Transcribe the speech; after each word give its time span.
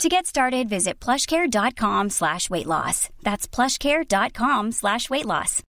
To 0.00 0.08
get 0.08 0.26
started, 0.26 0.68
visit 0.68 0.98
plushcare.com 1.00 2.10
slash 2.10 2.50
weight 2.50 2.66
loss. 2.66 3.08
That's 3.22 3.46
plushcare.com 3.46 4.72
slash 4.72 5.08
weight 5.10 5.26
loss. 5.26 5.62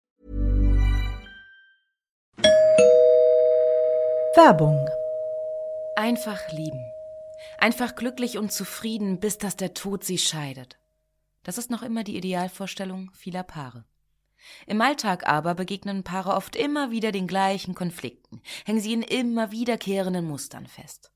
Werbung. 4.35 4.89
Einfach 5.95 6.51
lieben. 6.51 6.83
Einfach 7.59 7.95
glücklich 7.95 8.37
und 8.37 8.51
zufrieden, 8.51 9.19
bis 9.19 9.37
dass 9.37 9.55
der 9.55 9.75
Tod 9.75 10.03
sie 10.03 10.17
scheidet. 10.17 10.79
Das 11.43 11.57
ist 11.57 11.69
noch 11.69 11.83
immer 11.83 12.03
die 12.03 12.17
Idealvorstellung 12.17 13.11
vieler 13.13 13.43
Paare. 13.43 13.85
Im 14.65 14.81
Alltag 14.81 15.27
aber 15.27 15.53
begegnen 15.53 16.03
Paare 16.03 16.33
oft 16.33 16.55
immer 16.55 16.91
wieder 16.91 17.11
den 17.11 17.27
gleichen 17.27 17.75
Konflikten, 17.75 18.41
hängen 18.65 18.79
sie 18.79 18.93
in 18.93 19.03
immer 19.03 19.51
wiederkehrenden 19.51 20.25
Mustern 20.25 20.67
fest. 20.67 21.12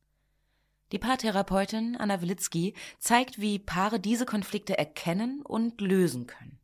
Die 0.91 0.99
Paartherapeutin 0.99 1.97
Anna 1.97 2.21
Wilitzki 2.21 2.73
zeigt, 2.99 3.39
wie 3.39 3.59
Paare 3.59 3.99
diese 3.99 4.25
Konflikte 4.25 4.77
erkennen 4.77 5.41
und 5.41 5.81
lösen 5.81 6.27
können. 6.27 6.59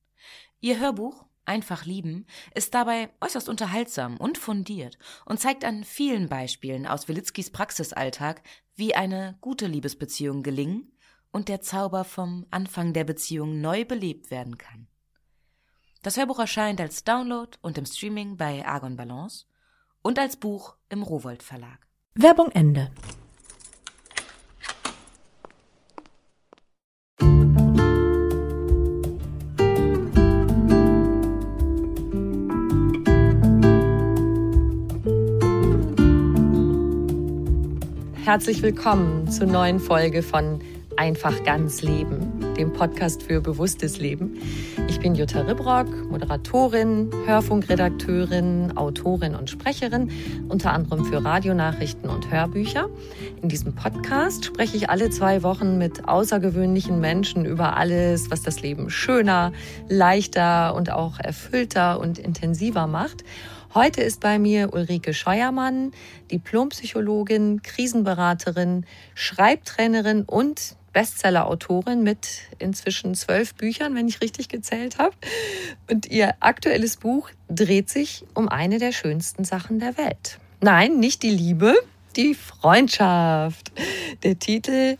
Ihr 0.59 0.80
Hörbuch 0.80 1.26
Einfach 1.45 1.86
lieben 1.86 2.26
ist 2.55 2.73
dabei 2.73 3.09
äußerst 3.20 3.50
unterhaltsam 3.50 4.16
und 4.17 4.38
fundiert 4.38 4.98
und 5.26 5.40
zeigt 5.41 5.66
an 5.66 5.84
vielen 5.84 6.30
Beispielen 6.30 6.88
aus 6.88 7.09
Wilitzkis 7.09 7.50
Praxisalltag, 7.52 8.42
wie 8.75 8.95
eine 8.95 9.38
gute 9.42 9.67
Liebesbeziehung 9.67 10.42
gelingen 10.42 10.94
und 11.31 11.50
der 11.50 11.62
Zauber 11.62 12.06
vom 12.06 12.45
Anfang 12.50 12.94
der 12.94 13.03
Beziehung 13.03 13.59
neu 13.59 13.84
belebt 13.84 14.31
werden 14.31 14.58
kann. 14.58 14.88
Das 16.02 16.16
Hörbuch 16.17 16.40
erscheint 16.40 16.80
als 16.80 17.03
Download 17.03 17.58
und 17.62 17.78
im 17.78 17.86
Streaming 17.86 18.38
bei 18.38 18.66
Argon 18.66 18.95
Balance 18.95 19.45
und 20.02 20.19
als 20.19 20.38
Buch 20.38 20.75
im 20.90 21.03
Rowold 21.03 21.44
Verlag. 21.44 21.88
Werbung 22.14 22.52
Ende. 22.52 22.92
Herzlich 38.23 38.61
willkommen 38.61 39.29
zur 39.29 39.47
neuen 39.47 39.81
Folge 39.81 40.23
von 40.23 40.61
Einfach 40.95 41.43
ganz 41.43 41.81
Leben, 41.81 42.55
dem 42.55 42.71
Podcast 42.71 43.21
für 43.21 43.41
bewusstes 43.41 43.97
Leben. 43.97 44.39
Ich 44.88 45.02
bin 45.02 45.13
Jutta 45.13 45.41
Ribrock, 45.41 46.09
Moderatorin, 46.09 47.11
Hörfunkredakteurin, 47.25 48.77
Autorin 48.77 49.35
und 49.35 49.49
Sprecherin, 49.49 50.09
unter 50.47 50.71
anderem 50.71 51.03
für 51.03 51.25
Radionachrichten 51.25 52.09
und 52.09 52.31
Hörbücher. 52.31 52.88
In 53.41 53.49
diesem 53.49 53.75
Podcast 53.75 54.45
spreche 54.45 54.77
ich 54.77 54.89
alle 54.89 55.09
zwei 55.09 55.44
Wochen 55.44 55.77
mit 55.77 56.07
außergewöhnlichen 56.07 57.01
Menschen 57.01 57.44
über 57.44 57.75
alles, 57.75 58.31
was 58.31 58.41
das 58.41 58.61
Leben 58.61 58.89
schöner, 58.89 59.51
leichter 59.89 60.75
und 60.75 60.91
auch 60.91 61.19
erfüllter 61.19 61.99
und 61.99 62.19
intensiver 62.19 62.88
macht. 62.88 63.25
Heute 63.73 64.02
ist 64.02 64.19
bei 64.19 64.38
mir 64.38 64.71
Ulrike 64.71 65.16
Scheuermann, 65.16 65.93
Diplompsychologin, 66.31 67.63
Krisenberaterin, 67.63 68.85
Schreibtrainerin 69.16 70.25
und 70.25 70.75
Bestseller-Autorin 70.94 72.03
mit 72.03 72.41
inzwischen 72.59 73.16
zwölf 73.16 73.56
Büchern, 73.56 73.95
wenn 73.95 74.07
ich 74.07 74.22
richtig 74.22 74.47
gezählt 74.47 75.00
habe. 75.00 75.16
Und 75.89 76.06
ihr 76.06 76.35
aktuelles 76.39 76.97
Buch 76.97 77.31
dreht 77.50 77.89
sich 77.89 78.23
um 78.35 78.47
eine 78.47 78.78
der 78.78 78.91
schönsten 78.91 79.44
Sachen 79.44 79.79
der 79.79 79.97
Welt. 79.97 80.38
Nein, 80.62 81.00
nicht 81.00 81.23
die 81.23 81.31
Liebe, 81.31 81.73
die 82.16 82.35
Freundschaft. 82.35 83.72
Der 84.22 84.38
Titel 84.38 84.97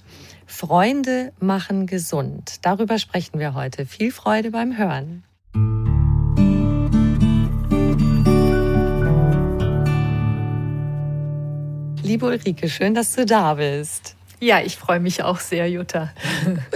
Freunde 0.47 1.31
machen 1.39 1.85
gesund. 1.85 2.56
Darüber 2.63 2.97
sprechen 2.97 3.38
wir 3.38 3.53
heute. 3.53 3.85
Viel 3.85 4.12
Freude 4.12 4.50
beim 4.50 4.78
Hören. 4.78 5.23
Liebe 12.03 12.25
Ulrike, 12.25 12.68
schön, 12.68 12.94
dass 12.94 13.16
du 13.16 13.25
da 13.25 13.53
bist. 13.53 14.18
Ja, 14.41 14.59
ich 14.59 14.75
freue 14.75 15.00
mich 15.00 15.24
auch 15.24 15.40
sehr, 15.40 15.69
Jutta. 15.69 16.12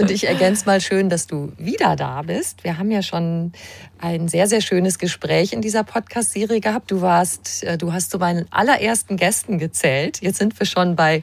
Und 0.00 0.10
ich 0.10 0.26
ergänze 0.26 0.64
mal 0.64 0.80
schön, 0.80 1.10
dass 1.10 1.26
du 1.26 1.52
wieder 1.58 1.96
da 1.96 2.22
bist. 2.22 2.64
Wir 2.64 2.78
haben 2.78 2.90
ja 2.90 3.02
schon 3.02 3.52
ein 3.98 4.28
sehr, 4.28 4.46
sehr 4.46 4.62
schönes 4.62 4.98
Gespräch 4.98 5.52
in 5.52 5.60
dieser 5.60 5.84
Podcast-Serie 5.84 6.60
gehabt. 6.60 6.90
Du 6.90 7.02
warst, 7.02 7.62
äh, 7.64 7.76
du 7.76 7.92
hast 7.92 8.10
zu 8.10 8.18
meinen 8.18 8.46
allerersten 8.50 9.18
Gästen 9.18 9.58
gezählt. 9.58 10.22
Jetzt 10.22 10.38
sind 10.38 10.58
wir 10.58 10.64
schon 10.64 10.96
bei 10.96 11.22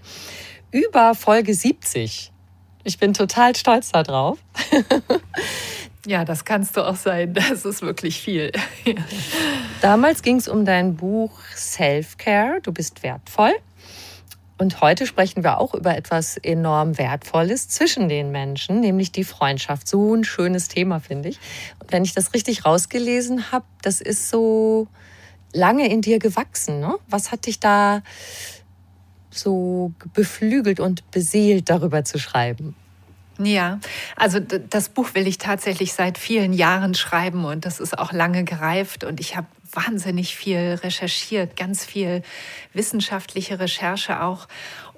über 0.70 1.16
Folge 1.16 1.56
70. 1.56 2.32
Ich 2.84 3.00
bin 3.00 3.16
total 3.16 3.56
stolz 3.56 3.92
darauf. 3.92 4.38
Ja, 6.08 6.24
das 6.24 6.46
kannst 6.46 6.78
du 6.78 6.88
auch 6.88 6.96
sein. 6.96 7.34
Das 7.34 7.66
ist 7.66 7.82
wirklich 7.82 8.20
viel. 8.20 8.52
Damals 9.82 10.22
ging 10.22 10.36
es 10.38 10.48
um 10.48 10.64
dein 10.64 10.96
Buch 10.96 11.40
Self-Care. 11.56 12.60
Du 12.62 12.72
bist 12.72 13.02
wertvoll. 13.02 13.54
Und 14.58 14.80
heute 14.80 15.06
sprechen 15.06 15.44
wir 15.44 15.60
auch 15.60 15.74
über 15.74 15.98
etwas 15.98 16.38
enorm 16.38 16.98
Wertvolles 16.98 17.68
zwischen 17.68 18.08
den 18.08 18.32
Menschen, 18.32 18.80
nämlich 18.80 19.12
die 19.12 19.26
Freundschaft. 19.26 19.88
So 19.88 20.16
ein 20.16 20.24
schönes 20.24 20.70
Thema, 20.70 21.00
finde 21.00 21.30
ich. 21.30 21.40
Und 21.80 21.92
wenn 21.92 22.06
ich 22.06 22.14
das 22.14 22.34
richtig 22.34 22.66
rausgelesen 22.66 23.52
habe, 23.52 23.66
das 23.82 24.00
ist 24.00 24.30
so 24.30 24.88
lange 25.52 25.90
in 25.90 26.02
dir 26.02 26.20
gewachsen. 26.20 26.80
Ne? 26.80 26.96
Was 27.10 27.32
hat 27.32 27.48
dich 27.48 27.60
da 27.60 28.02
so 29.30 29.92
beflügelt 30.14 30.80
und 30.80 31.10
beseelt, 31.12 31.70
darüber 31.70 32.06
zu 32.06 32.18
schreiben? 32.18 32.76
Ja, 33.38 33.80
also 34.16 34.40
das 34.40 34.88
Buch 34.88 35.14
will 35.14 35.28
ich 35.28 35.38
tatsächlich 35.38 35.92
seit 35.92 36.18
vielen 36.18 36.54
Jahren 36.54 36.94
schreiben 36.94 37.44
und 37.44 37.66
das 37.66 37.82
ist 37.82 38.00
auch 38.00 38.14
lange 38.14 38.46
gereift 38.46 39.04
und 39.04 39.20
ich 39.20 39.36
habe 39.36 39.48
wahnsinnig 39.76 40.36
viel 40.36 40.80
recherchiert, 40.84 41.56
ganz 41.56 41.86
viel 41.86 42.22
wissenschaftliche 42.74 43.60
Recherche 43.60 44.22
auch. 44.22 44.48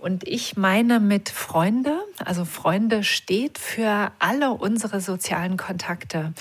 Und 0.01 0.27
ich 0.27 0.55
meine 0.55 0.99
mit 0.99 1.29
Freunde, 1.29 1.99
also 2.23 2.45
Freunde 2.45 3.03
steht 3.03 3.57
für 3.57 4.11
alle 4.19 4.51
unsere 4.51 5.01
sozialen 5.01 5.57
Kontakte. 5.57 6.33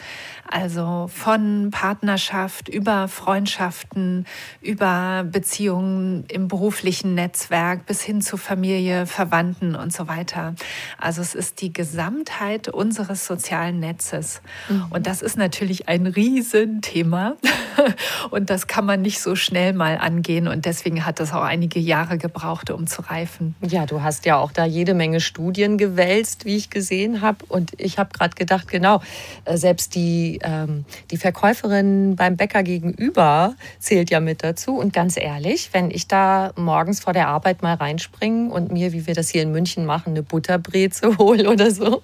Also 0.49 1.09
von 1.12 1.71
Partnerschaft 1.71 2.69
über 2.69 3.09
Freundschaften, 3.09 4.27
über 4.61 5.25
Beziehungen 5.25 6.25
im 6.28 6.49
beruflichen 6.49 7.15
Netzwerk 7.15 7.87
bis 7.87 8.03
hin 8.03 8.21
zu 8.21 8.37
Familie, 8.37 9.06
Verwandten 9.06 9.75
und 9.75 9.93
so 9.93 10.06
weiter. 10.06 10.55
Also 10.99 11.23
es 11.23 11.34
ist 11.34 11.61
die 11.61 11.73
Gesamtheit 11.73 12.69
unseres 12.69 13.27
sozialen 13.27 13.81
Netzes. 13.81 14.43
Mhm. 14.69 14.87
Und 14.91 15.06
das 15.06 15.23
ist 15.23 15.37
natürlich 15.37 15.88
ein 15.88 16.06
Riesenthema. 16.06 17.37
Und 18.31 18.50
das 18.50 18.67
kann 18.67 18.87
man 18.87 19.03
nicht 19.03 19.21
so 19.21 19.37
schnell 19.37 19.73
mal 19.73 19.99
angehen. 19.99 20.49
Und 20.49 20.65
deswegen 20.65 21.05
hat 21.05 21.21
das 21.21 21.33
auch 21.33 21.43
einige 21.43 21.78
Jahre 21.78 22.19
gebraucht, 22.19 22.71
um 22.71 22.87
zu 22.87 23.03
reifen. 23.03 23.45
Ja, 23.62 23.86
du 23.86 24.02
hast 24.02 24.26
ja 24.26 24.38
auch 24.38 24.52
da 24.52 24.64
jede 24.64 24.94
Menge 24.94 25.20
Studien 25.20 25.78
gewälzt, 25.78 26.44
wie 26.44 26.56
ich 26.56 26.70
gesehen 26.70 27.20
habe. 27.20 27.44
Und 27.48 27.72
ich 27.78 27.98
habe 27.98 28.10
gerade 28.12 28.34
gedacht, 28.34 28.68
genau, 28.68 29.00
äh, 29.44 29.56
selbst 29.56 29.94
die, 29.94 30.38
ähm, 30.42 30.84
die 31.10 31.16
Verkäuferin 31.16 32.16
beim 32.16 32.36
Bäcker 32.36 32.62
gegenüber 32.62 33.54
zählt 33.78 34.10
ja 34.10 34.20
mit 34.20 34.43
dazu. 34.43 34.76
Und 34.78 34.93
ganz 34.93 35.16
ehrlich, 35.16 35.70
wenn 35.72 35.90
ich 35.90 36.08
da 36.08 36.52
morgens 36.56 37.00
vor 37.00 37.12
der 37.12 37.28
Arbeit 37.28 37.62
mal 37.62 37.75
reinspringe 37.75 38.52
und 38.52 38.72
mir, 38.72 38.93
wie 38.93 39.06
wir 39.06 39.14
das 39.14 39.28
hier 39.31 39.43
in 39.43 39.52
München 39.52 39.87
machen, 39.87 40.10
eine 40.10 40.22
Butterbreze 40.22 41.19
hole 41.19 41.49
oder 41.50 41.70
so, 41.70 42.02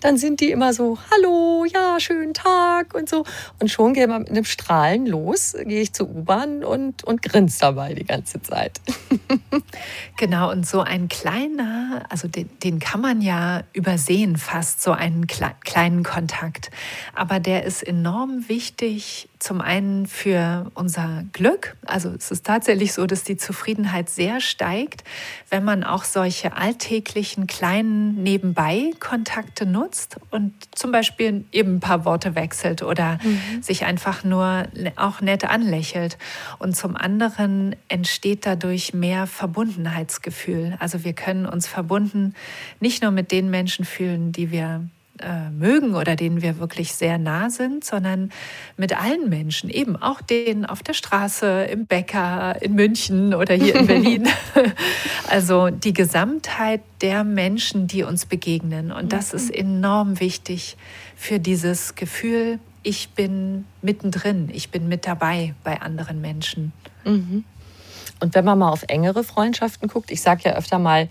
dann 0.00 0.16
sind 0.16 0.40
die 0.40 0.50
immer 0.50 0.72
so, 0.72 0.98
hallo, 1.10 1.64
ja, 1.72 1.98
schönen 2.00 2.34
Tag 2.34 2.94
und 2.94 3.08
so. 3.08 3.24
Und 3.58 3.70
schon 3.70 3.94
gehen 3.94 4.10
wir 4.10 4.18
mit 4.18 4.30
einem 4.30 4.44
Strahlen 4.44 5.06
los, 5.06 5.56
gehe 5.64 5.82
ich 5.82 5.92
zur 5.92 6.08
U-Bahn 6.08 6.64
und, 6.64 7.04
und 7.04 7.22
grinse 7.22 7.60
dabei 7.60 7.94
die 7.94 8.04
ganze 8.04 8.42
Zeit. 8.42 8.80
genau, 10.16 10.50
und 10.50 10.66
so 10.66 10.79
so 10.80 10.86
ein 10.86 11.08
kleiner, 11.08 12.06
also 12.08 12.26
den, 12.26 12.48
den 12.60 12.78
kann 12.78 13.02
man 13.02 13.20
ja 13.20 13.64
übersehen 13.74 14.38
fast, 14.38 14.82
so 14.82 14.92
einen 14.92 15.26
kle 15.26 15.50
kleinen 15.60 16.04
Kontakt. 16.04 16.70
Aber 17.14 17.38
der 17.38 17.64
ist 17.64 17.82
enorm 17.82 18.48
wichtig 18.48 19.28
zum 19.40 19.60
einen 19.60 20.06
für 20.06 20.70
unser 20.74 21.24
Glück. 21.32 21.76
Also 21.86 22.10
es 22.10 22.30
ist 22.30 22.46
tatsächlich 22.46 22.92
so, 22.92 23.06
dass 23.06 23.24
die 23.24 23.36
Zufriedenheit 23.36 24.08
sehr 24.08 24.40
steigt, 24.40 25.02
wenn 25.48 25.64
man 25.64 25.82
auch 25.82 26.04
solche 26.04 26.56
alltäglichen 26.56 27.46
kleinen 27.46 28.22
Nebenbei-Kontakte 28.22 29.66
nutzt 29.66 30.16
und 30.30 30.52
zum 30.72 30.92
Beispiel 30.92 31.44
eben 31.52 31.76
ein 31.76 31.80
paar 31.80 32.04
Worte 32.04 32.34
wechselt 32.34 32.82
oder 32.82 33.18
mhm. 33.22 33.62
sich 33.62 33.84
einfach 33.84 34.24
nur 34.24 34.64
auch 34.96 35.20
nett 35.20 35.44
anlächelt. 35.44 36.18
Und 36.58 36.76
zum 36.76 36.96
anderen 36.96 37.76
entsteht 37.88 38.46
dadurch 38.46 38.94
mehr 38.94 39.26
Verbundenheitsgefühl. 39.26 40.69
Also 40.78 41.04
wir 41.04 41.12
können 41.12 41.46
uns 41.46 41.66
verbunden 41.66 42.34
nicht 42.80 43.02
nur 43.02 43.10
mit 43.10 43.32
den 43.32 43.50
Menschen 43.50 43.84
fühlen, 43.84 44.32
die 44.32 44.50
wir 44.50 44.84
äh, 45.22 45.50
mögen 45.50 45.94
oder 45.94 46.16
denen 46.16 46.40
wir 46.40 46.58
wirklich 46.58 46.94
sehr 46.94 47.18
nah 47.18 47.50
sind, 47.50 47.84
sondern 47.84 48.30
mit 48.78 48.98
allen 48.98 49.28
Menschen, 49.28 49.68
eben 49.68 49.96
auch 49.96 50.22
denen 50.22 50.64
auf 50.64 50.82
der 50.82 50.94
Straße, 50.94 51.64
im 51.64 51.84
Bäcker, 51.84 52.60
in 52.62 52.74
München 52.74 53.34
oder 53.34 53.54
hier 53.54 53.74
in 53.74 53.86
Berlin. 53.88 54.28
also 55.28 55.68
die 55.68 55.92
Gesamtheit 55.92 56.80
der 57.02 57.24
Menschen, 57.24 57.86
die 57.86 58.02
uns 58.02 58.24
begegnen. 58.24 58.92
Und 58.92 59.12
das 59.12 59.34
ist 59.34 59.48
mhm. 59.48 59.60
enorm 59.60 60.20
wichtig 60.20 60.76
für 61.16 61.38
dieses 61.38 61.96
Gefühl, 61.96 62.58
ich 62.82 63.10
bin 63.10 63.66
mittendrin, 63.82 64.48
ich 64.52 64.70
bin 64.70 64.88
mit 64.88 65.06
dabei 65.06 65.54
bei 65.64 65.82
anderen 65.82 66.22
Menschen. 66.22 66.72
Mhm. 67.04 67.44
Und 68.20 68.34
wenn 68.34 68.44
man 68.44 68.58
mal 68.58 68.70
auf 68.70 68.84
engere 68.88 69.24
Freundschaften 69.24 69.88
guckt, 69.88 70.10
ich 70.10 70.22
sage 70.22 70.42
ja 70.44 70.56
öfter 70.56 70.78
mal, 70.78 71.08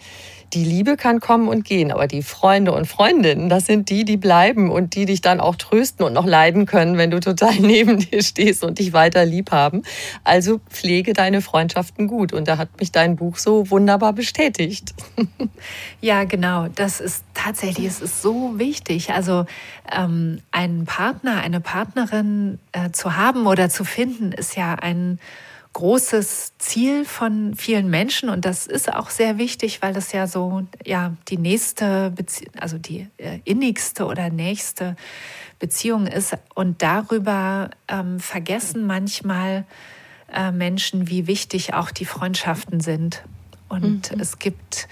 die 0.54 0.64
Liebe 0.64 0.98
kann 0.98 1.20
kommen 1.20 1.48
und 1.48 1.64
gehen, 1.64 1.92
aber 1.92 2.08
die 2.08 2.24
Freunde 2.24 2.72
und 2.72 2.86
Freundinnen, 2.88 3.50
das 3.50 3.66
sind 3.66 3.90
die, 3.90 4.04
die 4.04 4.18
bleiben 4.18 4.72
und 4.72 4.96
die 4.96 5.06
dich 5.06 5.22
dann 5.22 5.40
auch 5.40 5.56
trösten 5.56 6.04
und 6.06 6.14
noch 6.14 6.26
leiden 6.26 6.66
können, 6.66 6.98
wenn 6.98 7.12
du 7.12 7.20
total 7.20 7.56
neben 7.60 8.00
dir 8.00 8.24
stehst 8.24 8.64
und 8.64 8.80
dich 8.80 8.94
weiter 8.94 9.26
lieb 9.26 9.52
haben. 9.52 9.84
Also 10.24 10.60
pflege 10.70 11.14
deine 11.14 11.42
Freundschaften 11.42 12.08
gut. 12.08 12.34
Und 12.34 12.48
da 12.48 12.58
hat 12.58 12.80
mich 12.80 12.92
dein 12.92 13.16
Buch 13.16 13.38
so 13.38 13.70
wunderbar 13.70 14.14
bestätigt. 14.14 14.94
Ja, 16.02 16.24
genau. 16.24 16.68
Das 16.76 17.02
ist 17.02 17.26
tatsächlich, 17.34 17.86
es 17.86 18.02
ist 18.02 18.22
so 18.22 18.58
wichtig. 18.58 19.12
Also 19.12 19.46
ähm, 19.92 20.40
einen 20.52 20.86
Partner, 20.86 21.42
eine 21.42 21.60
Partnerin 21.60 22.60
äh, 22.72 22.92
zu 22.92 23.18
haben 23.18 23.48
oder 23.48 23.70
zu 23.70 23.84
finden, 23.84 24.32
ist 24.32 24.56
ja 24.56 24.76
ein 24.76 25.20
großes 25.74 26.58
Ziel 26.58 27.06
von 27.06 27.56
vielen 27.56 27.90
Menschen. 27.90 28.30
Und 28.30 28.46
das 28.46 28.68
ist 28.68 28.92
auch 28.92 29.10
sehr 29.10 29.38
wichtig, 29.38 29.82
weil 29.82 29.96
es 29.96 30.12
ja 30.12 30.28
so 30.28 30.64
ja 30.86 31.16
die 31.28 31.38
nächste 31.38 32.12
Bezie 32.12 32.48
also 32.60 32.78
die 32.78 33.08
äh, 33.18 33.40
innigste 33.44 34.06
oder 34.06 34.30
nächste 34.30 34.96
Beziehung 35.60 36.08
ist. 36.08 36.36
Und 36.56 36.82
darüber 36.82 37.70
ähm, 37.88 38.20
vergessen 38.20 38.86
manchmal 38.88 39.66
äh, 40.34 40.52
Menschen, 40.52 41.10
wie 41.10 41.28
wichtig 41.28 41.74
auch 41.74 41.92
die 41.92 42.06
Freundschaften 42.06 42.80
sind. 42.80 43.24
Und 43.68 44.12
mhm. 44.12 44.20
es 44.20 44.40
gibt 44.40 44.88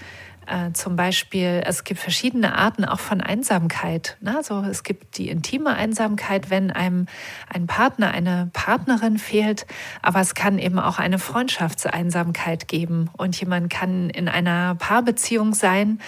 äh, 0.47 0.71
zum 0.73 0.95
Beispiel, 0.95 1.61
es 1.65 1.83
gibt 1.83 1.99
verschiedene 1.99 2.55
Arten 2.57 2.85
auch 2.85 2.99
von 2.99 3.21
Einsamkeit. 3.21 4.17
Ne? 4.21 4.35
Also 4.37 4.61
es 4.61 4.83
gibt 4.83 5.17
die 5.17 5.29
intime 5.29 5.75
Einsamkeit, 5.75 6.49
wenn 6.49 6.71
einem 6.71 7.07
ein 7.53 7.67
Partner, 7.67 8.11
eine 8.11 8.49
Partnerin 8.53 9.17
fehlt, 9.17 9.65
aber 10.01 10.21
es 10.21 10.35
kann 10.35 10.57
eben 10.57 10.79
auch 10.79 10.99
eine 10.99 11.19
Freundschaftseinsamkeit 11.19 12.67
geben 12.67 13.09
und 13.17 13.39
jemand 13.39 13.69
kann 13.69 14.09
in 14.09 14.29
einer 14.29 14.75
Paarbeziehung 14.75 15.53
sein 15.53 15.99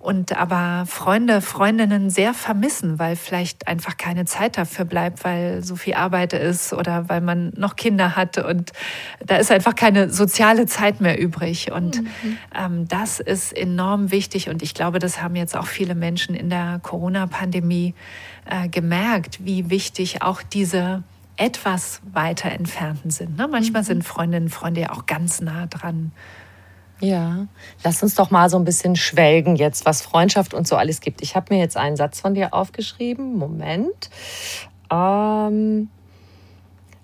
und 0.00 0.34
aber 0.34 0.86
Freunde, 0.86 1.42
Freundinnen 1.42 2.08
sehr 2.08 2.32
vermissen, 2.32 2.98
weil 2.98 3.16
vielleicht 3.16 3.68
einfach 3.68 3.98
keine 3.98 4.24
Zeit 4.24 4.56
dafür 4.56 4.86
bleibt, 4.86 5.24
weil 5.24 5.62
so 5.62 5.76
viel 5.76 5.92
Arbeit 5.92 6.32
ist 6.32 6.72
oder 6.72 7.10
weil 7.10 7.20
man 7.20 7.52
noch 7.54 7.76
Kinder 7.76 8.16
hat 8.16 8.38
und 8.38 8.72
da 9.24 9.36
ist 9.36 9.52
einfach 9.52 9.74
keine 9.74 10.08
soziale 10.08 10.64
Zeit 10.64 11.02
mehr 11.02 11.20
übrig. 11.20 11.70
Und 11.70 12.00
mhm. 12.00 12.38
ähm, 12.58 12.88
das 12.88 13.20
ist 13.20 13.54
enorm 13.54 14.10
wichtig 14.10 14.48
und 14.48 14.62
ich 14.62 14.72
glaube, 14.72 15.00
das 15.00 15.20
haben 15.20 15.36
jetzt 15.36 15.54
auch 15.54 15.66
viele 15.66 15.94
Menschen 15.94 16.34
in 16.34 16.48
der 16.48 16.80
Corona-Pandemie 16.82 17.94
äh, 18.46 18.68
gemerkt, 18.70 19.44
wie 19.44 19.68
wichtig 19.68 20.22
auch 20.22 20.42
diese 20.42 21.02
etwas 21.36 22.00
weiter 22.10 22.50
entfernten 22.50 23.10
sind. 23.10 23.36
Ne? 23.36 23.48
Manchmal 23.48 23.82
mhm. 23.82 23.86
sind 23.86 24.04
Freundinnen 24.04 24.46
und 24.46 24.50
Freunde 24.50 24.80
ja 24.80 24.92
auch 24.92 25.04
ganz 25.04 25.42
nah 25.42 25.66
dran. 25.66 26.12
Ja, 27.00 27.46
lass 27.82 28.02
uns 28.02 28.14
doch 28.14 28.30
mal 28.30 28.50
so 28.50 28.58
ein 28.58 28.64
bisschen 28.64 28.94
schwelgen 28.94 29.56
jetzt, 29.56 29.86
was 29.86 30.02
Freundschaft 30.02 30.52
und 30.52 30.68
so 30.68 30.76
alles 30.76 31.00
gibt. 31.00 31.22
Ich 31.22 31.34
habe 31.34 31.54
mir 31.54 31.60
jetzt 31.60 31.76
einen 31.76 31.96
Satz 31.96 32.20
von 32.20 32.34
dir 32.34 32.52
aufgeschrieben. 32.52 33.38
Moment. 33.38 34.10
Ähm, 34.92 35.88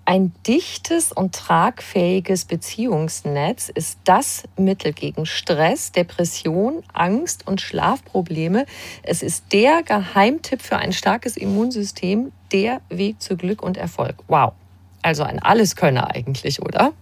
ein 0.05 0.31
dichtes 0.47 1.11
und 1.11 1.35
tragfähiges 1.35 2.45
Beziehungsnetz 2.45 3.67
ist 3.67 3.99
das 4.05 4.43
Mittel 4.55 4.93
gegen 4.93 5.25
Stress, 5.25 5.91
Depression, 5.91 6.81
Angst 6.93 7.45
und 7.45 7.59
Schlafprobleme. 7.59 8.65
Es 9.03 9.21
ist 9.21 9.51
der 9.51 9.83
Geheimtipp 9.83 10.61
für 10.61 10.77
ein 10.77 10.93
starkes 10.93 11.35
Immunsystem, 11.35 12.31
der 12.53 12.79
Weg 12.87 13.21
zu 13.21 13.35
Glück 13.35 13.61
und 13.61 13.75
Erfolg. 13.75 14.15
Wow. 14.29 14.53
Also 15.01 15.23
ein 15.23 15.39
Alleskönner 15.39 16.15
eigentlich, 16.15 16.61
oder? 16.61 16.93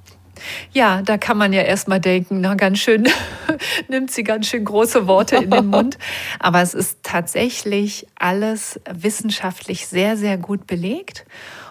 Ja, 0.71 1.01
da 1.01 1.17
kann 1.17 1.37
man 1.37 1.53
ja 1.53 1.61
erstmal 1.61 1.99
denken, 1.99 2.41
na 2.41 2.55
ganz 2.55 2.79
schön, 2.79 3.07
nimmt 3.87 4.11
sie 4.11 4.23
ganz 4.23 4.47
schön 4.47 4.65
große 4.65 5.07
Worte 5.07 5.37
in 5.37 5.51
den 5.51 5.67
Mund. 5.67 5.97
Aber 6.39 6.61
es 6.61 6.73
ist 6.73 6.99
tatsächlich 7.03 8.07
alles 8.15 8.79
wissenschaftlich 8.89 9.87
sehr, 9.87 10.17
sehr 10.17 10.37
gut 10.37 10.67
belegt. 10.67 11.25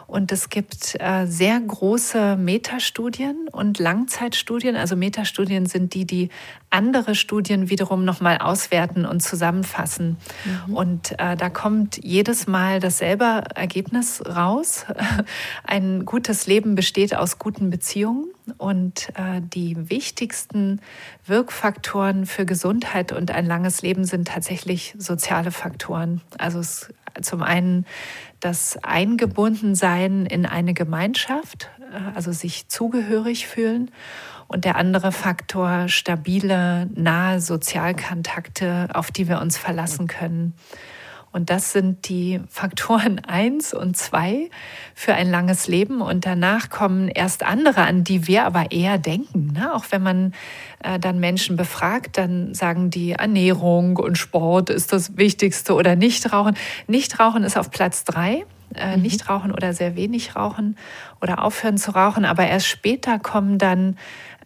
Und 0.06 0.32
es 0.32 0.48
gibt 0.48 0.96
äh, 1.00 1.26
sehr 1.26 1.58
große 1.60 2.36
Metastudien 2.36 3.48
und 3.50 3.78
Langzeitstudien. 3.78 4.76
Also 4.76 4.96
Metastudien 4.96 5.66
sind 5.66 5.94
die, 5.94 6.06
die 6.06 6.28
andere 6.70 7.14
Studien 7.14 7.70
wiederum 7.70 8.04
nochmal 8.04 8.38
auswerten 8.38 9.06
und 9.06 9.20
zusammenfassen. 9.20 10.16
Mhm. 10.44 10.74
Und 10.74 11.12
äh, 11.18 11.36
da 11.36 11.48
kommt 11.48 12.02
jedes 12.02 12.46
Mal 12.46 12.80
dasselbe 12.80 13.44
Ergebnis 13.54 14.22
raus. 14.26 14.86
Ein 15.64 16.04
gutes 16.04 16.46
Leben 16.46 16.74
besteht 16.74 17.14
aus 17.16 17.38
guten 17.38 17.70
Beziehungen. 17.70 18.26
Und 18.58 19.08
äh, 19.14 19.40
die 19.40 19.88
wichtigsten 19.88 20.80
Wirkfaktoren 21.24 22.26
für 22.26 22.44
Gesundheit 22.44 23.12
und 23.12 23.30
ein 23.30 23.46
langes 23.46 23.80
Leben 23.80 24.04
sind 24.04 24.28
tatsächlich 24.28 24.94
soziale 24.98 25.50
Faktoren. 25.50 26.20
Also 26.36 26.58
es, 26.58 26.92
zum 27.22 27.42
einen 27.42 27.86
das 28.44 28.78
Eingebundensein 28.82 30.26
in 30.26 30.44
eine 30.44 30.74
Gemeinschaft, 30.74 31.70
äh, 31.80 32.14
also 32.14 32.32
sich 32.32 32.68
zugehörig 32.68 33.46
fühlen. 33.46 33.90
Und 34.46 34.66
der 34.66 34.76
andere 34.76 35.10
Faktor 35.10 35.88
stabile, 35.88 36.86
nahe 36.94 37.40
Sozialkontakte, 37.40 38.88
auf 38.92 39.10
die 39.10 39.28
wir 39.28 39.40
uns 39.40 39.56
verlassen 39.56 40.06
können. 40.06 40.54
Und 41.34 41.50
das 41.50 41.72
sind 41.72 42.08
die 42.08 42.40
Faktoren 42.48 43.18
eins 43.26 43.74
und 43.74 43.96
zwei 43.96 44.50
für 44.94 45.14
ein 45.14 45.28
langes 45.28 45.66
Leben. 45.66 46.00
Und 46.00 46.26
danach 46.26 46.70
kommen 46.70 47.08
erst 47.08 47.42
andere, 47.42 47.82
an 47.82 48.04
die 48.04 48.28
wir 48.28 48.44
aber 48.44 48.70
eher 48.70 48.98
denken. 48.98 49.52
Ne? 49.52 49.74
Auch 49.74 49.86
wenn 49.90 50.00
man 50.00 50.32
äh, 50.84 51.00
dann 51.00 51.18
Menschen 51.18 51.56
befragt, 51.56 52.18
dann 52.18 52.54
sagen 52.54 52.88
die 52.90 53.12
Ernährung 53.12 53.96
und 53.96 54.16
Sport 54.16 54.70
ist 54.70 54.92
das 54.92 55.16
Wichtigste 55.16 55.74
oder 55.74 55.96
Nichtrauchen. 55.96 56.56
Nichtrauchen 56.86 57.42
ist 57.42 57.58
auf 57.58 57.72
Platz 57.72 58.04
drei. 58.04 58.44
Äh, 58.76 58.96
mhm. 58.96 59.02
Nicht 59.02 59.28
rauchen 59.28 59.50
oder 59.50 59.72
sehr 59.72 59.96
wenig 59.96 60.36
rauchen 60.36 60.76
oder 61.20 61.42
aufhören 61.42 61.78
zu 61.78 61.90
rauchen. 61.96 62.24
Aber 62.24 62.46
erst 62.46 62.68
später 62.68 63.18
kommen 63.18 63.58
dann 63.58 63.96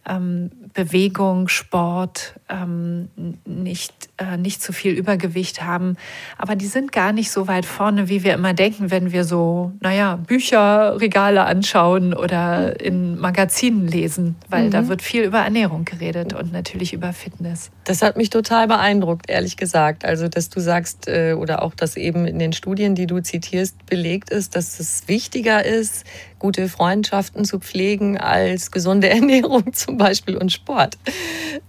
ähm, 0.07 0.49
Bewegung, 0.79 1.49
Sport, 1.49 2.35
ähm, 2.47 3.09
nicht, 3.45 3.93
äh, 4.17 4.37
nicht 4.37 4.61
zu 4.61 4.71
viel 4.71 4.93
Übergewicht 4.93 5.61
haben. 5.61 5.97
Aber 6.37 6.55
die 6.55 6.67
sind 6.67 6.93
gar 6.93 7.11
nicht 7.11 7.31
so 7.31 7.49
weit 7.49 7.65
vorne, 7.65 8.07
wie 8.07 8.23
wir 8.23 8.33
immer 8.33 8.53
denken, 8.53 8.89
wenn 8.89 9.11
wir 9.11 9.25
so, 9.25 9.73
naja, 9.81 10.15
Bücherregale 10.15 11.43
anschauen 11.43 12.13
oder 12.13 12.79
in 12.79 13.19
Magazinen 13.19 13.89
lesen, 13.89 14.37
weil 14.47 14.67
mhm. 14.67 14.71
da 14.71 14.87
wird 14.87 15.01
viel 15.01 15.23
über 15.23 15.39
Ernährung 15.39 15.83
geredet 15.83 16.33
und 16.33 16.53
natürlich 16.53 16.93
über 16.93 17.11
Fitness. 17.11 17.71
Das 17.83 18.01
hat 18.01 18.15
mich 18.15 18.29
total 18.29 18.67
beeindruckt, 18.67 19.29
ehrlich 19.29 19.57
gesagt. 19.57 20.05
Also, 20.05 20.29
dass 20.29 20.49
du 20.49 20.61
sagst, 20.61 21.09
äh, 21.09 21.33
oder 21.33 21.61
auch, 21.61 21.73
dass 21.73 21.97
eben 21.97 22.25
in 22.25 22.39
den 22.39 22.53
Studien, 22.53 22.95
die 22.95 23.05
du 23.05 23.19
zitierst, 23.19 23.85
belegt 23.85 24.29
ist, 24.29 24.55
dass 24.55 24.79
es 24.79 25.09
wichtiger 25.09 25.65
ist, 25.65 26.05
gute 26.39 26.69
Freundschaften 26.69 27.45
zu 27.45 27.59
pflegen 27.59 28.17
als 28.17 28.71
gesunde 28.71 29.09
Ernährung 29.09 29.73
zum 29.73 29.97
Beispiel 29.97 30.37
und 30.37 30.51
Sport. 30.51 30.97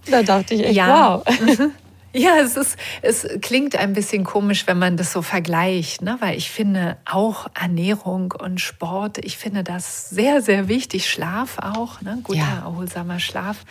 Da 0.09 0.23
dachte 0.23 0.55
ich 0.55 0.65
echt, 0.65 0.75
ja. 0.75 1.21
wow. 1.25 1.69
Ja, 2.13 2.39
es, 2.39 2.57
ist, 2.57 2.77
es 3.01 3.25
klingt 3.41 3.77
ein 3.77 3.93
bisschen 3.93 4.25
komisch, 4.25 4.67
wenn 4.67 4.77
man 4.77 4.97
das 4.97 5.13
so 5.13 5.21
vergleicht, 5.21 6.01
ne? 6.01 6.17
weil 6.19 6.37
ich 6.37 6.51
finde 6.51 6.97
auch 7.05 7.47
Ernährung 7.53 8.33
und 8.33 8.59
Sport, 8.59 9.17
ich 9.19 9.37
finde 9.37 9.63
das 9.63 10.09
sehr, 10.09 10.41
sehr 10.41 10.67
wichtig. 10.67 11.09
Schlaf 11.09 11.57
auch, 11.59 12.01
ne? 12.01 12.19
guter, 12.21 12.39
ja. 12.39 12.61
erholsamer 12.65 13.19
Schlaf. 13.19 13.63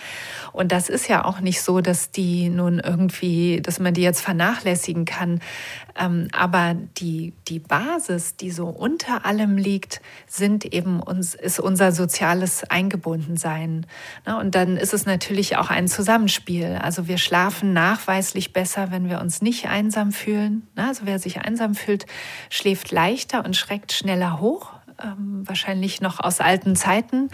Und 0.53 0.73
das 0.73 0.89
ist 0.89 1.07
ja 1.07 1.25
auch 1.25 1.41
nicht 1.41 1.61
so, 1.61 1.83
dass 1.83 2.13
die 2.13 2.49
nun 2.49 2.79
irgendwie, 2.79 3.61
dass 3.61 3.79
man 3.79 3.93
die 3.93 4.03
jetzt 4.03 4.23
vernachlässigen 4.23 5.05
kann. 5.05 5.41
Ähm, 5.99 6.29
aber 6.33 6.77
die, 6.97 7.35
die 7.49 7.59
Basis, 7.59 8.37
die 8.37 8.51
so 8.51 8.69
unter 8.69 9.27
allem 9.27 9.59
liegt, 9.59 10.01
sind 10.27 10.65
eben 10.65 11.01
uns, 11.01 11.35
ist 11.35 11.61
unser 11.61 11.93
soziales 11.93 12.65
Eingebundensein. 12.65 13.87
Ne? 14.27 14.39
Und 14.39 14.55
dann 14.55 14.79
ist 14.79 14.95
es 14.95 15.05
natürlich 15.05 15.57
auch 15.59 15.69
ein 15.69 15.89
Zusammenspiel. 15.89 16.79
Also 16.81 17.07
wir 17.07 17.19
schlafen 17.19 17.73
nachweislich 17.75 18.30
besser, 18.53 18.91
wenn 18.91 19.09
wir 19.09 19.21
uns 19.21 19.43
nicht 19.43 19.67
einsam 19.69 20.13
fühlen. 20.13 20.67
Also 20.77 21.03
wer 21.05 21.19
sich 21.19 21.41
einsam 21.41 21.75
fühlt, 21.75 22.07
schläft 22.49 22.91
leichter 22.91 23.45
und 23.45 23.57
schreckt 23.57 23.93
schneller 23.93 24.41
hoch 24.41 24.73
ähm, 25.03 25.43
wahrscheinlich 25.47 26.01
noch 26.01 26.21
aus 26.21 26.41
alten 26.41 26.77
Zeiten, 26.77 27.29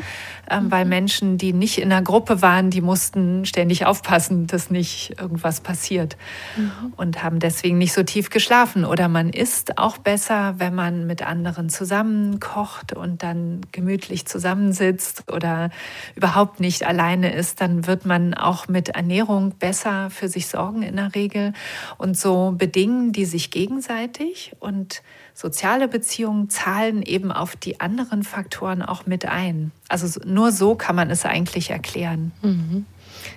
ähm, 0.51 0.65
mhm. 0.65 0.71
weil 0.71 0.85
Menschen, 0.85 1.39
die 1.39 1.53
nicht 1.53 1.79
in 1.79 1.93
einer 1.93 2.03
Gruppe 2.03 2.43
waren, 2.43 2.71
die 2.71 2.81
mussten 2.81 3.45
ständig 3.45 3.87
aufpassen, 3.87 4.47
dass 4.47 4.71
nicht 4.71 5.19
irgendwas 5.21 5.61
passiert 5.61 6.17
mhm. 6.57 6.93
und 6.97 7.23
haben 7.23 7.39
deswegen 7.39 7.79
nicht 7.79 7.93
so 7.93 8.03
tief 8.03 8.31
geschlafen. 8.31 8.85
Oder 8.85 9.09
man 9.09 9.31
isst 9.31 9.79
auch 9.79 9.99
besser, 9.99 10.55
wenn 10.59 10.75
man 10.75 11.07
mit 11.07 11.27
anderen 11.27 11.69
zusammen 11.69 12.41
kocht 12.41 12.93
und 12.93 13.23
dann 13.23 13.61
gemütlich 13.73 14.27
zusammensitzt 14.27 15.31
oder 15.33 15.71
überhaupt 16.15 16.61
nicht 16.61 16.87
alleine 16.87 17.35
ist, 17.35 17.61
dann 17.61 17.87
wird 17.87 18.07
man 18.07 18.35
auch 18.35 18.69
mit 18.69 18.91
Ernährung 18.91 19.53
besser 19.59 20.11
für 20.11 20.29
sich 20.29 20.47
sorgen 20.47 20.83
in 20.83 20.97
der 20.97 21.15
Regel. 21.15 21.53
Und 21.99 22.17
so 22.17 22.55
bedingen 22.57 23.13
die 23.13 23.25
sich 23.25 23.51
gegenseitig 23.51 24.53
und 24.61 25.03
soziale 25.37 25.87
Beziehungen 25.87 26.49
zahlen 26.49 27.03
eben 27.03 27.31
auf 27.31 27.57
die 27.57 27.79
anderen 27.79 28.23
Faktoren 28.23 28.81
auch 28.81 29.05
mit 29.05 29.27
ein. 29.27 29.71
Also 29.87 30.19
nur 30.25 30.51
so 30.51 30.75
kann 30.77 30.97
man 30.97 31.11
es 31.11 31.27
eigentlich 31.27 31.71
erklären. 31.71 32.33
Mhm. 32.41 32.87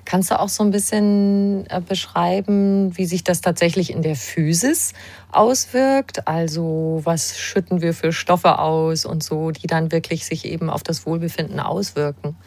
Kannst 0.05 0.31
du 0.31 0.39
auch 0.39 0.47
so 0.47 0.63
ein 0.63 0.71
bisschen 0.71 1.65
äh, 1.69 1.81
beschreiben, 1.81 2.97
wie 2.97 3.05
sich 3.05 3.25
das 3.25 3.41
tatsächlich 3.41 3.91
in 3.91 4.01
der 4.01 4.15
Physis 4.15 4.93
auswirkt? 5.33 6.25
Also 6.25 7.01
was 7.03 7.37
schütten 7.37 7.81
wir 7.81 7.93
für 7.93 8.13
Stoffe 8.13 8.59
aus 8.59 9.03
und 9.05 9.21
so, 9.21 9.51
die 9.51 9.67
dann 9.67 9.91
wirklich 9.91 10.25
sich 10.25 10.45
eben 10.45 10.69
auf 10.69 10.83
das 10.83 11.05
Wohlbefinden 11.05 11.59
auswirken? 11.59 12.37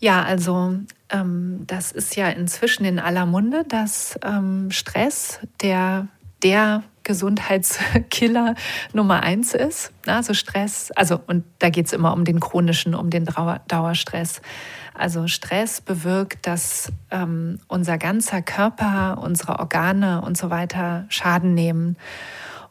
Ja, 0.00 0.24
also 0.24 0.74
ähm, 1.10 1.62
das 1.68 1.92
ist 1.92 2.16
ja 2.16 2.30
inzwischen 2.30 2.84
in 2.84 2.98
aller 2.98 3.26
Munde, 3.26 3.64
dass 3.68 4.18
ähm, 4.24 4.72
Stress 4.72 5.38
der 5.62 6.08
der 6.42 6.82
Gesundheitskiller 7.02 8.54
Nummer 8.92 9.22
eins 9.22 9.54
ist. 9.54 9.92
Also 10.06 10.34
Stress, 10.34 10.90
also 10.92 11.20
und 11.26 11.44
da 11.58 11.70
geht 11.70 11.86
es 11.86 11.92
immer 11.92 12.12
um 12.12 12.24
den 12.24 12.40
chronischen, 12.40 12.94
um 12.94 13.10
den 13.10 13.26
Dauerstress. 13.68 14.40
Also 14.94 15.26
Stress 15.28 15.80
bewirkt, 15.80 16.46
dass 16.46 16.92
ähm, 17.10 17.58
unser 17.68 17.96
ganzer 17.96 18.42
Körper, 18.42 19.18
unsere 19.22 19.58
Organe 19.58 20.20
und 20.22 20.36
so 20.36 20.50
weiter 20.50 21.06
Schaden 21.08 21.54
nehmen. 21.54 21.96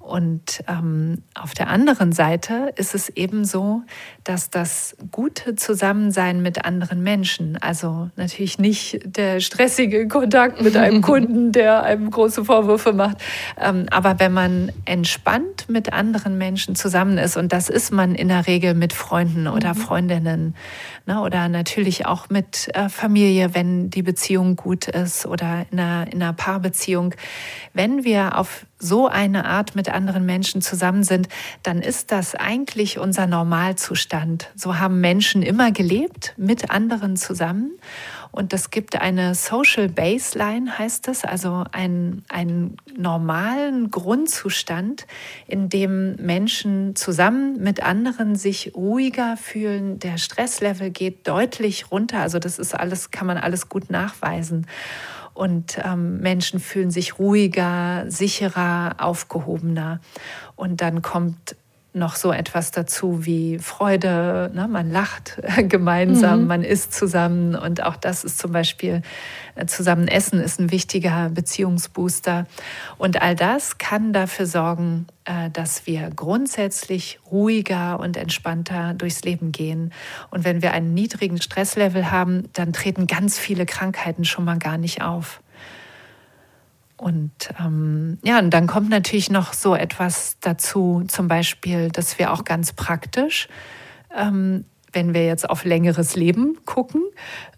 Und 0.10 0.64
ähm, 0.68 1.22
auf 1.36 1.54
der 1.54 1.68
anderen 1.68 2.12
Seite 2.12 2.74
ist 2.76 2.96
es 2.96 3.10
eben 3.10 3.46
so, 3.46 3.84
dass 4.24 4.50
das 4.50 4.98
gute 5.12 5.56
Zusammensein 5.56 6.42
mit 6.42 6.66
anderen 6.66 7.04
Menschen, 7.04 7.58
also 7.62 8.10
natürlich 8.16 8.58
nicht 8.58 9.02
der 9.06 9.40
stressige 9.40 10.08
Kontakt 10.08 10.64
mit 10.64 10.76
einem 10.76 11.02
Kunden, 11.04 11.52
der 11.52 11.84
einem 11.84 12.10
große 12.10 12.44
Vorwürfe 12.44 12.92
macht, 12.92 13.18
ähm, 13.62 13.86
aber 13.92 14.20
wenn 14.20 14.34
man 14.34 14.72
entspannt 14.86 15.70
mit 15.70 15.94
anderen 15.94 16.40
Menschen 16.40 16.76
zusammen 16.76 17.20
ist, 17.20 17.38
und 17.38 17.54
das 17.54 17.70
ist 17.70 17.92
man 17.92 18.16
in 18.16 18.30
der 18.30 18.48
Regel 18.48 18.74
mit 18.74 18.94
Freunden 18.94 19.48
oder 19.48 19.76
mhm. 19.76 19.78
Freundinnen 19.78 20.56
ne, 21.06 21.22
oder 21.22 21.50
natürlich 21.50 22.08
auch 22.08 22.30
mit 22.30 22.70
äh, 22.74 22.90
Familie, 22.90 23.54
wenn 23.54 23.92
die 23.92 24.02
Beziehung 24.02 24.56
gut 24.56 24.88
ist 24.88 25.28
oder 25.28 25.68
in 25.70 25.80
einer, 25.80 26.12
in 26.12 26.24
einer 26.24 26.34
Paarbeziehung, 26.34 27.14
wenn 27.76 28.04
wir 28.04 28.40
auf 28.40 28.66
so 28.80 29.08
eine 29.08 29.46
Art 29.46 29.76
mit 29.76 29.90
anderen 30.00 30.26
Menschen 30.26 30.62
zusammen 30.62 31.04
sind, 31.04 31.28
dann 31.62 31.82
ist 31.82 32.14
das 32.14 32.34
eigentlich 32.34 33.00
unser 33.00 33.28
Normalzustand. 33.28 34.50
So 34.56 34.80
haben 34.80 35.02
Menschen 35.02 35.42
immer 35.42 35.74
gelebt, 35.74 36.34
mit 36.38 36.72
anderen 36.72 37.18
zusammen. 37.18 37.72
Und 38.32 38.54
es 38.54 38.70
gibt 38.70 38.96
eine 38.96 39.36
Social 39.36 39.90
Baseline, 39.90 40.80
heißt 40.80 41.10
es, 41.10 41.26
also 41.26 41.66
einen, 41.74 42.24
einen 42.30 42.78
normalen 42.96 43.92
Grundzustand, 43.92 45.06
in 45.48 45.68
dem 45.68 46.16
Menschen 46.16 46.96
zusammen 46.96 47.60
mit 47.60 47.84
anderen 47.84 48.36
sich 48.36 48.72
ruhiger 48.76 49.36
fühlen. 49.36 50.00
Der 50.00 50.18
Stresslevel 50.18 50.92
geht 50.92 51.28
deutlich 51.28 51.92
runter. 51.92 52.22
Also 52.22 52.40
das 52.40 52.58
ist 52.58 52.74
alles, 52.74 53.12
kann 53.12 53.28
man 53.28 53.38
alles 53.38 53.68
gut 53.68 53.90
nachweisen 53.90 54.66
und 55.40 55.80
ähm, 55.86 56.20
Menschen 56.20 56.60
fühlen 56.60 56.92
sich 56.92 57.18
ruhiger, 57.18 58.04
sicherer, 58.10 58.96
aufgehobener. 58.98 60.02
Und 60.58 60.82
dann 60.82 61.02
kommt 61.02 61.56
noch 61.94 62.18
so 62.18 62.34
etwas 62.34 62.72
dazu 62.72 63.26
wie 63.26 63.58
Freude, 63.58 64.52
ne? 64.54 64.68
man 64.68 64.92
lacht 64.92 65.42
gemeinsam, 65.70 66.42
mhm. 66.42 66.48
man 66.48 66.64
isst 66.64 66.94
zusammen 66.94 67.56
und 67.56 67.82
auch 67.84 67.96
das 67.96 68.26
ist 68.26 68.38
zum 68.38 68.52
Beispiel 68.52 69.02
zusammen 69.68 70.08
essen 70.08 70.40
ist 70.40 70.60
ein 70.60 70.72
wichtiger 70.72 71.30
Beziehungsbooster 71.30 72.48
und 72.98 73.22
all 73.22 73.36
das 73.36 73.78
kann 73.78 74.14
dafür 74.14 74.46
sorgen, 74.46 75.08
äh, 75.26 75.50
dass 75.50 75.86
wir 75.86 76.10
grundsätzlich 76.16 77.20
ruhiger 77.32 78.00
und 78.00 78.18
entspannter 78.18 78.94
durchs 78.94 79.24
Leben 79.24 79.52
gehen 79.52 79.94
und 80.32 80.44
wenn 80.44 80.62
wir 80.62 80.74
einen 80.74 80.94
niedrigen 80.94 81.42
Stresslevel 81.42 82.12
haben, 82.12 82.50
dann 82.54 82.74
treten 82.74 83.08
ganz 83.08 83.38
viele 83.38 83.66
Krankheiten 83.66 84.26
schon 84.26 84.46
mal 84.46 84.60
gar 84.60 84.78
nicht 84.78 85.02
auf. 85.02 85.42
Und 87.00 87.32
ähm, 87.58 88.18
ja, 88.24 88.40
und 88.40 88.50
dann 88.50 88.68
kommt 88.68 88.90
natürlich 88.90 89.30
noch 89.30 89.54
so 89.54 89.74
etwas 89.74 90.36
dazu, 90.42 91.04
zum 91.08 91.30
Beispiel, 91.30 91.90
dass 91.90 92.20
wir 92.20 92.34
auch 92.34 92.44
ganz 92.44 92.74
praktisch, 92.74 93.48
ähm, 94.14 94.66
wenn 94.92 95.14
wir 95.14 95.26
jetzt 95.26 95.50
auf 95.50 95.66
längeres 95.66 96.16
Leben 96.16 96.58
gucken, 96.66 97.02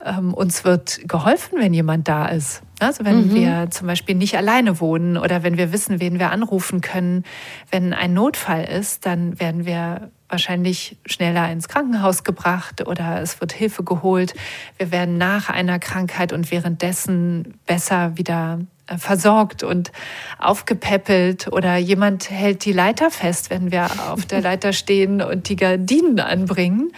ähm, 0.03 0.33
uns 0.33 0.63
wird 0.63 1.07
geholfen, 1.07 1.59
wenn 1.59 1.73
jemand 1.73 2.07
da 2.07 2.27
ist. 2.27 2.61
Also 2.79 3.05
wenn 3.05 3.27
mhm. 3.27 3.35
wir 3.35 3.67
zum 3.69 3.87
Beispiel 3.87 4.15
nicht 4.15 4.35
alleine 4.37 4.79
wohnen 4.79 5.17
oder 5.17 5.43
wenn 5.43 5.57
wir 5.57 5.71
wissen, 5.71 5.99
wen 5.99 6.19
wir 6.19 6.31
anrufen 6.31 6.81
können, 6.81 7.23
wenn 7.69 7.93
ein 7.93 8.13
Notfall 8.13 8.63
ist, 8.63 9.05
dann 9.05 9.39
werden 9.39 9.65
wir 9.65 10.09
wahrscheinlich 10.29 10.97
schneller 11.05 11.51
ins 11.51 11.67
Krankenhaus 11.67 12.23
gebracht 12.23 12.87
oder 12.87 13.21
es 13.21 13.39
wird 13.41 13.51
Hilfe 13.51 13.83
geholt. 13.83 14.33
Wir 14.77 14.91
werden 14.91 15.17
nach 15.17 15.49
einer 15.49 15.77
Krankheit 15.77 16.33
und 16.33 16.51
währenddessen 16.51 17.53
besser 17.67 18.17
wieder 18.17 18.59
versorgt 18.97 19.63
und 19.63 19.91
aufgepäppelt 20.39 21.47
oder 21.47 21.77
jemand 21.77 22.29
hält 22.29 22.65
die 22.65 22.73
Leiter 22.73 23.11
fest, 23.11 23.49
wenn 23.49 23.71
wir 23.71 23.89
auf 24.09 24.25
der 24.25 24.41
Leiter 24.51 24.73
stehen 24.73 25.21
und 25.21 25.49
die 25.49 25.55
Gardinen 25.55 26.19
anbringen. 26.19 26.91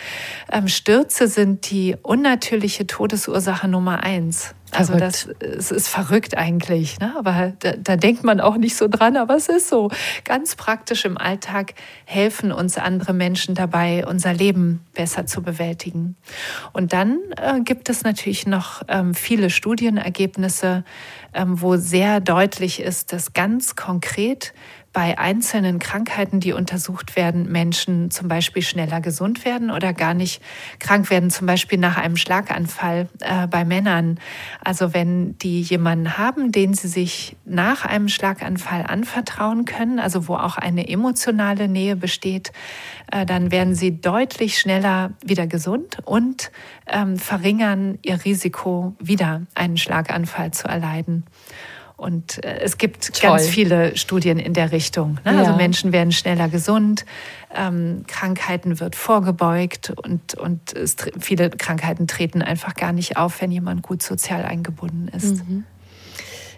Ähm, 0.52 0.68
Stürze 0.68 1.28
sind 1.28 1.70
die 1.70 1.96
unnatürliche 2.02 2.88
Todesursache 2.88 3.68
Nummer 3.68 4.04
eins. 4.04 4.56
Also 4.76 4.96
das 4.98 5.28
es 5.40 5.72
ist 5.72 5.88
verrückt 5.88 6.36
eigentlich, 6.36 7.00
ne? 7.00 7.14
aber 7.18 7.54
da, 7.60 7.74
da, 7.74 7.96
denkt 7.96 8.24
man 8.24 8.40
auch 8.40 8.58
nicht 8.58 8.76
so 8.76 8.88
dran, 8.88 9.18
aber 9.18 9.36
es 9.36 9.48
ist 9.48 9.70
so. 9.70 9.90
Ganz 10.24 10.56
praktisch 10.56 11.06
im 11.06 11.18
Alltag 11.18 11.74
helfen 12.06 12.52
uns 12.52 12.78
andere 12.78 13.14
Menschen 13.14 13.56
dabei, 13.56 14.06
unser 14.06 14.34
Leben 14.34 14.82
besser 14.94 15.26
zu 15.26 15.42
bewältigen. 15.42 16.16
Und 16.72 16.94
dann 16.94 17.20
äh, 17.38 17.62
gibt 17.62 17.90
es 17.90 18.04
natürlich 18.04 18.48
noch 18.48 18.82
ähm, 18.88 19.14
viele 19.14 19.50
Studienergebnisse, 19.50 20.84
wo 21.62 21.78
sehr 21.78 22.20
deutlich 22.20 22.80
ist, 22.82 23.14
dass 23.14 23.34
ganz 23.34 23.76
konkret 23.76 24.54
bei 24.94 25.18
einzelnen 25.18 25.80
Krankheiten, 25.80 26.40
die 26.40 26.54
untersucht 26.54 27.16
werden, 27.16 27.52
Menschen 27.52 28.12
zum 28.12 28.28
Beispiel 28.28 28.62
schneller 28.62 29.02
gesund 29.02 29.44
werden 29.44 29.72
oder 29.72 29.92
gar 29.92 30.14
nicht 30.14 30.42
krank 30.80 31.10
werden, 31.10 31.32
zum 31.32 31.48
Beispiel 31.48 31.80
nach 31.80 31.98
einem 31.98 32.16
Schlaganfall 32.16 33.10
äh, 33.20 33.48
bei 33.48 33.66
Männern. 33.66 34.20
Also 34.64 34.94
wenn 34.94 35.36
die 35.40 35.62
jemanden 35.62 36.20
haben, 36.20 36.52
den 36.52 36.76
sie 36.76 36.88
sich 36.88 37.36
nach 37.44 37.86
einem 37.86 38.08
Schlaganfall 38.08 38.84
anvertrauen 38.84 39.66
können, 39.66 40.00
also 40.00 40.28
wo 40.28 40.36
auch 40.36 40.58
eine 40.58 40.88
emotionale 40.88 41.68
Nähe 41.68 41.96
besteht, 41.96 42.52
äh, 43.12 43.26
dann 43.26 43.52
werden 43.52 43.74
sie 43.74 44.00
deutlich 44.00 44.60
schneller 44.60 45.14
wieder 45.26 45.48
gesund 45.48 45.98
und 46.06 46.52
ähm, 46.88 47.18
verringern 47.18 47.98
ihr 48.04 48.24
Risiko, 48.24 48.96
wieder 49.00 49.42
einen 49.56 49.78
Schlaganfall 49.78 50.52
zu 50.52 50.68
erleiden. 50.68 51.26
Und 52.04 52.44
äh, 52.44 52.60
es 52.60 52.78
gibt 52.78 53.16
Toll. 53.16 53.30
ganz 53.30 53.48
viele 53.48 53.96
Studien 53.96 54.38
in 54.38 54.54
der 54.54 54.74
Richtung. 54.74 55.14
Ne? 55.24 55.32
Also 55.32 55.38
ja. 55.38 55.46
Also 55.46 55.58
Menschen 55.58 55.94
werden 55.94 56.12
schneller 56.12 56.50
gesund, 56.50 57.06
ähm, 57.56 58.04
Krankheiten 58.08 58.82
wird 58.82 58.96
vorgebeugt 58.96 59.94
und, 60.04 60.36
und 60.36 60.74
es, 60.74 60.98
viele 61.20 61.50
Krankheiten 61.50 62.06
treten 62.08 62.42
einfach 62.42 62.76
gar 62.76 62.92
nicht 62.92 63.16
auf, 63.16 63.40
wenn 63.42 63.52
jemand 63.52 63.84
gut 63.84 64.04
sozial 64.04 64.44
eingebunden 64.44 65.08
ist. 65.16 65.48
Mhm. 65.48 65.64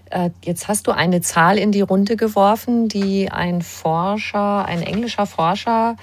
Äh, 0.10 0.32
jetzt 0.44 0.68
hast 0.68 0.88
du 0.88 0.92
eine 0.92 1.22
Zahl 1.22 1.60
in 1.60 1.72
die 1.72 1.82
Runde 1.82 2.16
geworfen, 2.16 2.88
die 2.88 3.32
ein 3.32 3.62
Forscher, 3.62 4.66
ein 4.66 4.82
englischer 4.82 5.28
Forscher 5.28 5.96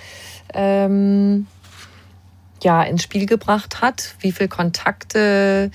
ähm, 0.54 1.49
ja 2.64 2.83
ins 2.83 3.02
Spiel 3.02 3.26
gebracht 3.26 3.81
hat. 3.81 4.14
Wie 4.21 4.33
viele 4.33 4.49
Kontakte 4.49 5.71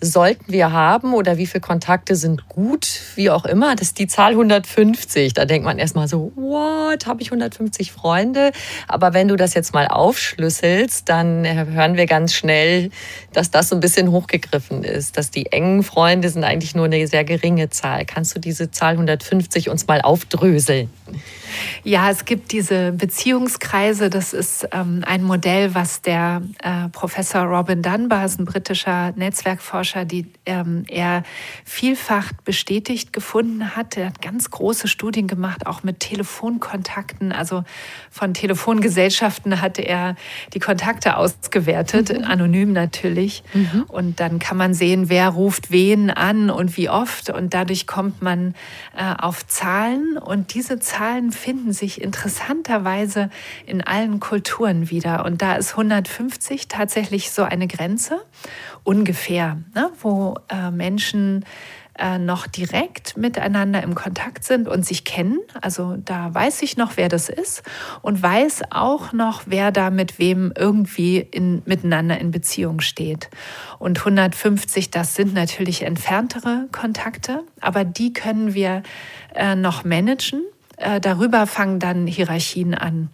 sollten 0.00 0.52
wir 0.52 0.72
haben 0.72 1.14
oder 1.14 1.38
wie 1.38 1.46
viele 1.46 1.60
Kontakte 1.60 2.16
sind 2.16 2.48
gut, 2.48 2.86
wie 3.14 3.30
auch 3.30 3.44
immer. 3.44 3.74
Das 3.74 3.88
ist 3.88 3.98
die 3.98 4.06
Zahl 4.06 4.32
150. 4.32 5.34
Da 5.34 5.44
denkt 5.44 5.64
man 5.64 5.78
erstmal 5.78 6.08
so, 6.08 6.32
what, 6.36 7.06
habe 7.06 7.22
ich 7.22 7.28
150 7.28 7.92
Freunde? 7.92 8.52
Aber 8.88 9.14
wenn 9.14 9.28
du 9.28 9.36
das 9.36 9.54
jetzt 9.54 9.72
mal 9.74 9.86
aufschlüsselst, 9.86 11.08
dann 11.08 11.46
hören 11.46 11.96
wir 11.96 12.06
ganz 12.06 12.34
schnell, 12.34 12.90
dass 13.32 13.50
das 13.50 13.68
so 13.68 13.76
ein 13.76 13.80
bisschen 13.80 14.10
hochgegriffen 14.10 14.84
ist, 14.84 15.16
dass 15.16 15.30
die 15.30 15.52
engen 15.52 15.82
Freunde 15.82 16.28
sind 16.28 16.44
eigentlich 16.44 16.74
nur 16.74 16.86
eine 16.86 17.06
sehr 17.06 17.24
geringe 17.24 17.70
Zahl. 17.70 18.04
Kannst 18.04 18.34
du 18.34 18.40
diese 18.40 18.70
Zahl 18.70 18.92
150 18.92 19.68
uns 19.68 19.86
mal 19.86 20.00
aufdröseln? 20.00 20.90
Ja, 21.84 22.10
es 22.10 22.24
gibt 22.24 22.52
diese 22.52 22.92
Beziehungskreise. 22.92 24.10
Das 24.10 24.32
ist 24.32 24.68
ähm, 24.72 25.04
ein 25.06 25.22
Modell, 25.22 25.74
was 25.74 26.02
der 26.02 26.23
äh, 26.62 26.88
Professor 26.90 27.42
Robin 27.42 27.82
Dunbar, 27.82 28.24
ist 28.24 28.38
ein 28.38 28.44
britischer 28.44 29.12
Netzwerkforscher, 29.12 30.04
die 30.04 30.26
ähm, 30.46 30.84
er 30.88 31.22
vielfach 31.64 32.32
bestätigt 32.44 33.12
gefunden 33.12 33.76
hat. 33.76 33.96
Er 33.96 34.06
hat 34.06 34.22
ganz 34.22 34.50
große 34.50 34.88
Studien 34.88 35.26
gemacht, 35.26 35.66
auch 35.66 35.82
mit 35.82 36.00
Telefonkontakten. 36.00 37.32
Also 37.32 37.64
von 38.10 38.34
Telefongesellschaften 38.34 39.60
hatte 39.60 39.82
er 39.82 40.16
die 40.52 40.60
Kontakte 40.60 41.16
ausgewertet, 41.16 42.16
mhm. 42.16 42.24
anonym 42.24 42.72
natürlich. 42.72 43.42
Mhm. 43.52 43.84
Und 43.88 44.20
dann 44.20 44.38
kann 44.38 44.56
man 44.56 44.74
sehen, 44.74 45.08
wer 45.08 45.28
ruft 45.28 45.70
wen 45.70 46.10
an 46.10 46.50
und 46.50 46.76
wie 46.76 46.88
oft. 46.88 47.30
Und 47.30 47.54
dadurch 47.54 47.86
kommt 47.86 48.22
man 48.22 48.54
äh, 48.96 49.14
auf 49.18 49.46
Zahlen. 49.46 50.18
Und 50.18 50.54
diese 50.54 50.78
Zahlen 50.78 51.32
finden 51.32 51.72
sich 51.72 52.00
interessanterweise 52.00 53.30
in 53.66 53.82
allen 53.82 54.20
Kulturen 54.20 54.90
wieder. 54.90 55.24
Und 55.24 55.42
da 55.42 55.54
ist 55.56 55.76
150 56.14 56.68
tatsächlich 56.68 57.30
so 57.30 57.42
eine 57.42 57.66
Grenze, 57.66 58.20
ungefähr, 58.82 59.58
ne, 59.74 59.90
wo 60.00 60.36
äh, 60.48 60.70
Menschen 60.70 61.44
äh, 61.98 62.18
noch 62.18 62.46
direkt 62.46 63.16
miteinander 63.16 63.82
im 63.82 63.94
Kontakt 63.94 64.44
sind 64.44 64.66
und 64.66 64.84
sich 64.84 65.04
kennen. 65.04 65.38
Also 65.60 65.96
da 66.04 66.32
weiß 66.34 66.62
ich 66.62 66.76
noch, 66.76 66.96
wer 66.96 67.08
das 67.08 67.28
ist 67.28 67.62
und 68.02 68.22
weiß 68.22 68.62
auch 68.70 69.12
noch, 69.12 69.42
wer 69.46 69.70
da 69.70 69.90
mit 69.90 70.18
wem 70.18 70.52
irgendwie 70.56 71.18
in, 71.18 71.62
miteinander 71.66 72.18
in 72.18 72.30
Beziehung 72.30 72.80
steht. 72.80 73.30
Und 73.78 73.98
150, 74.00 74.90
das 74.90 75.14
sind 75.14 75.34
natürlich 75.34 75.82
entferntere 75.82 76.68
Kontakte, 76.72 77.44
aber 77.60 77.84
die 77.84 78.12
können 78.12 78.54
wir 78.54 78.82
äh, 79.34 79.54
noch 79.54 79.84
managen 79.84 80.42
äh, 80.76 81.00
darüber 81.00 81.46
fangen 81.46 81.78
dann 81.78 82.06
Hierarchien 82.06 82.74
an. 82.74 83.10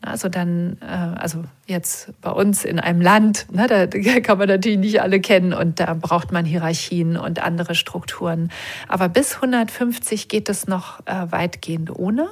Also 0.00 0.28
dann, 0.28 0.78
äh, 0.80 0.86
also 0.86 1.42
jetzt 1.66 2.12
bei 2.20 2.30
uns 2.30 2.64
in 2.64 2.78
einem 2.78 3.00
Land, 3.00 3.46
ne, 3.50 3.66
da 3.68 3.86
kann 4.20 4.38
man 4.38 4.48
natürlich 4.48 4.78
nicht 4.78 5.02
alle 5.02 5.20
kennen 5.20 5.52
und 5.52 5.80
da 5.80 5.94
braucht 5.94 6.32
man 6.32 6.44
Hierarchien 6.44 7.16
und 7.16 7.42
andere 7.42 7.74
Strukturen. 7.74 8.50
Aber 8.86 9.08
bis 9.08 9.36
150 9.36 10.28
geht 10.28 10.48
es 10.48 10.66
noch 10.68 11.00
äh, 11.06 11.30
weitgehend 11.30 11.90
ohne. 11.90 12.28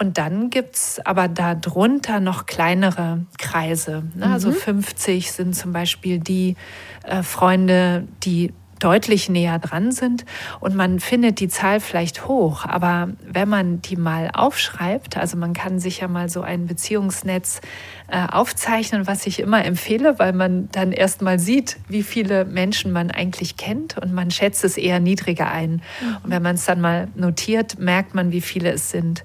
Und 0.00 0.16
dann 0.16 0.48
gibt 0.50 0.76
es 0.76 1.00
aber 1.04 1.26
darunter 1.26 2.20
noch 2.20 2.46
kleinere 2.46 3.26
Kreise. 3.36 4.04
Ne? 4.14 4.26
Also 4.26 4.52
50 4.52 5.26
mhm. 5.26 5.30
sind 5.32 5.56
zum 5.56 5.72
Beispiel 5.72 6.20
die 6.20 6.54
äh, 7.02 7.24
Freunde, 7.24 8.06
die 8.22 8.52
deutlich 8.78 9.28
näher 9.28 9.58
dran 9.58 9.92
sind 9.92 10.24
und 10.60 10.74
man 10.74 11.00
findet 11.00 11.40
die 11.40 11.48
Zahl 11.48 11.80
vielleicht 11.80 12.26
hoch, 12.26 12.64
aber 12.64 13.08
wenn 13.26 13.48
man 13.48 13.82
die 13.82 13.96
mal 13.96 14.30
aufschreibt, 14.32 15.16
also 15.16 15.36
man 15.36 15.52
kann 15.52 15.78
sich 15.78 16.00
ja 16.00 16.08
mal 16.08 16.28
so 16.28 16.42
ein 16.42 16.66
Beziehungsnetz 16.66 17.60
äh, 18.08 18.26
aufzeichnen, 18.30 19.06
was 19.06 19.26
ich 19.26 19.40
immer 19.40 19.64
empfehle, 19.64 20.18
weil 20.18 20.32
man 20.32 20.68
dann 20.72 20.92
erst 20.92 21.22
mal 21.22 21.38
sieht, 21.38 21.76
wie 21.88 22.02
viele 22.02 22.44
Menschen 22.44 22.92
man 22.92 23.10
eigentlich 23.10 23.56
kennt 23.56 23.98
und 23.98 24.12
man 24.12 24.30
schätzt 24.30 24.64
es 24.64 24.76
eher 24.76 25.00
niedriger 25.00 25.50
ein. 25.50 25.82
Mhm. 26.00 26.16
Und 26.22 26.30
wenn 26.30 26.42
man 26.42 26.54
es 26.54 26.64
dann 26.64 26.80
mal 26.80 27.08
notiert, 27.14 27.78
merkt 27.78 28.14
man, 28.14 28.32
wie 28.32 28.40
viele 28.40 28.70
es 28.72 28.90
sind. 28.90 29.24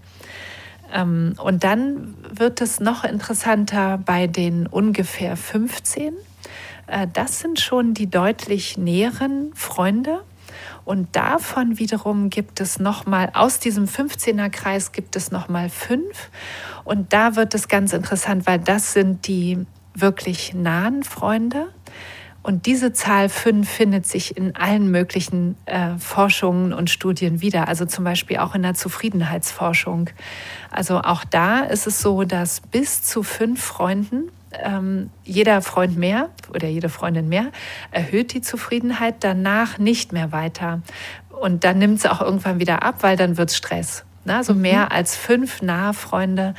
Ähm, 0.94 1.36
und 1.42 1.64
dann 1.64 2.14
wird 2.30 2.62
es 2.62 2.80
noch 2.80 3.04
interessanter 3.04 3.98
bei 3.98 4.28
den 4.28 4.68
ungefähr 4.68 5.36
15 5.36 6.14
äh, 6.14 6.18
das 7.14 7.40
sind 7.40 7.60
schon 7.60 7.94
die 7.94 8.10
deutlich 8.10 8.78
näheren 8.78 9.52
Freunde. 9.56 10.24
Und 10.86 11.16
davon 11.16 11.80
wiederum 11.80 12.30
gibt 12.30 12.60
es 12.60 12.80
nochmal, 12.80 13.32
aus 13.34 13.60
diesem 13.60 13.86
15er 13.86 14.50
Kreis 14.50 14.92
gibt 14.92 15.16
es 15.16 15.32
nochmal 15.32 15.70
fünf. 15.70 16.30
Und 16.84 17.14
da 17.14 17.36
wird 17.36 17.54
es 17.54 17.68
ganz 17.68 17.94
interessant, 17.94 18.46
weil 18.46 18.60
das 18.60 18.94
sind 18.94 19.28
die 19.28 19.66
wirklich 19.96 20.54
nahen 20.54 21.04
Freunde. 21.04 21.68
Und 22.42 22.66
diese 22.66 22.92
Zahl 22.92 23.30
fünf 23.30 23.70
findet 23.70 24.06
sich 24.06 24.36
in 24.36 24.54
allen 24.58 24.92
möglichen 24.92 25.56
äh, 25.66 25.98
Forschungen 25.98 26.74
und 26.74 26.90
Studien 26.90 27.40
wieder, 27.40 27.70
also 27.70 27.86
zum 27.86 28.04
Beispiel 28.04 28.38
auch 28.38 28.54
in 28.54 28.64
der 28.64 28.74
Zufriedenheitsforschung. 28.74 30.10
Also 30.70 31.00
auch 31.00 31.24
da 31.24 31.62
ist 31.62 31.88
es 31.88 32.02
so, 32.02 32.26
dass 32.26 32.60
bis 32.60 33.02
zu 33.02 33.24
fünf 33.24 33.64
Freunden 33.64 34.30
ähm, 34.62 35.10
jeder 35.24 35.62
Freund 35.62 35.98
mehr 35.98 36.30
oder 36.50 36.68
jede 36.68 36.90
Freundin 36.90 37.30
mehr 37.30 37.52
erhöht 37.92 38.34
die 38.34 38.42
Zufriedenheit, 38.42 39.16
danach 39.22 39.78
nicht 39.78 40.14
mehr 40.14 40.32
weiter. 40.32 40.82
Und 41.30 41.64
dann 41.64 41.80
nimmt 41.80 42.00
es 42.00 42.06
auch 42.06 42.22
irgendwann 42.22 42.60
wieder 42.60 42.84
ab, 42.84 42.98
weil 43.02 43.18
dann 43.18 43.38
wird 43.38 43.50
es 43.50 43.58
Stress. 43.58 44.06
Ne? 44.26 44.36
Also 44.36 44.54
mhm. 44.54 44.62
mehr 44.62 44.92
als 44.92 45.16
fünf 45.16 45.62
nahe 45.62 45.94
Freunde 45.94 46.54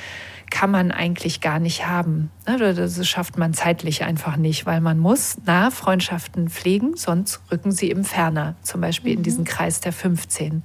kann 0.55 0.71
man 0.71 0.93
eigentlich 0.93 1.41
gar 1.41 1.59
nicht 1.59 1.89
haben. 1.89 2.31
Ne, 2.47 2.75
das 2.75 3.09
schafft 3.09 3.37
man 3.37 3.55
zeitlich 3.55 4.05
einfach 4.05 4.37
nicht, 4.37 4.67
weil 4.67 4.81
man 4.81 5.01
muss 5.01 5.37
nahe 5.45 5.73
Freundschaften 5.73 6.49
pflegen, 6.49 6.97
sonst 6.97 7.41
rücken 7.51 7.73
sie 7.73 7.91
eben 7.91 8.05
ferner, 8.05 8.55
zum 8.63 8.81
Beispiel 8.81 9.15
in 9.15 9.19
mhm. 9.19 9.23
diesen 9.25 9.45
Kreis 9.45 9.81
der 9.81 9.93
15. 9.93 10.63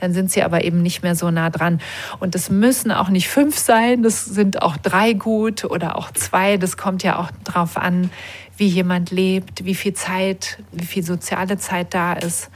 Dann 0.00 0.14
sind 0.14 0.30
sie 0.30 0.42
aber 0.42 0.64
eben 0.64 0.80
nicht 0.80 1.02
mehr 1.02 1.14
so 1.14 1.30
nah 1.30 1.50
dran. 1.50 1.82
Und 2.18 2.34
es 2.34 2.48
müssen 2.48 2.90
auch 2.90 3.10
nicht 3.10 3.28
fünf 3.28 3.58
sein, 3.58 4.02
das 4.02 4.24
sind 4.24 4.62
auch 4.62 4.78
drei 4.78 5.12
gut 5.12 5.66
oder 5.66 5.96
auch 5.96 6.12
zwei. 6.12 6.56
Das 6.56 6.78
kommt 6.78 7.02
ja 7.02 7.18
auch 7.18 7.30
darauf 7.44 7.76
an, 7.76 8.10
wie 8.56 8.68
jemand 8.68 9.10
lebt, 9.10 9.66
wie 9.66 9.74
viel 9.74 9.92
Zeit, 9.92 10.62
wie 10.72 10.86
viel 10.86 11.02
soziale 11.02 11.58
Zeit 11.58 11.92
da 11.92 12.14
ist 12.14 12.50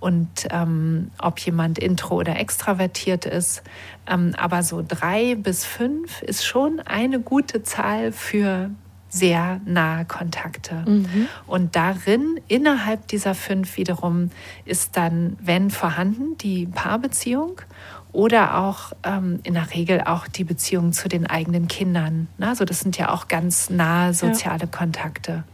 und 0.00 0.48
ähm, 0.50 1.10
ob 1.18 1.38
jemand 1.40 1.78
intro 1.78 2.16
oder 2.16 2.38
extravertiert 2.38 3.24
ist. 3.26 3.62
Ähm, 4.06 4.34
aber 4.36 4.62
so 4.62 4.84
drei 4.86 5.34
bis 5.34 5.64
fünf 5.64 6.22
ist 6.22 6.44
schon 6.44 6.80
eine 6.80 7.20
gute 7.20 7.62
Zahl 7.62 8.12
für 8.12 8.70
sehr 9.08 9.60
nahe 9.64 10.04
Kontakte. 10.04 10.84
Mhm. 10.86 11.28
Und 11.46 11.76
darin, 11.76 12.40
innerhalb 12.48 13.08
dieser 13.08 13.34
fünf 13.34 13.76
wiederum, 13.76 14.30
ist 14.64 14.96
dann, 14.96 15.36
wenn 15.40 15.70
vorhanden, 15.70 16.36
die 16.38 16.66
Paarbeziehung 16.66 17.60
oder 18.12 18.58
auch 18.58 18.92
ähm, 19.04 19.40
in 19.42 19.54
der 19.54 19.72
Regel 19.74 20.02
auch 20.02 20.26
die 20.26 20.44
Beziehung 20.44 20.92
zu 20.92 21.08
den 21.08 21.26
eigenen 21.26 21.68
Kindern. 21.68 22.28
Also 22.40 22.64
das 22.64 22.80
sind 22.80 22.96
ja 22.98 23.10
auch 23.10 23.28
ganz 23.28 23.70
nahe 23.70 24.14
soziale 24.14 24.60
ja. 24.60 24.66
Kontakte. 24.66 25.44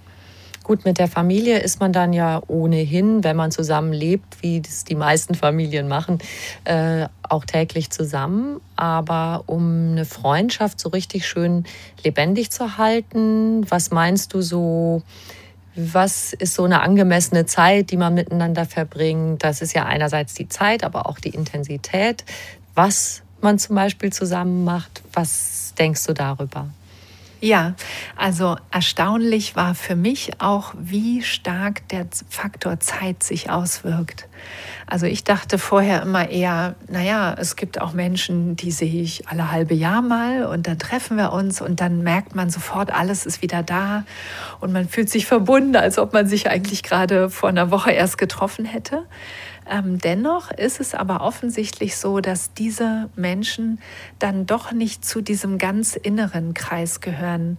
Gut, 0.63 0.85
mit 0.85 0.99
der 0.99 1.09
Familie 1.09 1.59
ist 1.59 1.81
man 1.81 1.93
dann 1.93 2.13
ja 2.13 2.41
ohnehin, 2.47 3.25
wenn 3.25 3.37
man 3.37 3.51
zusammen 3.51 3.93
lebt, 3.93 4.43
wie 4.43 4.61
das 4.61 4.85
die 4.85 4.95
meisten 4.95 5.35
Familien 5.35 5.89
machen, 5.89 6.19
äh, 6.65 7.07
auch 7.23 7.45
täglich 7.45 7.91
zusammen. 7.91 8.61
Aber 8.77 9.45
um 9.47 9.91
eine 9.93 10.05
Freundschaft 10.05 10.79
so 10.79 10.91
richtig 10.91 11.27
schön 11.27 11.65
lebendig 12.05 12.51
zu 12.53 12.79
halten, 12.79 13.69
was 13.71 13.91
meinst 13.91 14.35
du 14.35 14.41
so? 14.41 15.03
Was 15.75 16.33
ist 16.35 16.55
so 16.55 16.65
eine 16.65 16.83
angemessene 16.83 17.47
Zeit, 17.47 17.91
die 17.91 17.97
man 17.97 18.15
miteinander 18.15 18.67
verbringt? 18.67 19.43
Das 19.43 19.63
ist 19.63 19.73
ja 19.75 19.87
einerseits 19.87 20.35
die 20.35 20.49
Zeit, 20.49 20.85
aber 20.85 21.07
auch 21.09 21.19
die 21.19 21.31
Intensität. 21.31 22.25
Was 22.75 23.23
man 23.41 23.59
zum 23.59 23.75
Beispiel 23.77 24.13
zusammen 24.13 24.65
macht, 24.65 25.03
was 25.13 25.75
denkst 25.79 26.05
du 26.07 26.13
darüber? 26.13 26.69
Ja, 27.45 27.75
also 28.15 28.57
erstaunlich 28.71 29.57
war 29.57 29.75
für 29.75 29.97
mich 29.97 30.41
auch, 30.41 30.75
wie 30.79 31.23
stark 31.23 31.89
der 31.89 32.07
Faktor 32.29 32.79
Zeit 32.79 33.25
sich 33.25 33.51
auswirkt. 33.51 34.29
Also 34.87 35.07
ich 35.07 35.25
dachte 35.25 35.59
vorher 35.59 36.03
immer 36.03 36.29
eher, 36.31 36.77
naja, 36.89 37.35
es 37.37 37.57
gibt 37.57 37.81
auch 37.81 37.95
Menschen, 37.95 38.55
die 38.55 38.71
sehe 38.71 39.03
ich 39.03 39.27
alle 39.27 39.51
halbe 39.51 39.75
Jahr 39.75 40.03
mal 40.03 40.47
und 40.47 40.69
dann 40.69 40.79
treffen 40.79 41.17
wir 41.17 41.33
uns 41.33 41.61
und 41.61 41.81
dann 41.81 42.05
merkt 42.05 42.37
man 42.37 42.49
sofort, 42.49 42.93
alles 42.93 43.27
ist 43.27 43.43
wieder 43.43 43.65
da 43.65 44.05
und 44.61 44.73
man 44.73 44.89
fühlt 44.89 45.11
sich 45.11 45.27
verbunden, 45.27 45.75
als 45.75 45.99
ob 45.99 46.13
man 46.13 46.29
sich 46.29 46.49
eigentlich 46.49 46.85
gerade 46.85 47.29
vor 47.29 47.49
einer 47.49 47.73
Woche 47.73 47.91
erst 47.91 48.19
getroffen 48.19 48.65
hätte. 48.65 49.03
Ähm, 49.69 49.99
dennoch 49.99 50.51
ist 50.51 50.81
es 50.81 50.95
aber 50.95 51.21
offensichtlich 51.21 51.97
so, 51.97 52.21
dass 52.21 52.53
diese 52.55 53.11
Menschen 53.17 53.81
dann 54.19 54.47
doch 54.47 54.73
nicht 54.73 55.05
zu 55.05 55.21
diesem 55.21 55.59
ganz 55.59 55.97
inneren 55.97 56.55
Kreis 56.55 57.01
gehören. 57.01 57.59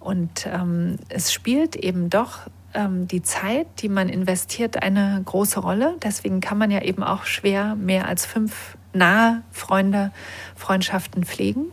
Und 0.00 0.46
ähm, 0.46 0.96
es 1.08 1.32
spielt 1.32 1.76
eben 1.76 2.10
doch 2.10 2.40
ähm, 2.74 3.08
die 3.08 3.22
Zeit, 3.22 3.66
die 3.78 3.88
man 3.88 4.08
investiert, 4.08 4.82
eine 4.82 5.22
große 5.24 5.60
Rolle. 5.60 5.96
Deswegen 6.02 6.40
kann 6.40 6.58
man 6.58 6.70
ja 6.70 6.82
eben 6.82 7.02
auch 7.02 7.24
schwer 7.24 7.74
mehr 7.76 8.06
als 8.08 8.26
fünf 8.26 8.76
nahe 8.92 9.42
Freunde, 9.50 10.12
Freundschaften 10.56 11.24
pflegen. 11.24 11.66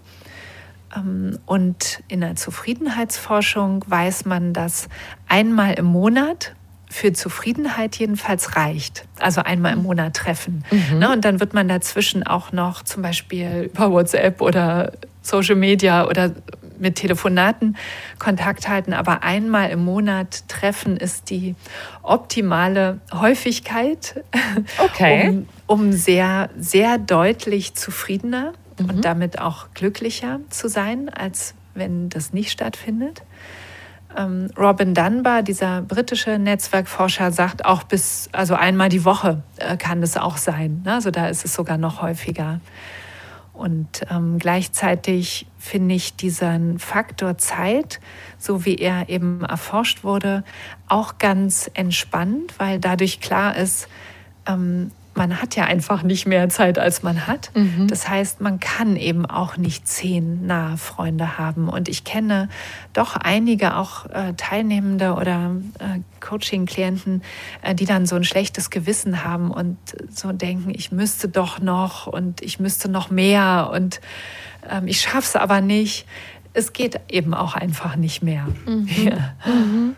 Ähm, 0.95 1.39
und 1.45 2.03
in 2.07 2.21
der 2.21 2.35
Zufriedenheitsforschung 2.35 3.83
weiß 3.87 4.25
man, 4.25 4.53
dass 4.53 4.87
einmal 5.27 5.73
im 5.73 5.85
Monat 5.85 6.55
für 6.91 7.13
Zufriedenheit 7.13 7.95
jedenfalls 7.95 8.55
reicht. 8.55 9.05
Also 9.17 9.41
einmal 9.41 9.73
im 9.73 9.83
Monat 9.83 10.13
treffen. 10.13 10.65
Mhm. 10.71 10.99
Ne, 10.99 11.11
und 11.11 11.23
dann 11.25 11.39
wird 11.39 11.53
man 11.53 11.67
dazwischen 11.67 12.27
auch 12.27 12.51
noch 12.51 12.83
zum 12.83 13.01
Beispiel 13.01 13.71
über 13.73 13.91
WhatsApp 13.91 14.41
oder 14.41 14.91
Social 15.21 15.55
Media 15.55 16.05
oder 16.07 16.33
mit 16.79 16.95
Telefonaten 16.95 17.77
Kontakt 18.19 18.67
halten. 18.67 18.93
Aber 18.93 19.23
einmal 19.23 19.69
im 19.69 19.85
Monat 19.85 20.49
treffen 20.49 20.97
ist 20.97 21.29
die 21.29 21.55
optimale 22.03 22.99
Häufigkeit, 23.13 24.23
okay. 24.79 25.29
um, 25.29 25.47
um 25.67 25.91
sehr, 25.93 26.49
sehr 26.57 26.97
deutlich 26.97 27.75
zufriedener 27.75 28.51
mhm. 28.79 28.89
und 28.89 29.05
damit 29.05 29.39
auch 29.39 29.67
glücklicher 29.73 30.41
zu 30.49 30.67
sein, 30.67 31.07
als 31.07 31.53
wenn 31.73 32.09
das 32.09 32.33
nicht 32.33 32.51
stattfindet. 32.51 33.21
Ähm, 34.17 34.49
Robin 34.57 34.93
Dunbar, 34.93 35.43
dieser 35.43 35.81
britische 35.81 36.37
Netzwerkforscher, 36.37 37.31
sagt 37.31 37.65
auch 37.65 37.83
bis, 37.83 38.29
also 38.31 38.55
einmal 38.55 38.89
die 38.89 39.05
Woche 39.05 39.43
äh, 39.57 39.77
kann 39.77 40.03
es 40.03 40.17
auch 40.17 40.37
sein. 40.37 40.81
Ne? 40.85 40.95
Also 40.95 41.11
da 41.11 41.27
ist 41.27 41.45
es 41.45 41.53
sogar 41.53 41.77
noch 41.77 42.01
häufiger. 42.01 42.59
Und 43.53 44.01
ähm, 44.09 44.39
gleichzeitig 44.39 45.45
finde 45.59 45.93
ich 45.95 46.15
diesen 46.15 46.79
Faktor 46.79 47.37
Zeit, 47.37 47.99
so 48.37 48.65
wie 48.65 48.75
er 48.75 49.09
eben 49.09 49.43
erforscht 49.43 50.03
wurde, 50.03 50.43
auch 50.87 51.17
ganz 51.19 51.69
entspannt, 51.73 52.55
weil 52.57 52.79
dadurch 52.79 53.19
klar 53.19 53.55
ist, 53.55 53.87
ähm, 54.47 54.91
man 55.21 55.39
hat 55.39 55.55
ja 55.55 55.65
einfach 55.65 56.01
nicht 56.01 56.25
mehr 56.25 56.49
Zeit, 56.49 56.79
als 56.79 57.03
man 57.03 57.27
hat. 57.27 57.51
Mhm. 57.53 57.87
Das 57.87 58.09
heißt, 58.09 58.41
man 58.41 58.59
kann 58.59 58.95
eben 58.95 59.27
auch 59.27 59.55
nicht 59.55 59.87
zehn 59.87 60.47
nahe 60.47 60.77
Freunde 60.77 61.37
haben. 61.37 61.69
Und 61.69 61.89
ich 61.89 62.03
kenne 62.03 62.49
doch 62.93 63.15
einige 63.17 63.77
auch 63.77 64.07
äh, 64.07 64.33
Teilnehmende 64.35 65.13
oder 65.13 65.57
äh, 65.77 65.99
Coaching-Klienten, 66.21 67.21
äh, 67.61 67.75
die 67.75 67.85
dann 67.85 68.07
so 68.07 68.15
ein 68.15 68.23
schlechtes 68.23 68.71
Gewissen 68.71 69.23
haben 69.23 69.51
und 69.51 69.77
so 70.09 70.31
denken, 70.31 70.71
ich 70.73 70.91
müsste 70.91 71.29
doch 71.29 71.59
noch 71.59 72.07
und 72.07 72.41
ich 72.41 72.59
müsste 72.59 72.89
noch 72.89 73.11
mehr 73.11 73.69
und 73.71 74.01
ähm, 74.67 74.87
ich 74.87 75.01
schaffe 75.01 75.19
es 75.19 75.35
aber 75.35 75.61
nicht. 75.61 76.07
Es 76.53 76.73
geht 76.73 76.99
eben 77.09 77.35
auch 77.35 77.53
einfach 77.53 77.95
nicht 77.95 78.23
mehr. 78.23 78.47
Mhm. 78.65 78.87
Ja. 79.05 79.35
Mhm. 79.45 79.95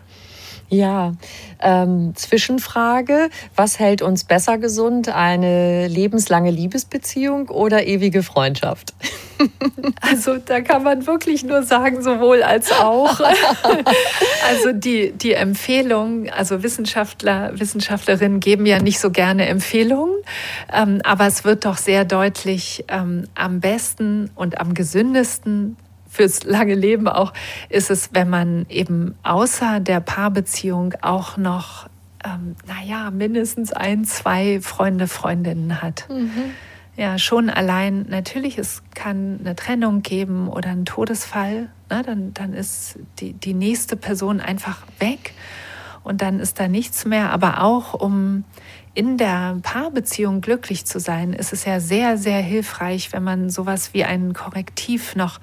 Ja, 0.68 1.12
ähm, 1.60 2.12
Zwischenfrage, 2.16 3.28
was 3.54 3.78
hält 3.78 4.02
uns 4.02 4.24
besser 4.24 4.58
gesund, 4.58 5.08
eine 5.08 5.88
lebenslange 5.88 6.50
Liebesbeziehung 6.50 7.48
oder 7.48 7.86
ewige 7.86 8.22
Freundschaft? 8.22 8.94
Also 10.00 10.36
da 10.38 10.60
kann 10.60 10.84
man 10.84 11.06
wirklich 11.06 11.42
nur 11.42 11.64
sagen, 11.64 12.02
sowohl 12.02 12.42
als 12.42 12.70
auch. 12.72 13.20
Also 14.48 14.72
die, 14.72 15.12
die 15.12 15.32
Empfehlung, 15.32 16.28
also 16.30 16.62
Wissenschaftler, 16.62 17.58
Wissenschaftlerinnen 17.58 18.40
geben 18.40 18.66
ja 18.66 18.78
nicht 18.78 19.00
so 19.00 19.10
gerne 19.10 19.46
Empfehlungen, 19.46 20.14
ähm, 20.72 21.00
aber 21.02 21.26
es 21.26 21.44
wird 21.44 21.64
doch 21.64 21.78
sehr 21.78 22.04
deutlich, 22.04 22.84
ähm, 22.88 23.26
am 23.34 23.60
besten 23.60 24.30
und 24.34 24.60
am 24.60 24.74
gesündesten 24.74 25.76
fürs 26.14 26.44
lange 26.44 26.74
Leben 26.74 27.08
auch 27.08 27.32
ist 27.68 27.90
es, 27.90 28.10
wenn 28.12 28.30
man 28.30 28.66
eben 28.68 29.16
außer 29.24 29.80
der 29.80 30.00
Paarbeziehung 30.00 30.94
auch 31.02 31.36
noch, 31.36 31.88
ähm, 32.24 32.54
naja, 32.68 33.10
mindestens 33.10 33.72
ein, 33.72 34.04
zwei 34.04 34.60
Freunde, 34.60 35.08
Freundinnen 35.08 35.82
hat. 35.82 36.08
Mhm. 36.08 36.30
Ja, 36.96 37.18
schon 37.18 37.50
allein, 37.50 38.06
natürlich, 38.08 38.58
es 38.58 38.84
kann 38.94 39.40
eine 39.40 39.56
Trennung 39.56 40.02
geben 40.02 40.48
oder 40.48 40.70
einen 40.70 40.84
Todesfall, 40.84 41.68
ne, 41.90 42.02
dann, 42.06 42.32
dann 42.32 42.54
ist 42.54 43.00
die, 43.18 43.32
die 43.32 43.54
nächste 43.54 43.96
Person 43.96 44.40
einfach 44.40 44.82
weg 45.00 45.32
und 46.04 46.22
dann 46.22 46.38
ist 46.38 46.60
da 46.60 46.68
nichts 46.68 47.04
mehr, 47.04 47.30
aber 47.30 47.60
auch 47.62 47.94
um 47.94 48.44
in 48.94 49.18
der 49.18 49.58
Paarbeziehung 49.62 50.40
glücklich 50.40 50.86
zu 50.86 51.00
sein, 51.00 51.32
ist 51.32 51.52
es 51.52 51.64
ja 51.64 51.80
sehr, 51.80 52.16
sehr 52.16 52.40
hilfreich, 52.40 53.12
wenn 53.12 53.24
man 53.24 53.50
sowas 53.50 53.92
wie 53.92 54.04
ein 54.04 54.34
Korrektiv 54.34 55.16
noch 55.16 55.40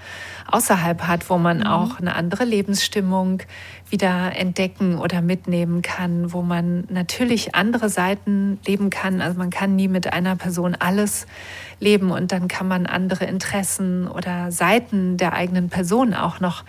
außerhalb 0.47 1.01
hat, 1.03 1.29
wo 1.29 1.37
man 1.37 1.59
mhm. 1.59 1.67
auch 1.67 1.99
eine 1.99 2.15
andere 2.15 2.45
Lebensstimmung 2.45 3.43
wieder 3.89 4.33
entdecken 4.37 4.97
oder 4.97 5.21
mitnehmen 5.21 5.81
kann, 5.81 6.31
wo 6.31 6.41
man 6.41 6.85
natürlich 6.89 7.53
andere 7.53 7.89
Seiten 7.89 8.57
leben 8.65 8.89
kann. 8.89 9.19
Also 9.19 9.37
man 9.37 9.49
kann 9.49 9.75
nie 9.75 9.89
mit 9.89 10.13
einer 10.13 10.37
Person 10.37 10.75
alles 10.79 11.27
leben 11.81 12.09
und 12.11 12.31
dann 12.31 12.47
kann 12.47 12.69
man 12.69 12.85
andere 12.85 13.25
Interessen 13.25 14.07
oder 14.07 14.53
Seiten 14.53 15.17
der 15.17 15.33
eigenen 15.33 15.67
Person 15.67 16.13
auch 16.13 16.39
noch 16.39 16.63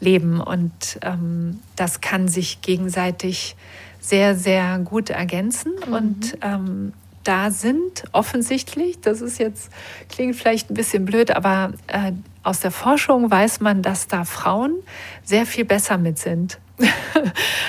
leben 0.00 0.40
und 0.40 0.98
ähm, 1.02 1.60
das 1.76 2.00
kann 2.00 2.26
sich 2.26 2.62
gegenseitig 2.62 3.54
sehr, 4.02 4.34
sehr 4.34 4.78
gut 4.80 5.08
ergänzen. 5.08 5.72
Mhm. 5.86 5.94
Und 5.94 6.38
ähm, 6.42 6.92
da 7.24 7.50
sind 7.50 8.04
offensichtlich, 8.12 9.00
das 9.00 9.20
ist 9.20 9.38
jetzt, 9.38 9.70
klingt 10.10 10.36
vielleicht 10.36 10.70
ein 10.70 10.74
bisschen 10.74 11.04
blöd, 11.04 11.30
aber 11.30 11.72
äh, 11.86 12.12
aus 12.42 12.60
der 12.60 12.72
Forschung 12.72 13.30
weiß 13.30 13.60
man, 13.60 13.80
dass 13.80 14.08
da 14.08 14.24
Frauen 14.24 14.74
sehr 15.22 15.46
viel 15.46 15.64
besser 15.64 15.98
mit 15.98 16.18
sind. 16.18 16.58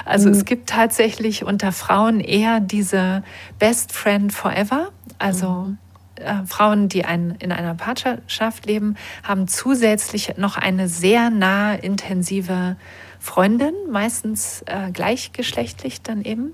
also 0.06 0.28
mhm. 0.28 0.36
es 0.36 0.46
gibt 0.46 0.69
tatsächlich 0.69 1.43
unter 1.43 1.72
Frauen 1.72 2.19
eher 2.19 2.60
diese 2.60 3.24
Best 3.60 3.91
Friend 3.91 4.34
Forever. 4.34 4.89
Also 5.19 5.50
mhm. 5.50 5.78
Äh, 6.15 6.45
Frauen, 6.45 6.89
die 6.89 7.06
ein, 7.06 7.36
in 7.39 7.52
einer 7.52 7.76
Partnerschaft 7.76 8.65
leben, 8.65 8.95
haben 9.23 9.47
zusätzlich 9.47 10.38
noch 10.38 10.58
eine 10.58 10.88
sehr 10.88 11.30
nahe, 11.30 11.78
intensive 11.78 12.76
Freundin, 13.19 13.73
meistens 13.89 14.63
äh, 14.67 14.91
gleichgeschlechtlich 14.91 16.02
dann 16.02 16.23
eben. 16.23 16.54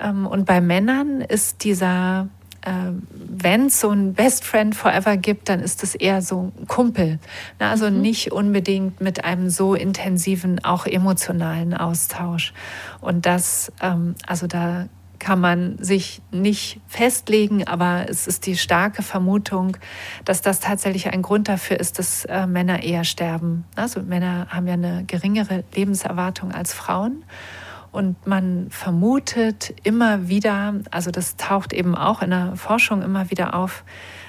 Ähm, 0.00 0.26
und 0.26 0.46
bei 0.46 0.60
Männern 0.60 1.20
ist 1.20 1.64
dieser, 1.64 2.28
äh, 2.62 2.70
wenn 3.12 3.66
es 3.66 3.80
so 3.80 3.90
ein 3.90 4.14
Best 4.14 4.44
Friend 4.44 4.74
Forever 4.74 5.16
gibt, 5.16 5.48
dann 5.48 5.60
ist 5.60 5.82
es 5.82 5.94
eher 5.94 6.22
so 6.22 6.52
ein 6.58 6.66
Kumpel. 6.66 7.18
Na, 7.58 7.70
also 7.70 7.90
mhm. 7.90 8.00
nicht 8.00 8.32
unbedingt 8.32 9.00
mit 9.00 9.24
einem 9.24 9.50
so 9.50 9.74
intensiven, 9.74 10.64
auch 10.64 10.86
emotionalen 10.86 11.74
Austausch. 11.74 12.52
Und 13.00 13.26
das, 13.26 13.70
ähm, 13.82 14.14
also 14.26 14.46
da 14.46 14.86
kann 15.22 15.38
man 15.38 15.78
sich 15.78 16.20
nicht 16.32 16.80
festlegen, 16.88 17.64
aber 17.64 18.06
es 18.08 18.26
ist 18.26 18.44
die 18.44 18.56
starke 18.56 19.04
Vermutung, 19.04 19.76
dass 20.24 20.42
das 20.42 20.58
tatsächlich 20.58 21.12
ein 21.12 21.22
Grund 21.22 21.48
dafür 21.48 21.78
ist, 21.78 22.00
dass 22.00 22.24
äh, 22.24 22.48
Männer 22.48 22.82
eher 22.82 23.04
sterben. 23.04 23.64
Also 23.76 24.02
Männer 24.02 24.48
haben 24.50 24.66
ja 24.66 24.74
eine 24.74 25.04
geringere 25.04 25.62
Lebenserwartung 25.76 26.50
als 26.50 26.74
Frauen. 26.74 27.22
Und 27.92 28.26
man 28.26 28.66
vermutet 28.70 29.72
immer 29.84 30.26
wieder, 30.26 30.74
also 30.90 31.12
das 31.12 31.36
taucht 31.36 31.72
eben 31.72 31.94
auch 31.94 32.20
in 32.20 32.30
der 32.30 32.56
Forschung 32.56 33.00
immer 33.00 33.30
wieder 33.30 33.54
auf, 33.54 33.84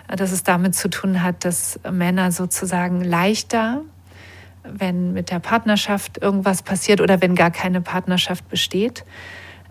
dass 0.07 0.31
es 0.31 0.43
damit 0.43 0.75
zu 0.75 0.91
tun 0.91 1.23
hat, 1.23 1.43
dass 1.43 1.79
Männer 1.91 2.31
sozusagen 2.31 3.03
leichter, 3.03 3.81
wenn 4.63 5.13
mit 5.13 5.31
der 5.31 5.39
Partnerschaft 5.39 6.19
irgendwas 6.21 6.61
passiert 6.61 7.01
oder 7.01 7.19
wenn 7.19 7.33
gar 7.33 7.49
keine 7.49 7.81
Partnerschaft 7.81 8.47
besteht, 8.47 9.05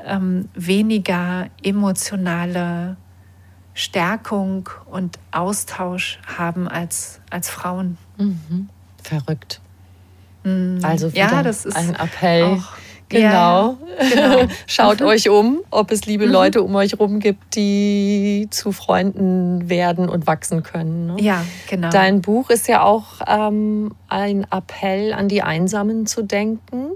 ähm, 0.07 0.49
weniger 0.55 1.47
emotionale 1.63 2.97
Stärkung 3.75 4.69
und 4.91 5.19
Austausch 5.31 6.19
haben 6.37 6.69
als, 6.69 7.21
als 7.31 7.49
Frauen. 7.49 7.97
Mhm. 8.19 8.69
Verrückt. 9.03 9.61
Mhm. 10.45 10.81
Also 10.83 11.09
ja, 11.09 11.43
das 11.43 11.65
ist 11.65 11.77
ein 11.77 11.95
Appell. 11.95 12.45
Auch, 12.45 12.73
genau. 13.09 13.29
Ja, 13.29 13.77
genau. 14.11 14.53
Schaut 14.67 15.01
mhm. 15.01 15.07
euch 15.07 15.29
um, 15.31 15.61
ob 15.71 15.91
es 15.91 16.05
liebe 16.05 16.27
mhm. 16.27 16.33
Leute 16.33 16.63
um 16.63 16.75
euch 16.75 16.93
herum 16.93 17.19
gibt, 17.19 17.57
die 17.57 18.49
zu 18.51 18.73
Freunden 18.73 19.71
werden 19.71 20.09
und 20.09 20.27
wachsen 20.27 20.63
können. 20.63 21.07
Ne? 21.07 21.17
Ja, 21.21 21.45
genau. 21.69 21.91
Dein 21.91 22.21
Buch 22.21 22.51
ist 22.51 22.69
ja 22.69 22.83
auch 22.83 23.21
ähm, 23.27 23.95
ein 24.09 24.47
Appell 24.51 25.15
an 25.15 25.29
die 25.29 25.43
Einsamen 25.43 26.07
zu 26.07 26.23
denken 26.23 26.93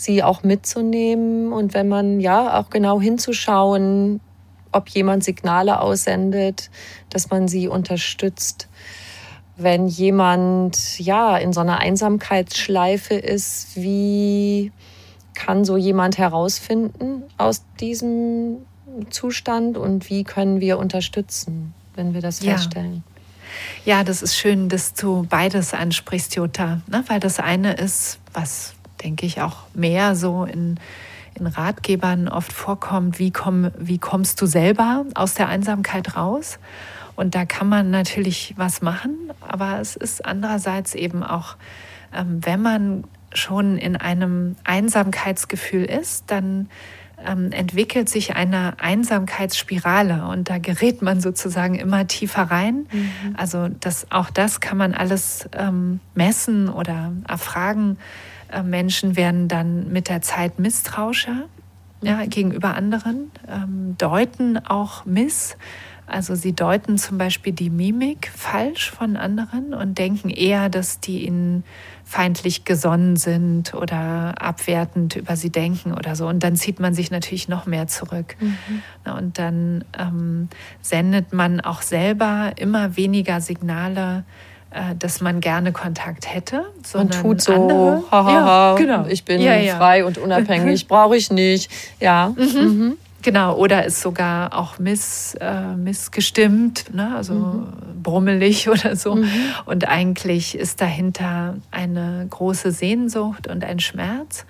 sie 0.00 0.22
auch 0.22 0.42
mitzunehmen 0.42 1.52
und 1.52 1.74
wenn 1.74 1.88
man 1.88 2.20
ja 2.20 2.58
auch 2.58 2.70
genau 2.70 3.00
hinzuschauen, 3.00 4.20
ob 4.72 4.88
jemand 4.88 5.24
Signale 5.24 5.80
aussendet, 5.80 6.70
dass 7.10 7.28
man 7.30 7.48
sie 7.48 7.68
unterstützt. 7.68 8.68
Wenn 9.56 9.88
jemand 9.88 10.98
ja 10.98 11.36
in 11.36 11.52
so 11.52 11.60
einer 11.60 11.80
Einsamkeitsschleife 11.80 13.14
ist, 13.14 13.76
wie 13.76 14.72
kann 15.34 15.64
so 15.64 15.76
jemand 15.76 16.16
herausfinden 16.16 17.24
aus 17.36 17.62
diesem 17.78 18.58
Zustand 19.10 19.76
und 19.76 20.08
wie 20.08 20.24
können 20.24 20.60
wir 20.60 20.78
unterstützen, 20.78 21.74
wenn 21.94 22.14
wir 22.14 22.22
das 22.22 22.40
ja. 22.40 22.52
feststellen? 22.52 23.04
Ja, 23.84 24.02
das 24.04 24.22
ist 24.22 24.36
schön, 24.36 24.68
dass 24.68 24.94
du 24.94 25.26
beides 25.28 25.74
ansprichst, 25.74 26.36
Jutta, 26.36 26.80
ne? 26.86 27.04
weil 27.08 27.20
das 27.20 27.38
eine 27.38 27.74
ist, 27.74 28.18
was 28.32 28.74
denke 29.02 29.26
ich, 29.26 29.40
auch 29.40 29.56
mehr 29.74 30.14
so 30.14 30.44
in, 30.44 30.78
in 31.34 31.46
Ratgebern 31.46 32.28
oft 32.28 32.52
vorkommt, 32.52 33.18
wie, 33.18 33.30
komm, 33.30 33.70
wie 33.78 33.98
kommst 33.98 34.40
du 34.40 34.46
selber 34.46 35.04
aus 35.14 35.34
der 35.34 35.48
Einsamkeit 35.48 36.16
raus? 36.16 36.58
Und 37.16 37.34
da 37.34 37.44
kann 37.44 37.68
man 37.68 37.90
natürlich 37.90 38.54
was 38.56 38.82
machen, 38.82 39.14
aber 39.40 39.78
es 39.80 39.96
ist 39.96 40.24
andererseits 40.24 40.94
eben 40.94 41.22
auch, 41.22 41.56
ähm, 42.14 42.40
wenn 42.44 42.62
man 42.62 43.04
schon 43.32 43.76
in 43.76 43.96
einem 43.96 44.56
Einsamkeitsgefühl 44.64 45.84
ist, 45.84 46.30
dann 46.30 46.68
ähm, 47.26 47.52
entwickelt 47.52 48.08
sich 48.08 48.34
eine 48.36 48.74
Einsamkeitsspirale 48.80 50.26
und 50.26 50.48
da 50.48 50.58
gerät 50.58 51.02
man 51.02 51.20
sozusagen 51.20 51.74
immer 51.74 52.06
tiefer 52.06 52.44
rein. 52.44 52.86
Mhm. 52.90 53.34
Also 53.36 53.68
das, 53.68 54.10
auch 54.10 54.30
das 54.30 54.60
kann 54.60 54.78
man 54.78 54.94
alles 54.94 55.48
ähm, 55.52 56.00
messen 56.14 56.68
oder 56.68 57.12
erfragen. 57.28 57.98
Äh, 58.52 58.62
Menschen 58.62 59.16
werden 59.16 59.48
dann 59.48 59.92
mit 59.92 60.08
der 60.08 60.22
Zeit 60.22 60.58
misstrauischer 60.58 61.44
ja, 62.02 62.24
gegenüber 62.24 62.74
anderen, 62.74 63.30
ähm, 63.48 63.94
deuten 63.98 64.58
auch 64.58 65.04
miss. 65.04 65.56
Also 66.06 66.34
sie 66.34 66.54
deuten 66.54 66.98
zum 66.98 67.18
Beispiel 67.18 67.52
die 67.52 67.70
Mimik 67.70 68.32
falsch 68.34 68.90
von 68.90 69.16
anderen 69.16 69.72
und 69.74 69.96
denken 69.96 70.28
eher, 70.28 70.68
dass 70.68 70.98
die 70.98 71.24
ihnen 71.24 71.62
feindlich 72.04 72.64
gesonnen 72.64 73.14
sind 73.14 73.74
oder 73.74 74.34
abwertend 74.42 75.14
über 75.14 75.36
sie 75.36 75.50
denken 75.50 75.92
oder 75.92 76.16
so. 76.16 76.26
Und 76.26 76.42
dann 76.42 76.56
zieht 76.56 76.80
man 76.80 76.94
sich 76.94 77.12
natürlich 77.12 77.48
noch 77.48 77.66
mehr 77.66 77.86
zurück. 77.86 78.34
Mhm. 78.40 78.82
Und 79.16 79.38
dann 79.38 79.84
ähm, 79.96 80.48
sendet 80.82 81.32
man 81.32 81.60
auch 81.60 81.82
selber 81.82 82.54
immer 82.56 82.96
weniger 82.96 83.40
Signale, 83.40 84.24
dass 84.98 85.20
man 85.20 85.40
gerne 85.40 85.72
Kontakt 85.72 86.32
hätte. 86.32 86.64
Man 86.94 87.10
tut 87.10 87.40
so, 87.40 88.04
haha, 88.10 88.30
ja, 88.30 88.74
genau. 88.76 89.06
ich 89.08 89.24
bin 89.24 89.40
ja, 89.40 89.56
ja. 89.56 89.76
frei 89.76 90.04
und 90.04 90.16
unabhängig, 90.16 90.86
brauche 90.88 91.16
ich 91.16 91.30
nicht. 91.30 91.70
Ja. 91.98 92.32
Mhm. 92.36 92.60
Mhm. 92.60 92.96
Genau, 93.22 93.56
oder 93.56 93.84
ist 93.84 94.00
sogar 94.00 94.56
auch 94.56 94.78
miss, 94.78 95.34
äh, 95.40 95.74
missgestimmt, 95.76 96.94
ne? 96.94 97.14
also 97.14 97.34
mhm. 97.34 98.02
brummelig 98.02 98.68
oder 98.70 98.96
so. 98.96 99.16
Mhm. 99.16 99.28
Und 99.66 99.88
eigentlich 99.88 100.56
ist 100.56 100.80
dahinter 100.80 101.56
eine 101.70 102.26
große 102.30 102.72
Sehnsucht 102.72 103.46
und 103.46 103.64
ein 103.64 103.80
Schmerz. 103.80 104.46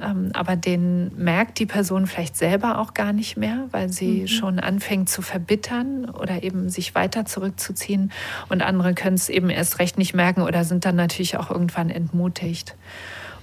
Ähm, 0.00 0.30
aber 0.34 0.56
den 0.56 1.16
merkt 1.16 1.58
die 1.58 1.66
Person 1.66 2.06
vielleicht 2.06 2.36
selber 2.36 2.78
auch 2.78 2.94
gar 2.94 3.12
nicht 3.12 3.36
mehr, 3.36 3.66
weil 3.70 3.88
sie 3.88 4.22
mhm. 4.22 4.28
schon 4.28 4.58
anfängt 4.60 5.08
zu 5.08 5.22
verbittern 5.22 6.08
oder 6.08 6.42
eben 6.42 6.68
sich 6.68 6.94
weiter 6.94 7.24
zurückzuziehen. 7.24 8.12
Und 8.48 8.62
andere 8.62 8.94
können 8.94 9.16
es 9.16 9.28
eben 9.28 9.50
erst 9.50 9.78
recht 9.78 9.98
nicht 9.98 10.14
merken 10.14 10.42
oder 10.42 10.64
sind 10.64 10.84
dann 10.84 10.96
natürlich 10.96 11.36
auch 11.36 11.50
irgendwann 11.50 11.90
entmutigt. 11.90 12.76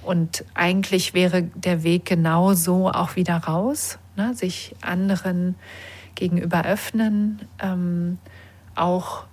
Und 0.02 0.44
eigentlich 0.54 1.14
wäre 1.14 1.42
der 1.42 1.82
Weg 1.82 2.04
genau 2.06 2.54
so 2.54 2.90
auch 2.90 3.16
wieder 3.16 3.36
raus 3.36 3.98
ne? 4.16 4.34
sich 4.34 4.74
anderen 4.80 5.56
gegenüber 6.14 6.64
öffnen, 6.64 7.42
ähm, 7.60 8.18
auch 8.74 9.24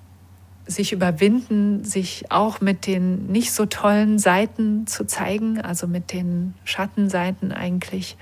sich 0.65 0.93
überwinden, 0.93 1.83
sich 1.83 2.25
auch 2.29 2.61
mit 2.61 2.87
den 2.87 3.27
nicht 3.27 3.51
so 3.51 3.65
tollen 3.65 4.17
Seiten 4.17 4.87
zu 4.87 5.05
zeigen, 5.05 5.59
also 5.59 5.87
mit 5.87 6.13
den 6.13 6.53
Schattenseiten 6.63 7.51
eigentlich 7.51 8.17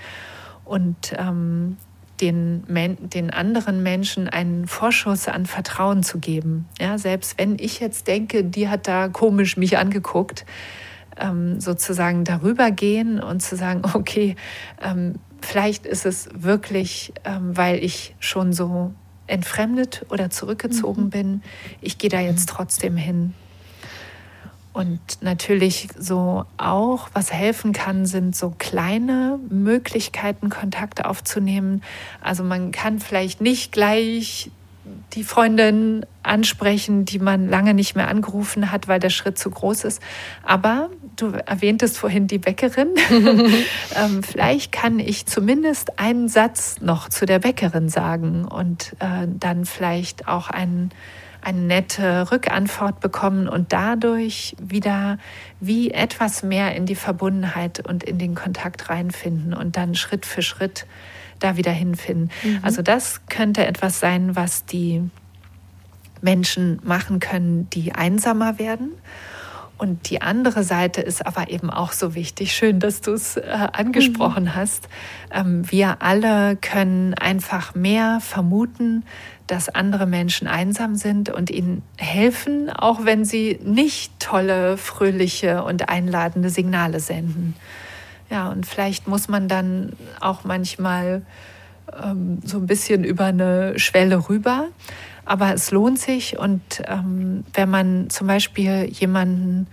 und 0.65 1.13
ähm, 1.17 1.77
den, 2.21 2.63
den 2.67 3.29
anderen 3.31 3.83
Menschen 3.83 4.27
einen 4.29 4.67
Vorschuss 4.67 5.27
an 5.27 5.45
Vertrauen 5.45 6.03
zu 6.03 6.19
geben. 6.19 6.67
Ja, 6.79 6.97
selbst 6.97 7.37
wenn 7.37 7.57
ich 7.59 7.79
jetzt 7.79 8.07
denke, 8.07 8.43
die 8.43 8.69
hat 8.69 8.87
da 8.87 9.07
komisch 9.07 9.57
mich 9.57 9.77
angeguckt, 9.77 10.45
ähm, 11.19 11.59
sozusagen 11.59 12.23
darüber 12.23 12.71
gehen 12.71 13.21
und 13.21 13.41
zu 13.41 13.55
sagen, 13.55 13.81
okay, 13.93 14.35
ähm, 14.81 15.15
vielleicht 15.41 15.85
ist 15.85 16.05
es 16.05 16.29
wirklich, 16.33 17.13
ähm, 17.23 17.57
weil 17.57 17.83
ich 17.83 18.15
schon 18.19 18.53
so 18.53 18.93
entfremdet 19.31 20.05
oder 20.09 20.29
zurückgezogen 20.29 21.05
mhm. 21.05 21.09
bin. 21.09 21.43
Ich 21.79 21.97
gehe 21.97 22.09
da 22.09 22.19
jetzt 22.19 22.49
trotzdem 22.49 22.97
hin. 22.97 23.33
Und 24.73 24.99
natürlich 25.21 25.89
so 25.97 26.45
auch, 26.57 27.09
was 27.13 27.33
helfen 27.33 27.73
kann, 27.73 28.05
sind 28.05 28.35
so 28.35 28.53
kleine 28.57 29.37
Möglichkeiten, 29.49 30.49
Kontakte 30.49 31.05
aufzunehmen. 31.05 31.83
Also 32.21 32.43
man 32.43 32.71
kann 32.71 32.99
vielleicht 32.99 33.41
nicht 33.41 33.73
gleich 33.73 34.49
die 35.13 35.23
Freundin 35.23 36.05
ansprechen, 36.23 37.05
die 37.05 37.19
man 37.19 37.47
lange 37.47 37.73
nicht 37.73 37.95
mehr 37.95 38.07
angerufen 38.07 38.71
hat, 38.71 38.87
weil 38.87 38.99
der 38.99 39.09
Schritt 39.09 39.37
zu 39.37 39.49
groß 39.49 39.83
ist. 39.83 40.01
Aber 40.43 40.89
du 41.15 41.33
erwähntest 41.45 41.97
vorhin 41.97 42.27
die 42.27 42.39
Bäckerin. 42.39 42.89
ähm, 43.95 44.23
vielleicht 44.23 44.71
kann 44.71 44.99
ich 44.99 45.25
zumindest 45.25 45.99
einen 45.99 46.29
Satz 46.29 46.81
noch 46.81 47.09
zu 47.09 47.25
der 47.25 47.39
Bäckerin 47.39 47.89
sagen 47.89 48.45
und 48.45 48.93
äh, 48.99 49.27
dann 49.27 49.65
vielleicht 49.65 50.27
auch 50.27 50.49
einen, 50.49 50.91
eine 51.41 51.59
nette 51.59 52.31
Rückantwort 52.31 52.99
bekommen 52.99 53.47
und 53.47 53.73
dadurch 53.73 54.55
wieder 54.59 55.17
wie 55.59 55.91
etwas 55.91 56.43
mehr 56.43 56.75
in 56.75 56.85
die 56.85 56.95
Verbundenheit 56.95 57.85
und 57.87 58.03
in 58.03 58.17
den 58.17 58.35
Kontakt 58.35 58.89
reinfinden 58.89 59.53
und 59.53 59.77
dann 59.77 59.95
Schritt 59.95 60.25
für 60.25 60.41
Schritt 60.41 60.85
da 61.41 61.57
wieder 61.57 61.71
hinfinden. 61.71 62.31
Mhm. 62.43 62.59
Also 62.61 62.81
das 62.81 63.21
könnte 63.27 63.65
etwas 63.65 63.99
sein, 63.99 64.35
was 64.35 64.65
die 64.65 65.03
Menschen 66.21 66.79
machen 66.83 67.19
können, 67.19 67.69
die 67.71 67.93
einsamer 67.93 68.59
werden. 68.59 68.91
Und 69.81 70.11
die 70.11 70.21
andere 70.21 70.63
Seite 70.63 71.01
ist 71.01 71.25
aber 71.25 71.49
eben 71.49 71.71
auch 71.71 71.91
so 71.91 72.13
wichtig. 72.13 72.53
Schön, 72.53 72.79
dass 72.79 73.01
du 73.01 73.13
es 73.13 73.37
äh, 73.37 73.41
angesprochen 73.49 74.43
mhm. 74.43 74.55
hast. 74.55 74.87
Ähm, 75.31 75.63
wir 75.71 76.03
alle 76.03 76.55
können 76.55 77.15
einfach 77.15 77.73
mehr 77.73 78.19
vermuten, 78.21 79.03
dass 79.47 79.69
andere 79.69 80.05
Menschen 80.05 80.47
einsam 80.47 80.95
sind 80.95 81.29
und 81.29 81.49
ihnen 81.49 81.81
helfen, 81.97 82.69
auch 82.69 83.05
wenn 83.05 83.25
sie 83.25 83.59
nicht 83.63 84.19
tolle, 84.19 84.77
fröhliche 84.77 85.63
und 85.63 85.89
einladende 85.89 86.51
Signale 86.51 86.99
senden. 86.99 87.55
Ja, 88.31 88.49
und 88.49 88.65
vielleicht 88.65 89.07
muss 89.07 89.27
man 89.27 89.47
dann 89.49 89.91
auch 90.21 90.45
manchmal 90.45 91.23
ähm, 92.01 92.39
so 92.45 92.57
ein 92.57 92.65
bisschen 92.65 93.03
über 93.03 93.25
eine 93.25 93.77
Schwelle 93.77 94.29
rüber. 94.29 94.69
Aber 95.25 95.53
es 95.53 95.69
lohnt 95.71 95.99
sich 95.99 96.39
und 96.39 96.61
ähm, 96.87 97.43
wenn 97.53 97.69
man 97.69 98.09
zum 98.09 98.27
Beispiel 98.27 98.85
jemanden 98.91 99.67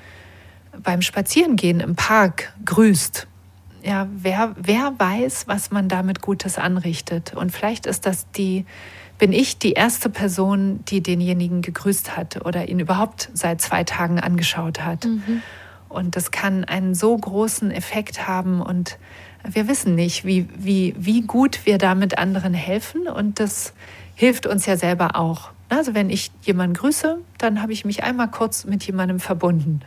beim 0.82 1.02
Spazierengehen 1.02 1.80
im 1.80 1.96
Park 1.96 2.52
grüßt, 2.64 3.26
ja, 3.82 4.08
wer, 4.12 4.54
wer 4.60 4.92
weiß, 4.98 5.44
was 5.46 5.70
man 5.70 5.88
damit 5.88 6.20
Gutes 6.20 6.58
anrichtet. 6.58 7.34
Und 7.34 7.50
vielleicht 7.50 7.86
ist 7.86 8.06
das 8.06 8.30
die, 8.32 8.66
bin 9.18 9.32
ich 9.32 9.58
die 9.58 9.72
erste 9.72 10.10
Person, 10.10 10.84
die 10.86 11.00
denjenigen 11.00 11.62
gegrüßt 11.62 12.16
hat 12.16 12.44
oder 12.44 12.68
ihn 12.68 12.80
überhaupt 12.80 13.30
seit 13.32 13.60
zwei 13.60 13.84
Tagen 13.84 14.20
angeschaut 14.20 14.80
hat. 14.80 15.04
Mhm. 15.04 15.42
Und 15.88 16.16
das 16.16 16.30
kann 16.30 16.64
einen 16.64 16.94
so 16.94 17.16
großen 17.16 17.70
Effekt 17.70 18.28
haben 18.28 18.60
und 18.60 18.98
wir 19.44 19.68
wissen 19.68 19.94
nicht, 19.94 20.24
wie, 20.24 20.48
wie, 20.56 20.94
wie 20.98 21.22
gut 21.22 21.64
wir 21.64 21.78
damit 21.78 22.18
anderen 22.18 22.54
helfen 22.54 23.06
und 23.08 23.40
das 23.40 23.72
hilft 24.14 24.46
uns 24.46 24.66
ja 24.66 24.76
selber 24.76 25.16
auch. 25.16 25.50
Also 25.68 25.94
wenn 25.94 26.10
ich 26.10 26.30
jemanden 26.42 26.74
grüße, 26.74 27.18
dann 27.38 27.62
habe 27.62 27.72
ich 27.72 27.84
mich 27.84 28.02
einmal 28.02 28.28
kurz 28.28 28.64
mit 28.64 28.82
jemandem 28.84 29.20
verbunden. 29.20 29.80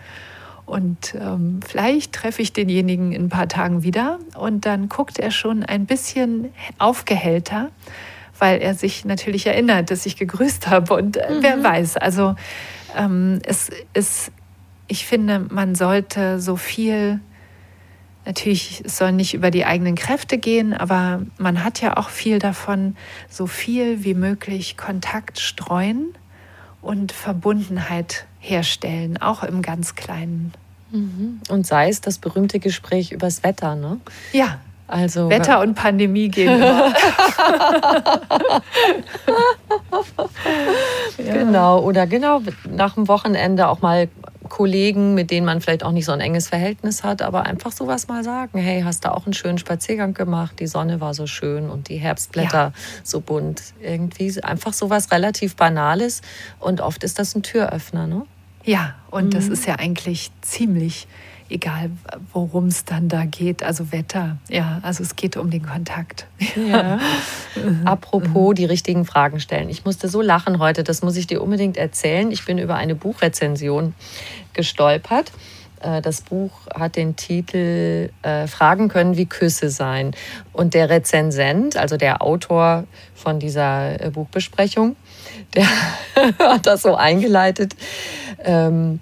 Und 0.65 1.15
ähm, 1.19 1.59
vielleicht 1.67 2.13
treffe 2.13 2.41
ich 2.41 2.53
denjenigen 2.53 3.11
in 3.11 3.25
ein 3.25 3.29
paar 3.29 3.49
Tagen 3.49 3.83
wieder 3.83 4.19
und 4.37 4.65
dann 4.65 4.87
guckt 4.87 5.19
er 5.19 5.31
schon 5.31 5.63
ein 5.63 5.85
bisschen 5.85 6.53
aufgehellter, 6.77 7.71
weil 8.39 8.61
er 8.61 8.73
sich 8.73 9.03
natürlich 9.03 9.47
erinnert, 9.47 9.91
dass 9.91 10.05
ich 10.05 10.15
gegrüßt 10.15 10.67
habe. 10.67 10.93
Und 10.93 11.17
äh, 11.17 11.29
mhm. 11.29 11.37
wer 11.43 11.63
weiß, 11.63 11.97
also 11.97 12.35
ähm, 12.95 13.39
es 13.43 13.69
ist 13.93 14.31
ich 14.91 15.05
finde, 15.05 15.39
man 15.39 15.73
sollte 15.73 16.41
so 16.41 16.57
viel, 16.57 17.21
natürlich, 18.25 18.83
es 18.83 18.97
soll 18.97 19.13
nicht 19.13 19.33
über 19.33 19.49
die 19.49 19.63
eigenen 19.63 19.95
Kräfte 19.95 20.37
gehen, 20.37 20.73
aber 20.73 21.21
man 21.37 21.63
hat 21.63 21.79
ja 21.79 21.95
auch 21.95 22.09
viel 22.09 22.39
davon, 22.39 22.97
so 23.29 23.47
viel 23.47 24.03
wie 24.03 24.13
möglich 24.13 24.75
Kontakt 24.75 25.39
streuen 25.39 26.07
und 26.81 27.13
Verbundenheit 27.13 28.25
herstellen, 28.39 29.17
auch 29.21 29.43
im 29.43 29.61
ganz 29.61 29.95
Kleinen. 29.95 30.51
Mhm. 30.91 31.39
Und 31.47 31.65
sei 31.65 31.87
es 31.87 32.01
das 32.01 32.17
berühmte 32.17 32.59
Gespräch 32.59 33.13
übers 33.13 33.45
Wetter, 33.45 33.75
ne? 33.75 34.01
Ja. 34.33 34.59
Also, 34.87 35.29
Wetter 35.29 35.61
und 35.61 35.75
Pandemie 35.75 36.27
gehen 36.27 36.53
immer. 36.61 36.93
genau, 41.17 41.79
oder 41.79 42.07
genau 42.07 42.41
nach 42.69 42.95
dem 42.95 43.07
Wochenende 43.07 43.69
auch 43.69 43.81
mal 43.81 44.09
Kollegen, 44.51 45.13
mit 45.13 45.31
denen 45.31 45.45
man 45.45 45.61
vielleicht 45.61 45.83
auch 45.85 45.93
nicht 45.93 46.03
so 46.03 46.11
ein 46.11 46.19
enges 46.19 46.49
Verhältnis 46.49 47.03
hat, 47.03 47.21
aber 47.21 47.45
einfach 47.45 47.71
sowas 47.71 48.09
mal 48.09 48.21
sagen. 48.21 48.59
Hey, 48.59 48.81
hast 48.81 49.05
du 49.05 49.11
auch 49.13 49.25
einen 49.25 49.33
schönen 49.33 49.57
Spaziergang 49.57 50.13
gemacht? 50.13 50.59
Die 50.59 50.67
Sonne 50.67 50.99
war 50.99 51.13
so 51.13 51.25
schön 51.25 51.69
und 51.69 51.87
die 51.87 51.95
Herbstblätter 51.95 52.57
ja. 52.57 52.73
so 53.01 53.21
bunt. 53.21 53.63
Irgendwie 53.81 54.43
einfach 54.43 54.73
sowas 54.73 55.09
relativ 55.09 55.55
Banales 55.55 56.21
und 56.59 56.81
oft 56.81 57.05
ist 57.05 57.17
das 57.17 57.33
ein 57.33 57.43
Türöffner, 57.43 58.07
ne? 58.07 58.25
Ja, 58.65 58.95
und 59.09 59.27
mhm. 59.27 59.29
das 59.31 59.47
ist 59.47 59.65
ja 59.65 59.75
eigentlich 59.75 60.31
ziemlich 60.41 61.07
egal 61.51 61.91
worum 62.33 62.67
es 62.67 62.85
dann 62.85 63.09
da 63.09 63.25
geht, 63.25 63.63
also 63.63 63.91
Wetter. 63.91 64.37
Ja, 64.49 64.79
also 64.81 65.03
es 65.03 65.15
geht 65.15 65.37
um 65.37 65.49
den 65.49 65.65
Kontakt. 65.65 66.27
Ja. 66.55 66.99
Apropos 67.85 68.55
die 68.55 68.65
richtigen 68.65 69.05
Fragen 69.05 69.39
stellen. 69.39 69.69
Ich 69.69 69.85
musste 69.85 70.07
so 70.07 70.21
lachen 70.21 70.59
heute, 70.59 70.83
das 70.83 71.01
muss 71.01 71.15
ich 71.17 71.27
dir 71.27 71.41
unbedingt 71.41 71.77
erzählen. 71.77 72.31
Ich 72.31 72.45
bin 72.45 72.57
über 72.57 72.75
eine 72.75 72.95
Buchrezension 72.95 73.93
gestolpert. 74.53 75.31
Äh, 75.81 76.01
das 76.01 76.21
Buch 76.21 76.51
hat 76.73 76.95
den 76.95 77.15
Titel 77.15 78.09
äh, 78.21 78.47
Fragen 78.47 78.87
können 78.87 79.17
wie 79.17 79.25
Küsse 79.25 79.69
sein. 79.69 80.11
Und 80.53 80.73
der 80.73 80.89
Rezensent, 80.89 81.77
also 81.77 81.97
der 81.97 82.21
Autor 82.21 82.85
von 83.15 83.39
dieser 83.39 84.01
äh, 84.01 84.09
Buchbesprechung, 84.09 84.95
der 85.55 85.67
hat 86.39 86.65
das 86.65 86.83
so 86.83 86.95
eingeleitet. 86.95 87.75
Ähm, 88.39 88.99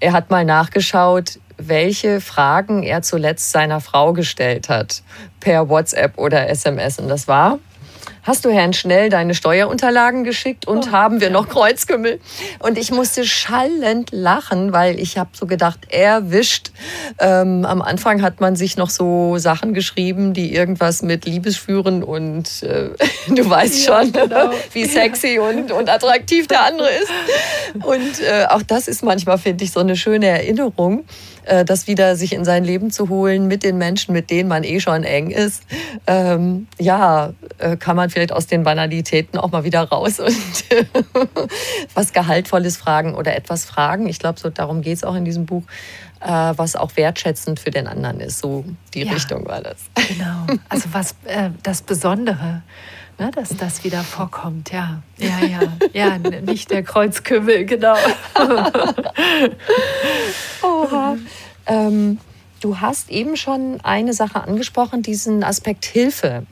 er 0.00 0.12
hat 0.12 0.30
mal 0.30 0.44
nachgeschaut, 0.44 1.38
welche 1.68 2.20
Fragen 2.20 2.82
er 2.82 3.02
zuletzt 3.02 3.52
seiner 3.52 3.80
Frau 3.80 4.12
gestellt 4.12 4.68
hat, 4.68 5.02
per 5.40 5.68
WhatsApp 5.68 6.18
oder 6.18 6.48
SMS. 6.48 6.98
Und 6.98 7.08
das 7.08 7.28
war, 7.28 7.58
hast 8.22 8.44
du 8.44 8.50
Herrn 8.50 8.72
Schnell 8.72 9.08
deine 9.08 9.34
Steuerunterlagen 9.34 10.24
geschickt 10.24 10.66
und 10.66 10.88
oh, 10.88 10.92
haben 10.92 11.20
wir 11.20 11.28
ja. 11.28 11.32
noch 11.32 11.48
Kreuzkümmel? 11.48 12.20
Und 12.58 12.78
ich 12.78 12.90
musste 12.90 13.24
schallend 13.24 14.10
lachen, 14.12 14.72
weil 14.72 14.98
ich 14.98 15.18
habe 15.18 15.30
so 15.32 15.46
gedacht, 15.46 15.80
er 15.88 16.30
wischt. 16.30 16.70
Ähm, 17.18 17.64
am 17.64 17.82
Anfang 17.82 18.22
hat 18.22 18.40
man 18.40 18.56
sich 18.56 18.76
noch 18.76 18.90
so 18.90 19.38
Sachen 19.38 19.74
geschrieben, 19.74 20.32
die 20.34 20.54
irgendwas 20.54 21.02
mit 21.02 21.24
Liebesführen 21.24 22.02
und 22.02 22.62
äh, 22.62 22.90
du 23.28 23.48
weißt 23.48 23.86
ja, 23.86 24.02
schon, 24.02 24.12
genau. 24.12 24.50
wie 24.72 24.84
sexy 24.84 25.38
und, 25.38 25.72
und 25.72 25.88
attraktiv 25.88 26.46
der 26.46 26.64
andere 26.64 26.88
ist. 26.88 27.10
Und 27.84 28.20
äh, 28.20 28.46
auch 28.48 28.62
das 28.62 28.88
ist 28.88 29.04
manchmal, 29.04 29.38
finde 29.38 29.62
ich, 29.64 29.70
so 29.70 29.78
eine 29.78 29.94
schöne 29.94 30.26
Erinnerung. 30.26 31.04
Äh, 31.50 31.64
das 31.64 31.88
wieder 31.88 32.14
sich 32.14 32.32
in 32.32 32.44
sein 32.44 32.64
Leben 32.64 32.92
zu 32.92 33.08
holen 33.08 33.48
mit 33.48 33.64
den 33.64 33.76
Menschen, 33.76 34.12
mit 34.12 34.30
denen 34.30 34.48
man 34.48 34.62
eh 34.62 34.78
schon 34.78 35.02
eng 35.02 35.30
ist, 35.30 35.64
ähm, 36.06 36.68
ja, 36.78 37.32
äh, 37.58 37.76
kann 37.76 37.96
man 37.96 38.08
vielleicht 38.08 38.30
aus 38.30 38.46
den 38.46 38.62
Banalitäten 38.62 39.36
auch 39.36 39.50
mal 39.50 39.64
wieder 39.64 39.82
raus 39.82 40.20
und 40.20 40.32
was 41.94 42.12
Gehaltvolles 42.12 42.76
fragen 42.76 43.16
oder 43.16 43.34
etwas 43.34 43.64
fragen. 43.64 44.06
Ich 44.06 44.20
glaube, 44.20 44.38
so 44.38 44.48
darum 44.48 44.80
geht 44.80 44.98
es 44.98 45.02
auch 45.02 45.16
in 45.16 45.24
diesem 45.24 45.44
Buch, 45.44 45.64
äh, 46.20 46.28
was 46.28 46.76
auch 46.76 46.96
wertschätzend 46.96 47.58
für 47.58 47.72
den 47.72 47.88
anderen 47.88 48.20
ist. 48.20 48.38
So 48.38 48.64
die 48.94 49.02
ja, 49.02 49.12
Richtung 49.12 49.44
war 49.48 49.60
das. 49.60 49.78
Genau, 50.06 50.46
also 50.68 50.90
was 50.92 51.16
äh, 51.24 51.50
das 51.64 51.82
Besondere 51.82 52.62
ne, 53.20 53.30
dass 53.30 53.56
das 53.56 53.84
wieder 53.84 54.02
vorkommt. 54.02 54.72
Ja, 54.72 55.02
ja, 55.18 55.44
ja, 55.44 55.60
ja, 55.92 56.18
nicht 56.18 56.70
der 56.70 56.82
Kreuzkümmel, 56.82 57.66
genau. 57.66 57.96
Oha. 60.62 61.16
Ähm, 61.66 62.18
du 62.60 62.80
hast 62.80 63.10
eben 63.10 63.36
schon 63.36 63.80
eine 63.82 64.14
Sache 64.14 64.42
angesprochen, 64.42 65.02
diesen 65.02 65.44
Aspekt 65.44 65.84
Hilfe. 65.84 66.46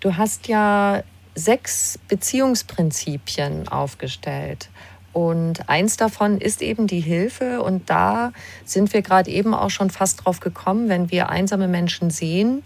Du 0.00 0.16
hast 0.16 0.48
ja 0.48 1.02
sechs 1.34 1.98
Beziehungsprinzipien 2.08 3.68
aufgestellt. 3.68 4.68
Und 5.12 5.68
eins 5.68 5.96
davon 5.96 6.40
ist 6.40 6.62
eben 6.62 6.86
die 6.86 7.00
Hilfe. 7.00 7.62
Und 7.62 7.88
da 7.88 8.32
sind 8.64 8.92
wir 8.92 9.02
gerade 9.02 9.30
eben 9.30 9.54
auch 9.54 9.70
schon 9.70 9.90
fast 9.90 10.24
drauf 10.24 10.40
gekommen, 10.40 10.88
wenn 10.88 11.10
wir 11.10 11.28
einsame 11.28 11.68
Menschen 11.68 12.10
sehen 12.10 12.62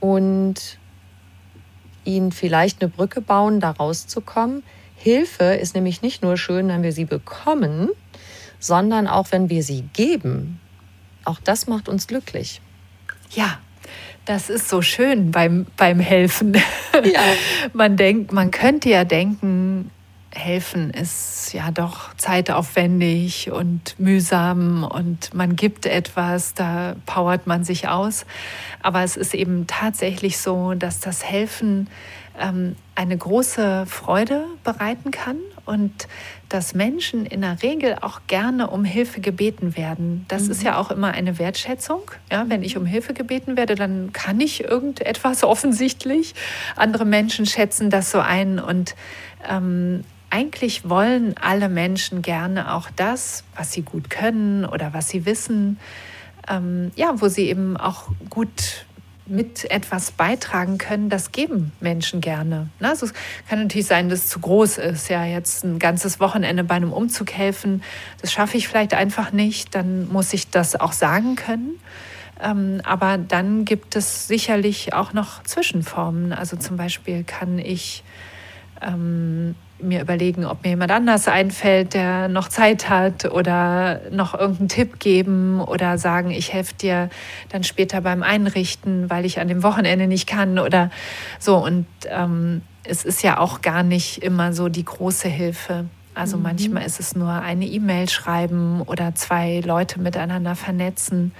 und 0.00 0.78
ihnen 2.04 2.32
vielleicht 2.32 2.82
eine 2.82 2.90
Brücke 2.90 3.20
bauen, 3.20 3.60
da 3.60 3.70
rauszukommen. 3.70 4.62
Hilfe 4.96 5.44
ist 5.44 5.74
nämlich 5.74 6.02
nicht 6.02 6.22
nur 6.22 6.36
schön, 6.36 6.68
wenn 6.68 6.82
wir 6.82 6.92
sie 6.92 7.04
bekommen, 7.04 7.88
sondern 8.58 9.06
auch 9.06 9.28
wenn 9.30 9.50
wir 9.50 9.62
sie 9.62 9.82
geben. 9.92 10.60
Auch 11.24 11.40
das 11.40 11.66
macht 11.66 11.88
uns 11.88 12.06
glücklich. 12.06 12.60
Ja, 13.30 13.58
das 14.24 14.50
ist 14.50 14.68
so 14.68 14.82
schön 14.82 15.30
beim, 15.30 15.66
beim 15.76 15.98
Helfen. 15.98 16.54
Ja. 17.04 17.20
man 17.72 17.96
denkt, 17.96 18.32
man 18.32 18.50
könnte 18.50 18.88
ja 18.88 19.04
denken, 19.04 19.90
helfen 20.34 20.90
ist 20.90 21.52
ja 21.52 21.70
doch 21.70 22.14
zeitaufwendig 22.16 23.50
und 23.50 23.98
mühsam 23.98 24.84
und 24.84 25.34
man 25.34 25.56
gibt 25.56 25.86
etwas, 25.86 26.54
da 26.54 26.96
powert 27.06 27.46
man 27.46 27.64
sich 27.64 27.88
aus. 27.88 28.26
Aber 28.82 29.02
es 29.02 29.16
ist 29.16 29.34
eben 29.34 29.66
tatsächlich 29.66 30.38
so, 30.38 30.74
dass 30.74 31.00
das 31.00 31.24
Helfen 31.24 31.88
ähm, 32.38 32.76
eine 32.94 33.16
große 33.16 33.86
Freude 33.86 34.46
bereiten 34.64 35.10
kann 35.10 35.36
und 35.64 36.08
dass 36.48 36.74
Menschen 36.74 37.24
in 37.24 37.42
der 37.42 37.62
Regel 37.62 37.96
auch 38.00 38.20
gerne 38.26 38.68
um 38.68 38.84
Hilfe 38.84 39.20
gebeten 39.20 39.76
werden. 39.76 40.24
Das 40.28 40.44
mhm. 40.44 40.50
ist 40.50 40.62
ja 40.62 40.78
auch 40.78 40.90
immer 40.90 41.12
eine 41.12 41.38
Wertschätzung. 41.38 42.10
Ja, 42.30 42.44
wenn 42.48 42.62
ich 42.62 42.76
um 42.76 42.84
Hilfe 42.84 43.14
gebeten 43.14 43.56
werde, 43.56 43.74
dann 43.74 44.12
kann 44.12 44.40
ich 44.40 44.64
irgendetwas 44.64 45.44
offensichtlich. 45.44 46.34
Andere 46.76 47.04
Menschen 47.04 47.46
schätzen 47.46 47.90
das 47.90 48.10
so 48.10 48.20
ein 48.20 48.58
und 48.58 48.94
ähm, 49.48 50.04
eigentlich 50.32 50.88
wollen 50.88 51.34
alle 51.38 51.68
Menschen 51.68 52.22
gerne 52.22 52.72
auch 52.72 52.88
das, 52.96 53.44
was 53.54 53.72
sie 53.72 53.82
gut 53.82 54.08
können 54.08 54.64
oder 54.64 54.94
was 54.94 55.10
sie 55.10 55.26
wissen, 55.26 55.78
ähm, 56.48 56.90
ja, 56.96 57.20
wo 57.20 57.28
sie 57.28 57.48
eben 57.50 57.76
auch 57.76 58.08
gut 58.30 58.86
mit 59.26 59.70
etwas 59.70 60.10
beitragen 60.10 60.78
können, 60.78 61.10
das 61.10 61.32
geben 61.32 61.72
Menschen 61.80 62.22
gerne. 62.22 62.70
Also 62.80 63.06
es 63.06 63.12
kann 63.48 63.62
natürlich 63.62 63.86
sein, 63.86 64.08
dass 64.08 64.20
es 64.20 64.28
zu 64.28 64.40
groß 64.40 64.78
ist. 64.78 65.10
Ja, 65.10 65.24
jetzt 65.24 65.64
ein 65.64 65.78
ganzes 65.78 66.18
Wochenende 66.18 66.64
bei 66.64 66.74
einem 66.76 66.92
Umzug 66.92 67.32
helfen, 67.32 67.82
das 68.20 68.32
schaffe 68.32 68.56
ich 68.56 68.68
vielleicht 68.68 68.94
einfach 68.94 69.32
nicht. 69.32 69.74
Dann 69.74 70.08
muss 70.08 70.32
ich 70.32 70.48
das 70.48 70.80
auch 70.80 70.92
sagen 70.92 71.36
können. 71.36 71.78
Ähm, 72.42 72.80
aber 72.84 73.18
dann 73.18 73.66
gibt 73.66 73.96
es 73.96 74.26
sicherlich 74.26 74.94
auch 74.94 75.12
noch 75.12 75.42
Zwischenformen. 75.44 76.32
Also 76.32 76.56
zum 76.56 76.78
Beispiel 76.78 77.22
kann 77.22 77.58
ich 77.58 78.02
ähm, 78.80 79.54
mir 79.82 80.00
überlegen, 80.00 80.44
ob 80.44 80.62
mir 80.62 80.70
jemand 80.70 80.90
anders 80.90 81.28
einfällt, 81.28 81.94
der 81.94 82.28
noch 82.28 82.48
Zeit 82.48 82.88
hat 82.88 83.24
oder 83.24 84.00
noch 84.10 84.34
irgendeinen 84.34 84.68
Tipp 84.68 84.98
geben 84.98 85.60
oder 85.60 85.98
sagen, 85.98 86.30
ich 86.30 86.52
helfe 86.52 86.74
dir 86.74 87.10
dann 87.50 87.64
später 87.64 88.00
beim 88.00 88.22
Einrichten, 88.22 89.10
weil 89.10 89.24
ich 89.24 89.40
an 89.40 89.48
dem 89.48 89.62
Wochenende 89.62 90.06
nicht 90.06 90.26
kann 90.26 90.58
oder 90.58 90.90
so. 91.38 91.56
Und 91.56 91.86
ähm, 92.08 92.62
es 92.84 93.04
ist 93.04 93.22
ja 93.22 93.38
auch 93.38 93.60
gar 93.60 93.82
nicht 93.82 94.22
immer 94.22 94.52
so 94.52 94.68
die 94.68 94.84
große 94.84 95.28
Hilfe. 95.28 95.86
Also 96.14 96.36
mhm. 96.36 96.42
manchmal 96.42 96.84
ist 96.84 97.00
es 97.00 97.14
nur 97.14 97.30
eine 97.30 97.66
E-Mail 97.66 98.08
schreiben 98.08 98.82
oder 98.82 99.14
zwei 99.14 99.60
Leute 99.64 100.00
miteinander 100.00 100.54
vernetzen. 100.54 101.32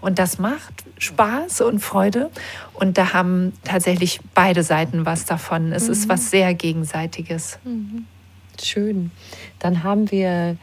Und 0.00 0.18
das 0.18 0.38
macht 0.38 0.84
Spaß 0.98 1.62
und 1.62 1.80
Freude. 1.80 2.30
Und 2.74 2.98
da 2.98 3.12
haben 3.12 3.52
tatsächlich 3.64 4.20
beide 4.34 4.62
Seiten 4.62 5.04
was 5.06 5.24
davon. 5.24 5.72
Es 5.72 5.86
mhm. 5.86 5.92
ist 5.92 6.08
was 6.08 6.30
sehr 6.30 6.54
Gegenseitiges. 6.54 7.58
Mhm. 7.64 8.06
Schön. 8.62 9.10
Dann 9.58 9.82
haben 9.82 10.10
wir 10.10 10.56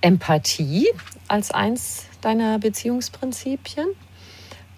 Empathie 0.00 0.88
als 1.26 1.50
eins 1.50 2.06
deiner 2.20 2.58
Beziehungsprinzipien. 2.58 3.88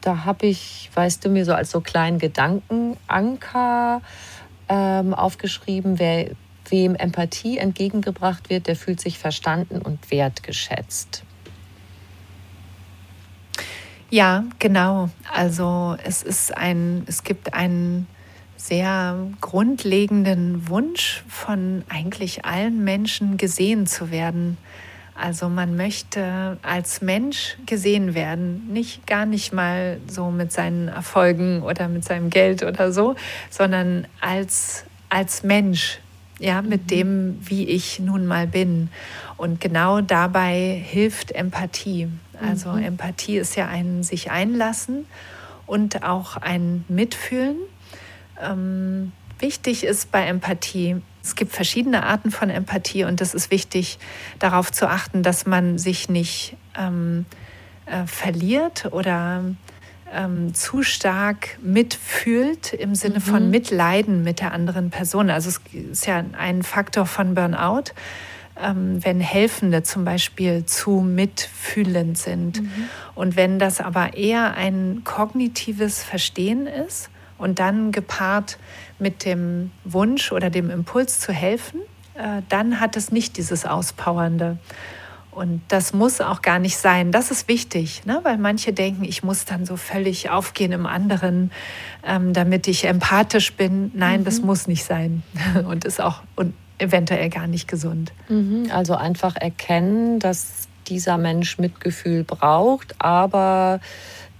Da 0.00 0.24
habe 0.24 0.46
ich, 0.46 0.90
weißt 0.94 1.24
du, 1.24 1.28
mir 1.28 1.44
so 1.44 1.52
als 1.52 1.70
so 1.70 1.80
kleinen 1.80 2.18
Gedankenanker 2.18 4.00
ähm, 4.68 5.14
aufgeschrieben, 5.14 5.98
wer, 5.98 6.30
wem 6.68 6.94
Empathie 6.94 7.58
entgegengebracht 7.58 8.48
wird, 8.48 8.66
der 8.66 8.76
fühlt 8.76 9.00
sich 9.00 9.18
verstanden 9.18 9.82
und 9.82 10.10
wertgeschätzt. 10.10 11.24
Ja, 14.10 14.42
genau. 14.58 15.08
Also 15.32 15.96
es 16.04 16.24
ist 16.24 16.56
ein, 16.56 17.04
es 17.06 17.22
gibt 17.22 17.54
einen 17.54 18.08
sehr 18.56 19.16
grundlegenden 19.40 20.68
Wunsch 20.68 21.22
von 21.28 21.84
eigentlich 21.88 22.44
allen 22.44 22.82
Menschen 22.82 23.36
gesehen 23.36 23.86
zu 23.86 24.10
werden. 24.10 24.58
Also 25.14 25.48
man 25.48 25.76
möchte 25.76 26.58
als 26.62 27.02
Mensch 27.02 27.56
gesehen 27.66 28.14
werden, 28.14 28.68
nicht 28.72 29.06
gar 29.06 29.26
nicht 29.26 29.52
mal 29.52 30.00
so 30.08 30.30
mit 30.30 30.50
seinen 30.50 30.88
Erfolgen 30.88 31.62
oder 31.62 31.86
mit 31.88 32.04
seinem 32.04 32.30
Geld 32.30 32.64
oder 32.64 32.90
so, 32.90 33.14
sondern 33.48 34.08
als, 34.20 34.84
als 35.08 35.44
Mensch, 35.44 36.00
ja, 36.40 36.62
mit 36.62 36.82
mhm. 36.82 36.86
dem, 36.86 37.38
wie 37.40 37.68
ich 37.68 38.00
nun 38.00 38.26
mal 38.26 38.46
bin. 38.46 38.88
Und 39.36 39.60
genau 39.60 40.00
dabei 40.00 40.82
hilft 40.84 41.32
Empathie. 41.32 42.08
Also 42.40 42.70
mhm. 42.70 42.82
Empathie 42.82 43.36
ist 43.36 43.54
ja 43.56 43.68
ein 43.68 44.02
sich 44.02 44.30
einlassen 44.30 45.06
und 45.66 46.02
auch 46.02 46.36
ein 46.36 46.84
Mitfühlen. 46.88 47.56
Ähm, 48.42 49.12
wichtig 49.38 49.84
ist 49.84 50.10
bei 50.10 50.26
Empathie, 50.26 50.96
es 51.22 51.36
gibt 51.36 51.52
verschiedene 51.52 52.04
Arten 52.04 52.30
von 52.30 52.48
Empathie 52.48 53.04
und 53.04 53.20
es 53.20 53.34
ist 53.34 53.50
wichtig, 53.50 53.98
darauf 54.38 54.72
zu 54.72 54.88
achten, 54.88 55.22
dass 55.22 55.44
man 55.44 55.76
sich 55.76 56.08
nicht 56.08 56.56
ähm, 56.78 57.26
äh, 57.84 58.06
verliert 58.06 58.88
oder 58.92 59.44
ähm, 60.12 60.54
zu 60.54 60.82
stark 60.82 61.58
mitfühlt 61.62 62.72
im 62.72 62.94
Sinne 62.94 63.16
mhm. 63.16 63.22
von 63.22 63.50
Mitleiden 63.50 64.22
mit 64.22 64.40
der 64.40 64.52
anderen 64.52 64.90
Person. 64.90 65.30
Also 65.30 65.48
es 65.50 65.60
ist 65.72 66.06
ja 66.06 66.24
ein 66.36 66.62
Faktor 66.62 67.06
von 67.06 67.34
Burnout 67.34 67.92
ähm, 68.62 69.04
wenn 69.04 69.20
Helfende 69.20 69.82
zum 69.82 70.04
Beispiel 70.04 70.64
zu 70.66 71.00
mitfühlend 71.00 72.18
sind. 72.18 72.62
Mhm. 72.62 72.88
Und 73.14 73.36
wenn 73.36 73.58
das 73.58 73.80
aber 73.80 74.14
eher 74.14 74.54
ein 74.54 75.02
kognitives 75.04 76.02
Verstehen 76.02 76.66
ist 76.66 77.10
und 77.38 77.58
dann 77.58 77.92
gepaart 77.92 78.58
mit 78.98 79.24
dem 79.24 79.70
Wunsch 79.84 80.32
oder 80.32 80.50
dem 80.50 80.70
Impuls 80.70 81.20
zu 81.20 81.32
helfen, 81.32 81.80
äh, 82.14 82.42
dann 82.48 82.80
hat 82.80 82.96
es 82.96 83.12
nicht 83.12 83.36
dieses 83.36 83.64
Auspowernde. 83.64 84.58
Und 85.30 85.62
das 85.68 85.92
muss 85.92 86.20
auch 86.20 86.42
gar 86.42 86.58
nicht 86.58 86.76
sein. 86.76 87.12
Das 87.12 87.30
ist 87.30 87.46
wichtig, 87.46 88.02
ne? 88.04 88.20
weil 88.24 88.36
manche 88.36 88.72
denken, 88.72 89.04
ich 89.04 89.22
muss 89.22 89.44
dann 89.44 89.64
so 89.64 89.76
völlig 89.76 90.28
aufgehen 90.28 90.72
im 90.72 90.86
anderen, 90.86 91.52
ähm, 92.04 92.32
damit 92.32 92.66
ich 92.66 92.84
empathisch 92.84 93.54
bin. 93.54 93.92
Nein, 93.94 94.20
mhm. 94.20 94.24
das 94.24 94.40
muss 94.40 94.66
nicht 94.66 94.84
sein 94.84 95.22
und 95.68 95.84
ist 95.84 96.00
auch 96.00 96.22
und 96.34 96.54
eventuell 96.78 97.28
gar 97.30 97.46
nicht 97.46 97.68
gesund. 97.68 98.12
Mhm. 98.28 98.70
Also 98.72 98.94
einfach 98.96 99.36
erkennen, 99.36 100.18
dass 100.18 100.68
dieser 100.88 101.18
Mensch 101.18 101.58
Mitgefühl 101.58 102.24
braucht, 102.24 102.96
aber 102.98 103.80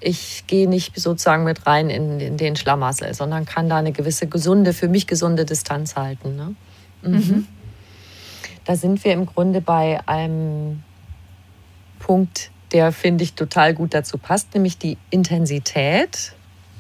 ich 0.00 0.44
gehe 0.46 0.68
nicht 0.68 0.98
sozusagen 0.98 1.44
mit 1.44 1.66
rein 1.66 1.90
in, 1.90 2.18
in, 2.18 2.36
den 2.36 2.56
Schlamassel, 2.56 3.14
sondern 3.14 3.44
kann 3.44 3.68
da 3.68 3.76
eine 3.76 3.92
gewisse 3.92 4.26
gesunde, 4.26 4.72
für 4.72 4.88
mich 4.88 5.06
gesunde 5.06 5.44
Distanz 5.44 5.94
halten. 5.94 6.36
Ne? 6.36 6.54
Mhm. 7.02 7.46
Da 8.70 8.76
sind 8.76 9.04
wir 9.04 9.14
im 9.14 9.26
Grunde 9.26 9.60
bei 9.60 9.98
einem 10.06 10.84
Punkt, 11.98 12.52
der, 12.70 12.92
finde 12.92 13.24
ich, 13.24 13.34
total 13.34 13.74
gut 13.74 13.94
dazu 13.94 14.16
passt, 14.16 14.54
nämlich 14.54 14.78
die 14.78 14.96
Intensität. 15.10 16.34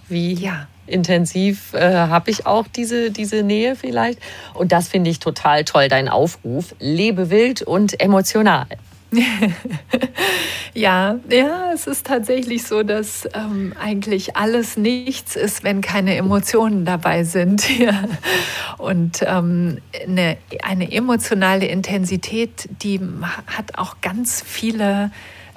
Wie 0.06 0.34
ja. 0.34 0.68
intensiv 0.86 1.74
äh, 1.74 1.92
habe 1.92 2.30
ich 2.30 2.46
auch 2.46 2.68
diese, 2.68 3.10
diese 3.10 3.42
Nähe 3.42 3.74
vielleicht? 3.74 4.20
Und 4.54 4.70
das 4.70 4.86
finde 4.86 5.10
ich 5.10 5.18
total 5.18 5.64
toll, 5.64 5.88
dein 5.88 6.08
Aufruf. 6.08 6.76
Lebe 6.78 7.28
wild 7.28 7.62
und 7.62 8.00
emotional. 8.00 8.68
ja, 10.74 11.18
ja, 11.28 11.72
es 11.72 11.86
ist 11.86 12.06
tatsächlich 12.06 12.62
so, 12.64 12.82
dass 12.82 13.28
ähm, 13.34 13.72
eigentlich 13.80 14.36
alles 14.36 14.76
nichts 14.76 15.36
ist, 15.36 15.64
wenn 15.64 15.80
keine 15.80 16.16
Emotionen 16.16 16.84
dabei 16.84 17.24
sind. 17.24 17.68
Ja. 17.80 18.04
Und 18.76 19.22
ähm, 19.22 19.78
eine, 20.06 20.36
eine 20.62 20.92
emotionale 20.92 21.66
Intensität, 21.66 22.68
die 22.82 23.00
hat 23.46 23.78
auch 23.78 24.02
ganz 24.02 24.42
viele 24.46 25.10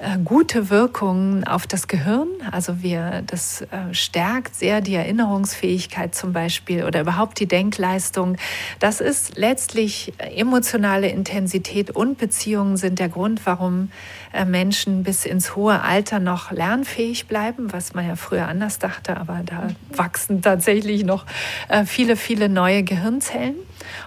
äh, 0.04 0.18
gute 0.22 0.68
Wirkungen 0.68 1.44
auf 1.44 1.66
das 1.66 1.88
Gehirn. 1.88 2.28
Also 2.50 2.82
wir, 2.82 3.22
das 3.26 3.62
äh, 3.62 3.92
stärkt 3.92 4.54
sehr 4.54 4.82
die 4.82 4.94
Erinnerungsfähigkeit 4.94 6.14
zum 6.14 6.34
Beispiel 6.34 6.84
oder 6.84 7.00
überhaupt 7.00 7.40
die 7.40 7.46
Denkleistung. 7.46 8.36
Das 8.80 9.00
ist 9.00 9.38
letztlich 9.38 10.12
äh, 10.18 10.38
emotionale 10.38 11.08
Intensität 11.08 11.90
und 11.90 12.18
Beziehungen 12.18 12.76
sind 12.76 12.98
der 12.98 13.08
Grund, 13.08 13.46
warum 13.46 13.90
Menschen 14.48 15.04
bis 15.04 15.26
ins 15.26 15.54
hohe 15.54 15.80
Alter 15.80 16.18
noch 16.18 16.50
lernfähig 16.50 17.28
bleiben, 17.28 17.72
was 17.72 17.94
man 17.94 18.08
ja 18.08 18.16
früher 18.16 18.48
anders 18.48 18.80
dachte, 18.80 19.16
aber 19.16 19.42
da 19.46 19.68
wachsen 19.96 20.42
tatsächlich 20.42 21.04
noch 21.04 21.24
viele, 21.86 22.16
viele 22.16 22.48
neue 22.48 22.82
Gehirnzellen. 22.82 23.54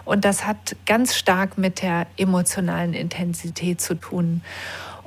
Und 0.03 0.25
das 0.25 0.45
hat 0.45 0.75
ganz 0.85 1.15
stark 1.15 1.57
mit 1.57 1.81
der 1.81 2.07
emotionalen 2.17 2.93
Intensität 2.93 3.79
zu 3.79 3.95
tun. 3.95 4.41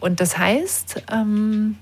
Und 0.01 0.20
das 0.20 0.38
heißt, 0.38 1.03
ähm, 1.12 1.76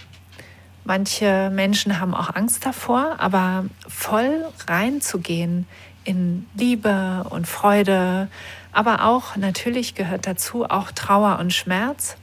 manche 0.85 1.51
Menschen 1.53 2.01
haben 2.01 2.15
auch 2.15 2.35
Angst 2.35 2.67
davor, 2.67 3.17
aber 3.19 3.67
voll 3.87 4.45
reinzugehen 4.67 5.67
in 6.05 6.47
Liebe 6.55 7.25
und 7.31 7.47
Freude, 7.47 8.29
aber 8.73 9.05
auch 9.05 9.37
natürlich 9.37 9.95
gehört 9.95 10.27
dazu 10.27 10.65
auch 10.65 10.91
Trauer 10.91 11.39
und 11.39 11.53
Schmerz, 11.53 12.17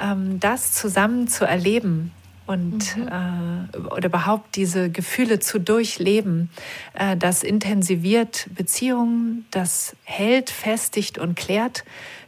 ähm, 0.00 0.40
das 0.40 0.72
zusammen 0.72 1.28
zu 1.28 1.44
erleben 1.44 2.12
und 2.46 2.96
mhm. 2.96 3.08
äh, 3.08 3.78
oder 3.78 4.06
überhaupt 4.06 4.56
diese 4.56 4.90
Gefühle 4.90 5.40
zu 5.40 5.58
durchleben, 5.58 6.50
äh, 6.94 7.16
das 7.16 7.42
intensiviert 7.42 8.48
Beziehungen, 8.54 9.46
das 9.50 9.96
hält, 10.04 10.50
festigt 10.50 11.18
und 11.18 11.34
klärt 11.36 11.84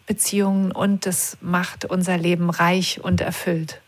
Beziehungen 0.09 0.73
und 0.73 1.07
das 1.07 1.37
macht 1.41 1.85
unser 1.85 2.17
Leben 2.17 2.51
reich 2.51 3.01
und 3.03 3.21
erfüllt. 3.21 3.81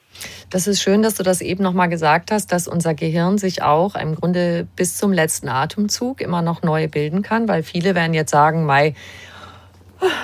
Das 0.50 0.66
ist 0.66 0.82
schön, 0.82 1.02
dass 1.02 1.14
du 1.14 1.22
das 1.22 1.40
eben 1.40 1.62
noch 1.62 1.72
mal 1.72 1.86
gesagt 1.86 2.30
hast, 2.30 2.52
dass 2.52 2.68
unser 2.68 2.94
Gehirn 2.94 3.38
sich 3.38 3.62
auch 3.62 3.94
im 3.94 4.14
Grunde 4.14 4.66
bis 4.76 4.96
zum 4.96 5.12
letzten 5.12 5.48
Atemzug 5.48 6.20
immer 6.20 6.42
noch 6.42 6.62
neu 6.62 6.88
bilden 6.88 7.22
kann, 7.22 7.48
weil 7.48 7.62
viele 7.62 7.94
werden 7.94 8.14
jetzt 8.14 8.30
sagen, 8.30 8.66
Mai, 8.66 8.94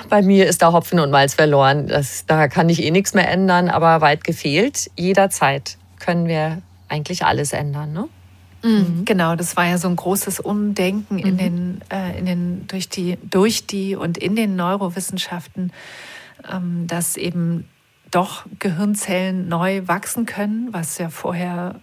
bei 0.09 0.21
mir 0.21 0.47
ist 0.47 0.61
da 0.61 0.71
Hopfen 0.71 0.99
und 0.99 1.11
Malz 1.11 1.33
verloren. 1.33 1.87
Das, 1.87 2.25
da 2.25 2.47
kann 2.47 2.69
ich 2.69 2.83
eh 2.83 2.91
nichts 2.91 3.13
mehr 3.13 3.29
ändern, 3.29 3.69
aber 3.69 4.01
weit 4.01 4.23
gefehlt. 4.23 4.91
Jederzeit 4.97 5.77
können 5.99 6.27
wir 6.27 6.61
eigentlich 6.89 7.25
alles 7.25 7.53
ändern. 7.53 7.93
Ne? 7.93 8.07
Mhm. 8.63 9.05
Genau, 9.05 9.35
das 9.35 9.55
war 9.57 9.65
ja 9.65 9.77
so 9.77 9.87
ein 9.87 9.95
großes 9.95 10.39
Umdenken 10.39 11.15
mhm. 11.15 11.25
in 11.25 11.37
den, 11.37 11.81
äh, 11.89 12.17
in 12.17 12.25
den, 12.25 12.67
durch, 12.67 12.89
die, 12.89 13.17
durch 13.29 13.67
die 13.67 13.95
und 13.95 14.17
in 14.17 14.35
den 14.35 14.55
Neurowissenschaften, 14.55 15.71
ähm, 16.51 16.87
dass 16.87 17.17
eben 17.17 17.65
doch 18.11 18.45
Gehirnzellen 18.59 19.47
neu 19.47 19.87
wachsen 19.87 20.25
können, 20.25 20.69
was 20.71 20.97
ja 20.97 21.09
vorher 21.09 21.75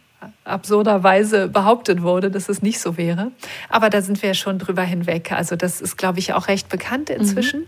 absurderweise 0.45 1.49
behauptet 1.49 2.03
wurde, 2.03 2.31
dass 2.31 2.49
es 2.49 2.63
nicht 2.63 2.81
so 2.81 2.97
wäre. 2.97 3.31
Aber 3.69 3.91
da 3.91 4.03
sind 4.03 4.23
wir 4.23 4.31
ja 4.31 4.35
schon 4.35 4.59
drüber 4.59 4.83
hinweg. 4.83 5.33
Also 5.33 5.57
das 5.57 5.81
ist, 5.81 5.97
glaube 5.97 6.19
ich, 6.19 6.33
auch 6.33 6.49
recht 6.49 6.69
bekannt 6.69 7.11
inzwischen. 7.11 7.67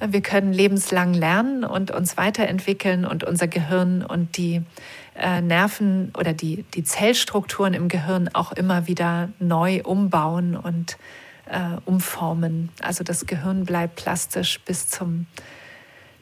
Mhm. 0.00 0.12
Wir 0.12 0.20
können 0.20 0.52
lebenslang 0.52 1.14
lernen 1.14 1.64
und 1.64 1.90
uns 1.90 2.16
weiterentwickeln 2.16 3.04
und 3.04 3.24
unser 3.24 3.48
Gehirn 3.48 4.04
und 4.04 4.36
die 4.36 4.62
äh, 5.18 5.40
Nerven 5.40 6.12
oder 6.18 6.32
die, 6.32 6.64
die 6.74 6.84
Zellstrukturen 6.84 7.74
im 7.74 7.88
Gehirn 7.88 8.30
auch 8.32 8.52
immer 8.52 8.86
wieder 8.86 9.30
neu 9.38 9.82
umbauen 9.82 10.56
und 10.56 10.96
äh, 11.46 11.78
umformen. 11.84 12.70
Also 12.80 13.04
das 13.04 13.26
Gehirn 13.26 13.64
bleibt 13.64 13.96
plastisch 13.96 14.60
bis 14.60 14.88
zum, 14.88 15.26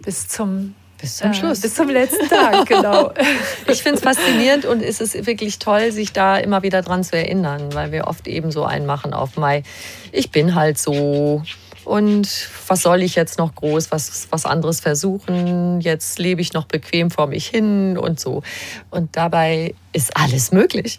bis 0.00 0.28
zum 0.28 0.74
bis 1.00 1.18
zum 1.18 1.34
Schluss. 1.34 1.58
Äh, 1.58 1.62
bis 1.62 1.74
zum 1.74 1.88
letzten 1.88 2.28
Tag, 2.28 2.66
genau. 2.66 3.12
ich 3.68 3.82
finde 3.82 3.98
es 3.98 4.04
faszinierend 4.04 4.64
und 4.64 4.80
es 4.80 5.00
ist 5.00 5.26
wirklich 5.26 5.58
toll, 5.58 5.92
sich 5.92 6.12
da 6.12 6.38
immer 6.38 6.62
wieder 6.62 6.80
dran 6.80 7.04
zu 7.04 7.16
erinnern, 7.16 7.74
weil 7.74 7.92
wir 7.92 8.06
oft 8.06 8.26
eben 8.26 8.50
so 8.50 8.64
einen 8.64 8.86
machen 8.86 9.12
auf 9.12 9.36
Mai. 9.36 9.64
Ich 10.12 10.30
bin 10.30 10.54
halt 10.54 10.78
so 10.78 11.42
und 11.84 12.48
was 12.66 12.82
soll 12.82 13.02
ich 13.02 13.14
jetzt 13.14 13.38
noch 13.38 13.54
groß, 13.54 13.90
was, 13.90 14.28
was 14.30 14.46
anderes 14.46 14.80
versuchen? 14.80 15.80
Jetzt 15.80 16.18
lebe 16.18 16.40
ich 16.40 16.52
noch 16.52 16.64
bequem 16.64 17.10
vor 17.10 17.26
mich 17.26 17.46
hin 17.46 17.98
und 17.98 18.18
so. 18.18 18.42
Und 18.90 19.16
dabei 19.16 19.74
ist 19.92 20.16
alles 20.16 20.52
möglich. 20.52 20.98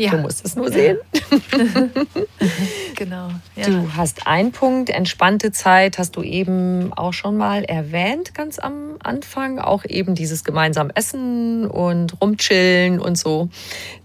Ja. 0.00 0.12
Du 0.12 0.16
musst 0.16 0.42
es 0.46 0.56
nur 0.56 0.72
sehen. 0.72 0.96
genau. 2.96 3.28
Ja. 3.54 3.66
Du 3.66 3.94
hast 3.94 4.26
einen 4.26 4.50
Punkt, 4.50 4.88
entspannte 4.88 5.52
Zeit, 5.52 5.98
hast 5.98 6.16
du 6.16 6.22
eben 6.22 6.90
auch 6.94 7.12
schon 7.12 7.36
mal 7.36 7.64
erwähnt, 7.64 8.34
ganz 8.34 8.58
am 8.58 8.96
Anfang. 9.02 9.58
Auch 9.58 9.84
eben 9.84 10.14
dieses 10.14 10.42
gemeinsam 10.42 10.88
Essen 10.94 11.66
und 11.66 12.18
rumchillen 12.18 12.98
und 12.98 13.18
so, 13.18 13.50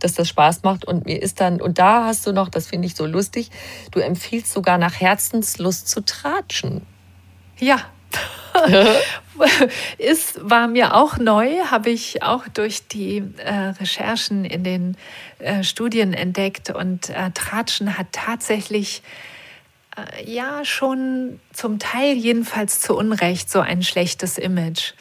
dass 0.02 0.16
das 0.16 0.28
Spaß 0.28 0.64
macht. 0.64 0.84
Und 0.84 1.06
mir 1.06 1.22
ist 1.22 1.40
dann, 1.40 1.62
und 1.62 1.80
da 1.80 2.04
hast 2.04 2.28
du 2.28 2.34
noch, 2.34 2.50
das 2.50 2.68
finde 2.68 2.88
ich 2.88 2.96
so 2.96 3.06
lustig, 3.06 3.50
du 3.92 4.02
empfiehlst 4.02 4.52
sogar 4.52 4.78
nach 4.78 5.00
Herzenslust 5.00 5.88
zu 5.88 6.04
tratschen. 6.04 6.82
Ja, 7.58 7.80
ist, 9.98 10.50
war 10.50 10.68
mir 10.68 10.96
auch 10.96 11.18
neu, 11.18 11.60
habe 11.70 11.90
ich 11.90 12.24
auch 12.24 12.48
durch 12.48 12.88
die 12.88 13.24
äh, 13.38 13.54
Recherchen 13.80 14.46
in 14.46 14.64
den 14.64 14.98
äh, 15.40 15.64
Studien 15.64 16.14
entdeckt. 16.14 16.70
Und 16.70 17.10
äh, 17.10 17.32
Tratschen 17.32 17.98
hat 17.98 18.08
tatsächlich 18.12 19.02
äh, 19.96 20.32
ja 20.32 20.64
schon 20.64 21.40
zum 21.54 21.80
Teil 21.80 22.16
jedenfalls 22.16 22.80
zu 22.80 22.96
Unrecht 22.96 23.50
so 23.50 23.60
ein 23.60 23.84
schlechtes 23.84 24.38
Image. 24.38 24.94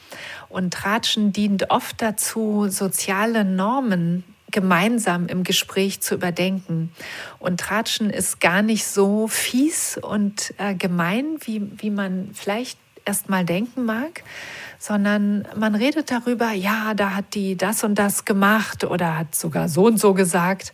Und 0.48 0.74
Tratschen 0.74 1.32
dient 1.32 1.70
oft 1.70 2.00
dazu, 2.00 2.68
soziale 2.68 3.44
Normen 3.44 4.24
gemeinsam 4.54 5.26
im 5.26 5.42
Gespräch 5.42 6.00
zu 6.00 6.14
überdenken. 6.14 6.92
Und 7.40 7.58
Tratschen 7.58 8.08
ist 8.08 8.40
gar 8.40 8.62
nicht 8.62 8.86
so 8.86 9.26
fies 9.26 9.98
und 10.00 10.54
äh, 10.58 10.76
gemein, 10.76 11.38
wie, 11.40 11.60
wie 11.82 11.90
man 11.90 12.30
vielleicht 12.34 12.78
erstmal 13.04 13.44
denken 13.44 13.84
mag, 13.84 14.24
sondern 14.78 15.46
man 15.56 15.74
redet 15.74 16.10
darüber, 16.10 16.52
ja, 16.52 16.94
da 16.94 17.10
hat 17.10 17.34
die 17.34 17.56
das 17.56 17.84
und 17.84 17.94
das 17.96 18.24
gemacht 18.24 18.84
oder 18.84 19.18
hat 19.18 19.34
sogar 19.34 19.68
so 19.68 19.86
und 19.86 19.98
so 19.98 20.14
gesagt. 20.14 20.72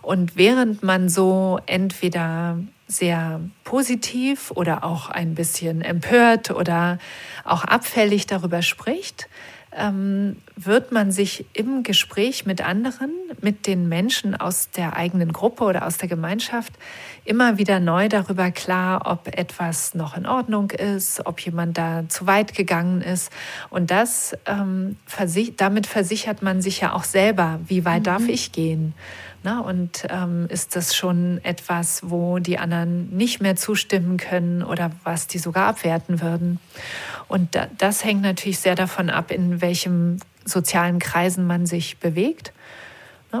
Und 0.00 0.36
während 0.36 0.82
man 0.82 1.08
so 1.08 1.60
entweder 1.66 2.58
sehr 2.88 3.40
positiv 3.64 4.50
oder 4.50 4.84
auch 4.84 5.08
ein 5.08 5.34
bisschen 5.34 5.82
empört 5.82 6.50
oder 6.50 6.98
auch 7.44 7.64
abfällig 7.64 8.26
darüber 8.26 8.62
spricht, 8.62 9.28
ähm, 9.76 10.36
wird 10.56 10.92
man 10.92 11.12
sich 11.12 11.46
im 11.54 11.82
Gespräch 11.82 12.44
mit 12.44 12.60
anderen, 12.66 13.10
mit 13.40 13.66
den 13.66 13.88
Menschen 13.88 14.34
aus 14.34 14.70
der 14.70 14.96
eigenen 14.96 15.32
Gruppe 15.32 15.64
oder 15.64 15.86
aus 15.86 15.98
der 15.98 16.08
Gemeinschaft 16.08 16.72
immer 17.24 17.58
wieder 17.58 17.80
neu 17.80 18.08
darüber 18.08 18.50
klar, 18.50 19.02
ob 19.06 19.28
etwas 19.28 19.94
noch 19.94 20.16
in 20.16 20.26
Ordnung 20.26 20.70
ist, 20.70 21.24
ob 21.24 21.40
jemand 21.40 21.78
da 21.78 22.04
zu 22.08 22.26
weit 22.26 22.54
gegangen 22.54 23.00
ist. 23.00 23.32
Und 23.70 23.90
das, 23.90 24.36
ähm, 24.46 24.96
damit 25.56 25.86
versichert 25.86 26.42
man 26.42 26.60
sich 26.60 26.80
ja 26.80 26.92
auch 26.92 27.04
selber, 27.04 27.60
wie 27.66 27.84
weit 27.84 28.00
mhm. 28.00 28.04
darf 28.04 28.28
ich 28.28 28.52
gehen. 28.52 28.94
Na, 29.44 29.60
und 29.60 30.06
ähm, 30.08 30.46
ist 30.48 30.76
das 30.76 30.94
schon 30.94 31.40
etwas, 31.42 32.02
wo 32.08 32.38
die 32.38 32.58
anderen 32.58 33.10
nicht 33.16 33.40
mehr 33.40 33.56
zustimmen 33.56 34.16
können 34.16 34.62
oder 34.62 34.92
was 35.02 35.26
die 35.26 35.38
sogar 35.38 35.66
abwerten 35.66 36.20
würden? 36.20 36.60
Und 37.26 37.54
da, 37.54 37.66
das 37.76 38.04
hängt 38.04 38.22
natürlich 38.22 38.60
sehr 38.60 38.76
davon 38.76 39.10
ab, 39.10 39.32
in 39.32 39.60
welchem 39.60 40.18
sozialen 40.44 41.00
Kreisen 41.00 41.46
man 41.46 41.66
sich 41.66 41.98
bewegt. 41.98 42.52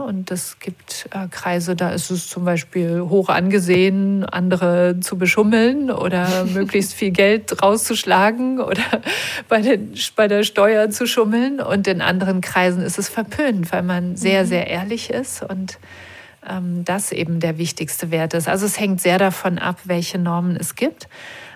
Und 0.00 0.30
es 0.30 0.58
gibt 0.58 1.08
äh, 1.10 1.28
Kreise, 1.28 1.76
da 1.76 1.90
ist 1.90 2.10
es 2.10 2.28
zum 2.28 2.44
Beispiel 2.44 3.02
hoch 3.02 3.28
angesehen, 3.28 4.24
andere 4.24 5.00
zu 5.00 5.18
beschummeln 5.18 5.90
oder 5.90 6.44
möglichst 6.52 6.94
viel 6.94 7.10
Geld 7.10 7.62
rauszuschlagen 7.62 8.60
oder 8.60 8.82
bei, 9.48 9.60
den, 9.60 9.94
bei 10.16 10.28
der 10.28 10.44
Steuer 10.44 10.90
zu 10.90 11.06
schummeln. 11.06 11.60
Und 11.60 11.86
in 11.86 12.00
anderen 12.00 12.40
Kreisen 12.40 12.82
ist 12.82 12.98
es 12.98 13.08
verpönt, 13.08 13.70
weil 13.72 13.82
man 13.82 14.16
sehr, 14.16 14.44
mhm. 14.44 14.48
sehr 14.48 14.66
ehrlich 14.68 15.10
ist 15.10 15.42
und 15.42 15.78
ähm, 16.48 16.84
das 16.84 17.12
eben 17.12 17.40
der 17.40 17.58
wichtigste 17.58 18.10
Wert 18.10 18.34
ist. 18.34 18.48
Also 18.48 18.66
es 18.66 18.78
hängt 18.78 19.00
sehr 19.00 19.18
davon 19.18 19.58
ab, 19.58 19.78
welche 19.84 20.18
Normen 20.18 20.56
es 20.56 20.74
gibt. 20.74 21.08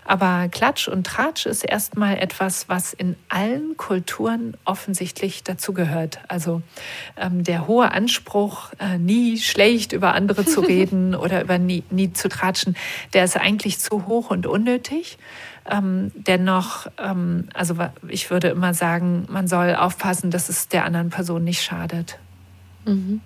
Aber 0.06 0.48
Klatsch 0.48 0.86
und 0.86 1.04
Tratsch 1.04 1.46
ist 1.46 1.64
erstmal 1.64 2.18
etwas, 2.18 2.68
was 2.68 2.92
in 2.92 3.16
allen 3.28 3.76
Kulturen 3.76 4.56
offensichtlich 4.64 5.42
dazugehört. 5.42 6.20
Also 6.28 6.62
ähm, 7.16 7.42
der 7.42 7.66
hohe 7.66 7.90
Anspruch, 7.90 8.70
äh, 8.78 8.98
nie 8.98 9.38
schlecht 9.38 9.92
über 9.92 10.14
andere 10.14 10.44
zu 10.44 10.60
reden 10.66 11.16
oder 11.16 11.42
über 11.42 11.58
nie, 11.58 11.82
nie 11.90 12.12
zu 12.12 12.28
tratschen, 12.28 12.76
der 13.14 13.24
ist 13.24 13.36
eigentlich 13.36 13.80
zu 13.80 14.06
hoch 14.06 14.30
und 14.30 14.46
unnötig. 14.46 15.18
Ähm, 15.68 16.12
dennoch, 16.14 16.86
ähm, 16.98 17.48
also 17.52 17.74
ich 18.06 18.30
würde 18.30 18.48
immer 18.48 18.74
sagen, 18.74 19.26
man 19.28 19.48
soll 19.48 19.74
aufpassen, 19.74 20.30
dass 20.30 20.48
es 20.48 20.68
der 20.68 20.84
anderen 20.84 21.10
Person 21.10 21.42
nicht 21.42 21.62
schadet. 21.62 22.18
Mhm. 22.84 23.20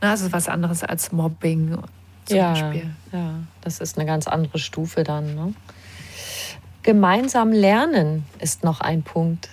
Also 0.00 0.32
was 0.32 0.48
anderes 0.48 0.82
als 0.82 1.12
Mobbing 1.12 1.76
zum 2.24 2.36
ja, 2.36 2.52
Beispiel. 2.52 2.90
Ja, 3.12 3.34
das 3.60 3.80
ist 3.80 3.98
eine 3.98 4.06
ganz 4.06 4.26
andere 4.26 4.58
Stufe 4.58 5.04
dann. 5.04 5.34
Ne? 5.34 5.54
Gemeinsam 6.84 7.50
lernen 7.50 8.24
ist 8.40 8.62
noch 8.62 8.80
ein 8.80 9.02
Punkt. 9.02 9.48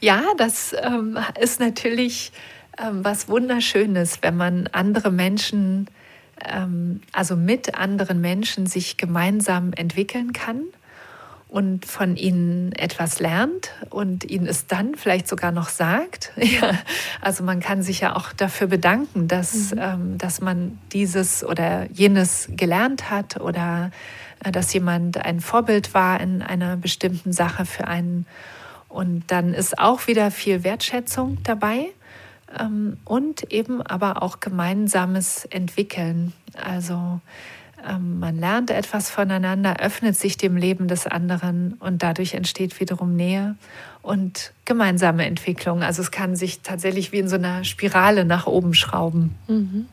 Ja, 0.00 0.22
das 0.36 0.74
ähm, 0.82 1.18
ist 1.40 1.60
natürlich 1.60 2.32
ähm, 2.76 3.04
was 3.04 3.28
Wunderschönes, 3.28 4.18
wenn 4.22 4.36
man 4.36 4.66
andere 4.72 5.10
Menschen, 5.10 5.86
ähm, 6.44 7.00
also 7.12 7.36
mit 7.36 7.76
anderen 7.76 8.20
Menschen 8.20 8.66
sich 8.66 8.96
gemeinsam 8.96 9.72
entwickeln 9.72 10.32
kann 10.32 10.64
und 11.52 11.84
von 11.84 12.16
ihnen 12.16 12.72
etwas 12.72 13.20
lernt 13.20 13.72
und 13.90 14.28
ihnen 14.28 14.46
es 14.46 14.66
dann 14.66 14.94
vielleicht 14.94 15.28
sogar 15.28 15.52
noch 15.52 15.68
sagt. 15.68 16.32
Ja, 16.42 16.78
also 17.20 17.44
man 17.44 17.60
kann 17.60 17.82
sich 17.82 18.00
ja 18.00 18.16
auch 18.16 18.32
dafür 18.32 18.66
bedanken, 18.66 19.28
dass, 19.28 19.72
mhm. 19.72 19.78
ähm, 19.78 20.18
dass 20.18 20.40
man 20.40 20.78
dieses 20.92 21.44
oder 21.44 21.86
jenes 21.92 22.48
gelernt 22.50 23.10
hat 23.10 23.40
oder 23.40 23.90
dass 24.50 24.72
jemand 24.72 25.24
ein 25.24 25.40
Vorbild 25.40 25.94
war 25.94 26.20
in 26.20 26.42
einer 26.42 26.76
bestimmten 26.76 27.32
Sache 27.32 27.66
für 27.66 27.86
einen. 27.86 28.26
Und 28.88 29.24
dann 29.28 29.54
ist 29.54 29.78
auch 29.78 30.06
wieder 30.06 30.30
viel 30.30 30.64
Wertschätzung 30.64 31.38
dabei 31.44 31.90
ähm, 32.58 32.98
und 33.04 33.52
eben 33.52 33.82
aber 33.82 34.22
auch 34.22 34.40
gemeinsames 34.40 35.44
Entwickeln. 35.46 36.32
Also 36.62 37.20
ähm, 37.88 38.18
man 38.20 38.38
lernt 38.38 38.70
etwas 38.70 39.10
voneinander, 39.10 39.80
öffnet 39.80 40.16
sich 40.16 40.36
dem 40.36 40.56
Leben 40.56 40.88
des 40.88 41.06
anderen 41.06 41.74
und 41.80 42.02
dadurch 42.02 42.34
entsteht 42.34 42.78
wiederum 42.80 43.16
Nähe 43.16 43.56
und 44.02 44.52
gemeinsame 44.64 45.26
Entwicklung. 45.26 45.82
Also 45.82 46.02
es 46.02 46.10
kann 46.10 46.36
sich 46.36 46.60
tatsächlich 46.60 47.12
wie 47.12 47.18
in 47.18 47.28
so 47.28 47.36
einer 47.36 47.64
Spirale 47.64 48.24
nach 48.24 48.46
oben 48.46 48.74
schrauben. 48.74 49.34
Mhm. 49.48 49.86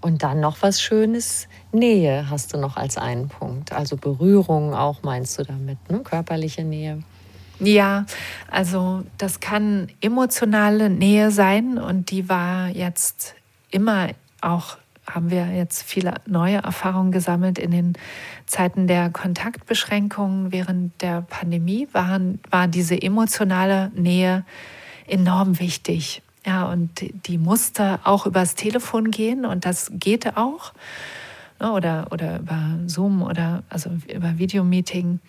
Und 0.00 0.22
dann 0.22 0.40
noch 0.40 0.62
was 0.62 0.80
Schönes, 0.80 1.48
Nähe 1.72 2.30
hast 2.30 2.54
du 2.54 2.58
noch 2.58 2.76
als 2.76 2.96
einen 2.96 3.28
Punkt. 3.28 3.72
Also 3.72 3.96
Berührung 3.96 4.74
auch 4.74 5.02
meinst 5.02 5.38
du 5.38 5.42
damit, 5.42 5.78
ne? 5.90 6.00
körperliche 6.00 6.62
Nähe. 6.62 7.02
Ja, 7.60 8.06
also 8.48 9.02
das 9.18 9.40
kann 9.40 9.88
emotionale 10.00 10.90
Nähe 10.90 11.32
sein 11.32 11.78
und 11.78 12.12
die 12.12 12.28
war 12.28 12.68
jetzt 12.68 13.34
immer 13.70 14.10
auch 14.40 14.76
haben 15.08 15.30
wir 15.30 15.46
jetzt 15.46 15.82
viele 15.82 16.14
neue 16.26 16.58
Erfahrungen 16.58 17.12
gesammelt 17.12 17.58
in 17.58 17.70
den 17.70 17.92
Zeiten 18.46 18.86
der 18.86 19.10
Kontaktbeschränkungen 19.10 20.52
während 20.52 21.00
der 21.00 21.22
Pandemie 21.22 21.88
waren, 21.92 22.40
war 22.50 22.68
diese 22.68 23.00
emotionale 23.00 23.90
Nähe 23.94 24.44
enorm 25.06 25.58
wichtig. 25.58 26.22
Ja, 26.48 26.64
und 26.64 27.26
die 27.26 27.36
musste 27.36 28.00
auch 28.04 28.24
übers 28.24 28.54
Telefon 28.54 29.10
gehen 29.10 29.44
und 29.44 29.66
das 29.66 29.92
geht 29.92 30.38
auch. 30.38 30.72
Ne, 31.60 31.70
oder, 31.70 32.06
oder 32.10 32.38
über 32.38 32.78
Zoom 32.86 33.20
oder 33.20 33.64
also 33.68 33.90
über 34.10 34.38
Videomeeting. 34.38 35.20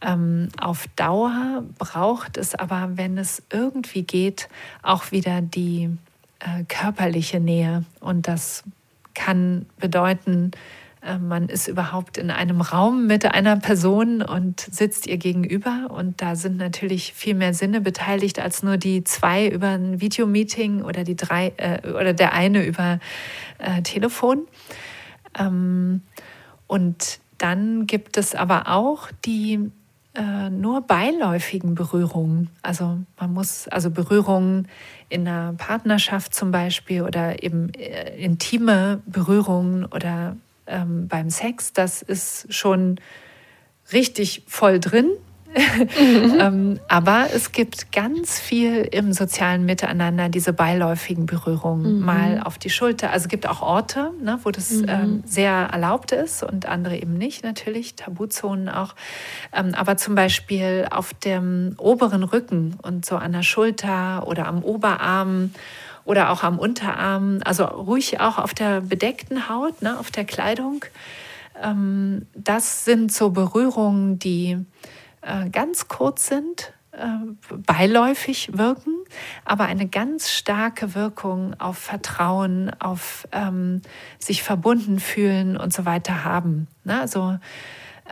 Ähm, 0.00 0.50
auf 0.60 0.86
Dauer 0.94 1.64
braucht 1.78 2.36
es 2.36 2.54
aber, 2.54 2.90
wenn 2.94 3.18
es 3.18 3.42
irgendwie 3.50 4.04
geht, 4.04 4.48
auch 4.84 5.10
wieder 5.10 5.40
die 5.40 5.90
äh, 6.38 6.62
körperliche 6.68 7.40
Nähe. 7.40 7.84
Und 7.98 8.28
das 8.28 8.62
kann 9.14 9.66
bedeuten, 9.80 10.52
man 11.18 11.48
ist 11.48 11.66
überhaupt 11.66 12.16
in 12.16 12.30
einem 12.30 12.60
Raum 12.60 13.06
mit 13.06 13.26
einer 13.26 13.56
Person 13.56 14.22
und 14.22 14.60
sitzt 14.60 15.06
ihr 15.08 15.16
gegenüber. 15.16 15.88
Und 15.90 16.22
da 16.22 16.36
sind 16.36 16.56
natürlich 16.58 17.12
viel 17.12 17.34
mehr 17.34 17.54
Sinne 17.54 17.80
beteiligt 17.80 18.38
als 18.38 18.62
nur 18.62 18.76
die 18.76 19.02
zwei 19.02 19.48
über 19.48 19.70
ein 19.70 20.00
Videomeeting 20.00 20.82
oder 20.82 21.02
die 21.02 21.16
drei 21.16 21.52
äh, 21.56 21.88
oder 21.88 22.12
der 22.12 22.32
eine 22.32 22.64
über 22.64 23.00
äh, 23.58 23.82
Telefon. 23.82 24.46
Ähm, 25.38 26.02
und 26.68 27.18
dann 27.38 27.86
gibt 27.86 28.16
es 28.16 28.36
aber 28.36 28.68
auch 28.68 29.10
die 29.24 29.72
äh, 30.14 30.50
nur 30.50 30.82
beiläufigen 30.82 31.74
Berührungen. 31.74 32.50
Also 32.62 32.98
man 33.18 33.32
muss, 33.32 33.66
also 33.68 33.90
Berührungen 33.90 34.68
in 35.08 35.26
einer 35.26 35.54
Partnerschaft 35.54 36.34
zum 36.34 36.52
Beispiel 36.52 37.02
oder 37.02 37.42
eben 37.42 37.74
äh, 37.74 38.16
intime 38.16 39.00
Berührungen 39.06 39.84
oder 39.86 40.36
ähm, 40.66 41.08
beim 41.08 41.30
Sex, 41.30 41.72
das 41.72 42.02
ist 42.02 42.52
schon 42.52 43.00
richtig 43.92 44.44
voll 44.46 44.80
drin. 44.80 45.10
Mhm. 45.54 46.38
ähm, 46.40 46.80
aber 46.88 47.26
es 47.34 47.52
gibt 47.52 47.92
ganz 47.92 48.40
viel 48.40 48.88
im 48.90 49.12
sozialen 49.12 49.66
Miteinander, 49.66 50.28
diese 50.28 50.52
beiläufigen 50.52 51.26
Berührungen, 51.26 51.98
mhm. 51.98 52.04
mal 52.04 52.40
auf 52.42 52.58
die 52.58 52.70
Schulter. 52.70 53.10
Also 53.10 53.24
es 53.24 53.28
gibt 53.28 53.46
auch 53.46 53.60
Orte, 53.60 54.12
ne, 54.22 54.38
wo 54.44 54.50
das 54.50 54.70
mhm. 54.70 54.88
ähm, 54.88 55.22
sehr 55.26 55.52
erlaubt 55.52 56.12
ist 56.12 56.42
und 56.42 56.66
andere 56.66 56.96
eben 56.96 57.14
nicht, 57.14 57.44
natürlich, 57.44 57.96
Tabuzonen 57.96 58.68
auch. 58.68 58.94
Ähm, 59.52 59.74
aber 59.74 59.96
zum 59.96 60.14
Beispiel 60.14 60.86
auf 60.90 61.12
dem 61.14 61.74
oberen 61.78 62.22
Rücken 62.22 62.78
und 62.82 63.04
so 63.04 63.16
an 63.16 63.32
der 63.32 63.42
Schulter 63.42 64.26
oder 64.26 64.46
am 64.46 64.62
Oberarm 64.62 65.50
oder 66.04 66.30
auch 66.30 66.42
am 66.42 66.58
Unterarm, 66.58 67.40
also 67.44 67.64
ruhig 67.64 68.20
auch 68.20 68.38
auf 68.38 68.54
der 68.54 68.80
bedeckten 68.80 69.48
Haut, 69.48 69.82
ne, 69.82 69.98
auf 69.98 70.10
der 70.10 70.24
Kleidung. 70.24 70.84
Ähm, 71.62 72.26
das 72.34 72.84
sind 72.84 73.12
so 73.12 73.30
Berührungen, 73.30 74.18
die 74.18 74.58
äh, 75.22 75.48
ganz 75.50 75.88
kurz 75.88 76.26
sind, 76.26 76.72
äh, 76.92 77.06
beiläufig 77.66 78.50
wirken, 78.52 78.94
aber 79.44 79.64
eine 79.64 79.86
ganz 79.86 80.30
starke 80.30 80.94
Wirkung 80.94 81.58
auf 81.58 81.78
Vertrauen, 81.78 82.70
auf 82.80 83.26
ähm, 83.32 83.82
sich 84.18 84.42
verbunden 84.42 85.00
fühlen 85.00 85.56
und 85.56 85.72
so 85.72 85.84
weiter 85.84 86.24
haben. 86.24 86.68
Ne? 86.84 87.00
Also 87.00 87.38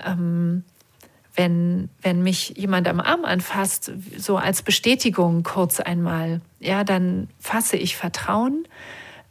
ähm, 0.07 0.65
wenn, 1.35 1.91
wenn 2.03 2.23
mich 2.23 2.57
jemand 2.57 2.89
am 2.89 3.01
Arm 3.01 3.25
anfasst, 3.25 3.93
so 4.17 4.37
als 4.37 4.63
Bestätigung 4.63 5.43
kurz 5.43 5.81
einmal, 5.81 6.41
ja, 6.61 6.85
dann 6.85 7.29
fasse 7.39 7.77
ich 7.77 7.97
Vertrauen. 7.97 8.67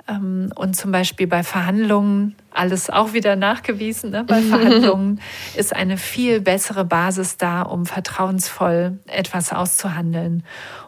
Ähm, 0.09 0.51
und 0.55 0.75
zum 0.75 0.91
Beispiel 0.91 1.27
bei 1.27 1.43
Verhandlungen, 1.43 2.35
alles 2.51 2.89
auch 2.89 3.13
wieder 3.13 3.35
nachgewiesen, 3.35 4.09
ne? 4.09 4.23
bei 4.23 4.41
Verhandlungen 4.41 5.21
ist 5.55 5.75
eine 5.75 5.97
viel 5.97 6.41
bessere 6.41 6.83
Basis 6.83 7.37
da, 7.37 7.61
um 7.61 7.85
vertrauensvoll 7.85 8.99
etwas 9.05 9.53
auszuhandeln. 9.53 10.43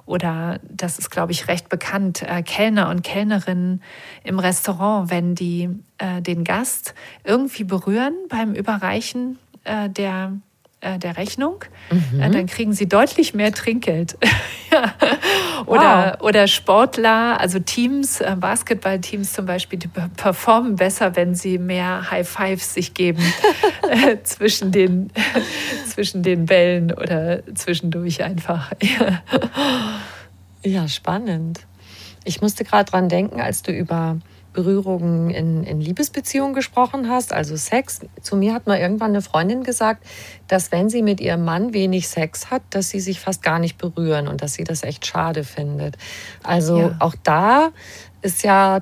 Oder 0.06 0.60
das 0.68 0.98
ist, 0.98 1.12
glaube 1.12 1.32
ich, 1.32 1.48
recht 1.48 1.70
bekannt, 1.70 2.24
äh, 2.24 2.42
Kellner 2.42 2.90
und 2.90 3.04
Kellnerinnen 3.04 3.82
im 4.24 4.40
Restaurant, 4.40 5.12
wenn 5.12 5.36
die 5.36 5.70
äh, 6.00 6.22
den 6.22 6.44
Gast 6.44 6.96
irgendwie 7.24 7.64
berühren 7.64 8.16
beim 8.28 8.54
Überreichen 8.54 9.38
äh, 9.64 9.90
der 9.90 10.34
äh, 10.82 10.98
der 10.98 11.18
Rechnung. 11.18 11.64
Mhm. 11.92 12.22
Äh, 12.22 12.30
dann 12.32 12.46
kriegen 12.48 12.74
sie 12.74 12.90
deutlich 12.90 13.34
mehr 13.34 13.54
Trinkgeld. 13.54 14.18
ja. 14.72 14.94
oder, 15.68 16.18
wow. 16.20 16.28
oder 16.28 16.48
Sportler, 16.48 17.40
also 17.40 17.60
Teams, 17.60 18.20
äh, 18.20 18.36
Basketballteams 18.38 19.34
zum 19.34 19.46
Beispiel, 19.46 19.78
die 19.78 19.88
performen 19.88 20.76
besser, 20.76 21.16
wenn 21.16 21.36
sie 21.36 21.58
mehr 21.60 22.10
High 22.10 22.28
Fives 22.28 22.74
sich 22.74 22.94
geben 22.94 23.22
zwischen, 24.24 24.72
den, 24.72 25.12
zwischen 25.88 26.24
den 26.24 26.48
Bällen 26.48 26.92
oder 26.92 27.44
zwischendurch 27.54 28.24
einfach. 28.24 28.72
ja. 28.82 29.22
ja, 30.64 30.88
spannend. 30.88 31.62
Ich 32.24 32.42
musste 32.42 32.64
gerade 32.64 32.90
dran 32.90 33.08
denken, 33.08 33.40
als 33.40 33.62
du 33.62 33.72
über 33.72 34.18
Berührungen 34.54 35.30
in, 35.30 35.64
in 35.64 35.80
Liebesbeziehungen 35.80 36.54
gesprochen 36.54 37.10
hast, 37.10 37.34
also 37.34 37.56
Sex. 37.56 38.02
Zu 38.22 38.36
mir 38.36 38.54
hat 38.54 38.68
mal 38.68 38.78
irgendwann 38.78 39.12
eine 39.12 39.22
Freundin 39.22 39.64
gesagt, 39.64 40.06
dass 40.48 40.72
wenn 40.72 40.90
sie 40.90 41.02
mit 41.02 41.22
ihrem 41.22 41.46
Mann 41.46 41.74
wenig 41.74 42.10
Sex 42.10 42.52
hat, 42.52 42.62
dass 42.70 42.90
sie 42.90 43.00
sich 43.00 43.20
fast 43.20 43.44
gar 43.44 43.60
nicht 43.60 43.78
berühren 43.78 44.28
und 44.28 44.42
dass 44.42 44.54
sie 44.54 44.64
das 44.64 44.84
echt 44.84 45.06
schade 45.06 45.44
findet. 45.44 45.98
Also 46.44 46.80
ja. 46.80 46.96
auch 47.00 47.16
da 47.24 47.72
ist 48.22 48.44
ja, 48.44 48.82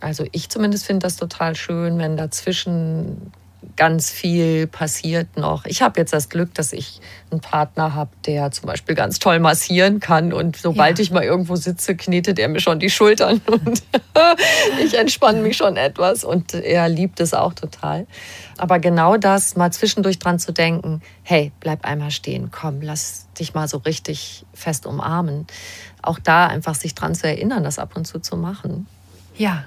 also 0.00 0.24
ich 0.32 0.48
zumindest 0.48 0.86
finde 0.86 1.04
das 1.04 1.16
total 1.16 1.56
schön, 1.56 1.98
wenn 1.98 2.16
dazwischen 2.16 3.32
ganz 3.78 4.10
viel 4.10 4.66
passiert 4.66 5.36
noch. 5.36 5.64
Ich 5.64 5.82
habe 5.82 6.00
jetzt 6.00 6.12
das 6.12 6.28
Glück, 6.28 6.52
dass 6.54 6.72
ich 6.72 7.00
einen 7.30 7.40
Partner 7.40 7.94
habe, 7.94 8.10
der 8.26 8.50
zum 8.50 8.66
Beispiel 8.66 8.96
ganz 8.96 9.20
toll 9.20 9.38
massieren 9.38 10.00
kann. 10.00 10.32
Und 10.32 10.56
sobald 10.56 10.98
ja. 10.98 11.02
ich 11.02 11.12
mal 11.12 11.22
irgendwo 11.22 11.54
sitze, 11.54 11.94
knetet 11.94 12.40
er 12.40 12.48
mir 12.48 12.58
schon 12.58 12.80
die 12.80 12.90
Schultern 12.90 13.40
und 13.46 13.82
ich 14.84 14.98
entspanne 14.98 15.40
mich 15.42 15.56
schon 15.56 15.76
etwas. 15.76 16.24
Und 16.24 16.54
er 16.54 16.88
liebt 16.88 17.20
es 17.20 17.32
auch 17.34 17.54
total. 17.54 18.08
Aber 18.56 18.80
genau 18.80 19.16
das, 19.16 19.54
mal 19.54 19.72
zwischendurch 19.72 20.18
dran 20.18 20.40
zu 20.40 20.52
denken, 20.52 21.00
hey, 21.22 21.52
bleib 21.60 21.84
einmal 21.84 22.10
stehen, 22.10 22.50
komm, 22.50 22.80
lass 22.82 23.28
dich 23.38 23.54
mal 23.54 23.68
so 23.68 23.78
richtig 23.78 24.44
fest 24.54 24.86
umarmen. 24.86 25.46
Auch 26.02 26.18
da 26.18 26.48
einfach 26.48 26.74
sich 26.74 26.96
dran 26.96 27.14
zu 27.14 27.28
erinnern, 27.28 27.62
das 27.62 27.78
ab 27.78 27.92
und 27.94 28.06
zu 28.06 28.18
zu 28.18 28.36
machen. 28.36 28.88
Ja, 29.36 29.64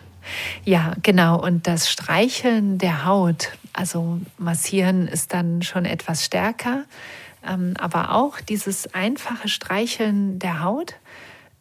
ja, 0.63 0.93
genau. 1.01 1.41
Und 1.41 1.67
das 1.67 1.89
Streicheln 1.89 2.77
der 2.77 3.05
Haut, 3.05 3.51
also 3.73 4.19
massieren 4.37 5.07
ist 5.07 5.33
dann 5.33 5.61
schon 5.61 5.85
etwas 5.85 6.25
stärker, 6.25 6.85
ähm, 7.47 7.73
aber 7.79 8.13
auch 8.13 8.39
dieses 8.39 8.93
einfache 8.93 9.47
Streicheln 9.47 10.39
der 10.39 10.63
Haut 10.63 10.95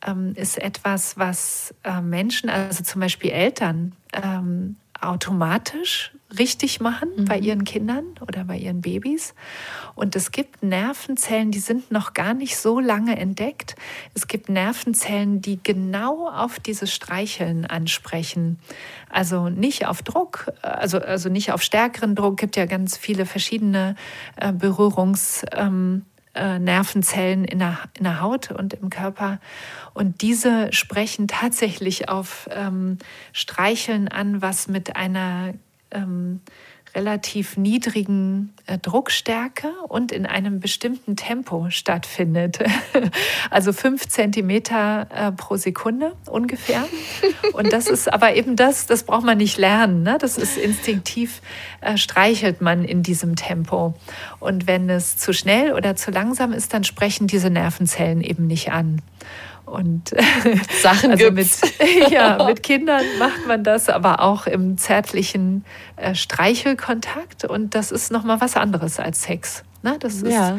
ähm, 0.07 0.35
ist 0.35 0.59
etwas, 0.59 1.17
was 1.19 1.75
äh, 1.85 2.01
Menschen, 2.01 2.51
also 2.51 2.83
zum 2.83 3.01
Beispiel 3.01 3.31
Eltern, 3.31 3.93
ähm, 4.13 4.77
automatisch 5.01 6.13
richtig 6.39 6.81
machen 6.81 7.09
mhm. 7.17 7.25
bei 7.25 7.39
ihren 7.39 7.65
Kindern 7.65 8.05
oder 8.21 8.45
bei 8.45 8.57
ihren 8.57 8.81
Babys. 8.81 9.35
Und 9.95 10.17
es 10.17 10.31
gibt 10.31 10.63
Nervenzellen, 10.63 11.51
die 11.51 11.59
sind 11.59 11.91
noch 11.91 12.15
gar 12.15 12.35
nicht 12.35 12.57
so 12.57 12.81
lange 12.81 13.19
entdeckt. 13.19 13.75
Es 14.15 14.29
gibt 14.29 14.49
Nervenzellen, 14.49 15.41
die 15.41 15.59
genau 15.63 16.29
auf 16.29 16.61
dieses 16.61 16.93
Streicheln 16.93 17.67
ansprechen. 17.67 18.59
Also 19.09 19.49
nicht 19.49 19.87
auf 19.87 20.03
Druck, 20.03 20.53
also, 20.63 20.99
also 20.99 21.29
nicht 21.29 21.53
auf 21.53 21.63
stärkeren 21.63 22.15
Druck. 22.15 22.35
Es 22.35 22.41
gibt 22.41 22.57
ja 22.57 22.67
ganz 22.67 22.97
viele 22.97 23.27
verschiedene 23.27 23.97
äh, 24.37 24.53
Berührungs- 24.53 25.45
ähm, 25.53 26.05
äh, 26.33 26.61
Nervenzellen 26.61 27.45
in 27.45 27.59
der, 27.59 27.79
in 27.99 28.05
der 28.05 28.21
Haut 28.21 28.53
und 28.53 28.75
im 28.75 28.89
Körper. 28.89 29.41
Und 29.95 30.23
diese 30.23 30.73
sprechen 30.73 31.27
tatsächlich 31.27 32.09
auf 32.09 32.49
ähm, 32.53 32.99
Streicheln 33.33 34.07
an, 34.07 34.41
was 34.41 34.69
mit 34.69 34.95
einer 34.95 35.55
ähm, 35.91 36.41
relativ 36.95 37.57
niedrigen 37.57 38.53
äh, 38.67 38.79
Druckstärke 38.79 39.73
und 39.89 40.13
in 40.13 40.27
einem 40.27 40.61
bestimmten 40.61 41.17
Tempo 41.17 41.71
stattfindet. 41.71 42.59
also 43.51 43.73
fünf 43.73 44.09
Zentimeter 44.09 45.07
äh, 45.15 45.33
pro 45.33 45.57
Sekunde 45.57 46.17
ungefähr. 46.27 46.85
Und 47.53 47.73
das 47.73 47.87
ist 47.89 48.13
aber 48.13 48.35
eben 48.35 48.57
das, 48.57 48.87
das 48.87 49.05
braucht 49.05 49.25
man 49.25 49.39
nicht 49.39 49.57
lernen. 49.59 50.03
Ne? 50.03 50.19
Das 50.19 50.37
ist 50.37 50.57
instinktiv, 50.57 51.43
äh, 51.81 51.97
streichelt 51.97 52.61
man 52.61 52.85
in 52.85 53.03
diesem 53.03 53.37
Tempo. 53.37 53.95
Und 54.41 54.67
wenn 54.67 54.91
es 54.91 55.17
zu 55.17 55.33
schnell 55.33 55.73
oder 55.73 55.95
zu 55.97 56.11
langsam 56.11 56.53
ist, 56.53 56.75
dann 56.75 56.85
sprechen 56.85 57.27
diese 57.27 57.51
Nervenzellen 57.51 58.21
eben 58.21 58.47
nicht 58.47 58.73
an. 58.73 59.01
Und 59.71 60.15
Sachen 60.83 61.13
also 61.13 61.31
mit, 61.31 61.49
ja, 62.11 62.45
mit 62.45 62.63
Kindern 62.65 63.05
macht 63.19 63.47
man 63.47 63.63
das, 63.63 63.89
aber 63.89 64.21
auch 64.21 64.47
im 64.47 64.77
zärtlichen 64.77 65.65
äh, 65.97 66.15
Streichelkontakt. 66.15 67.45
Und 67.45 67.75
das 67.75 67.93
ist 67.93 68.11
nochmal 68.11 68.41
was 68.41 68.57
anderes 68.57 68.99
als 68.99 69.23
Sex. 69.23 69.65
Ne? 69.83 69.97
Das 70.01 70.17
ist 70.17 70.33
ja. 70.33 70.59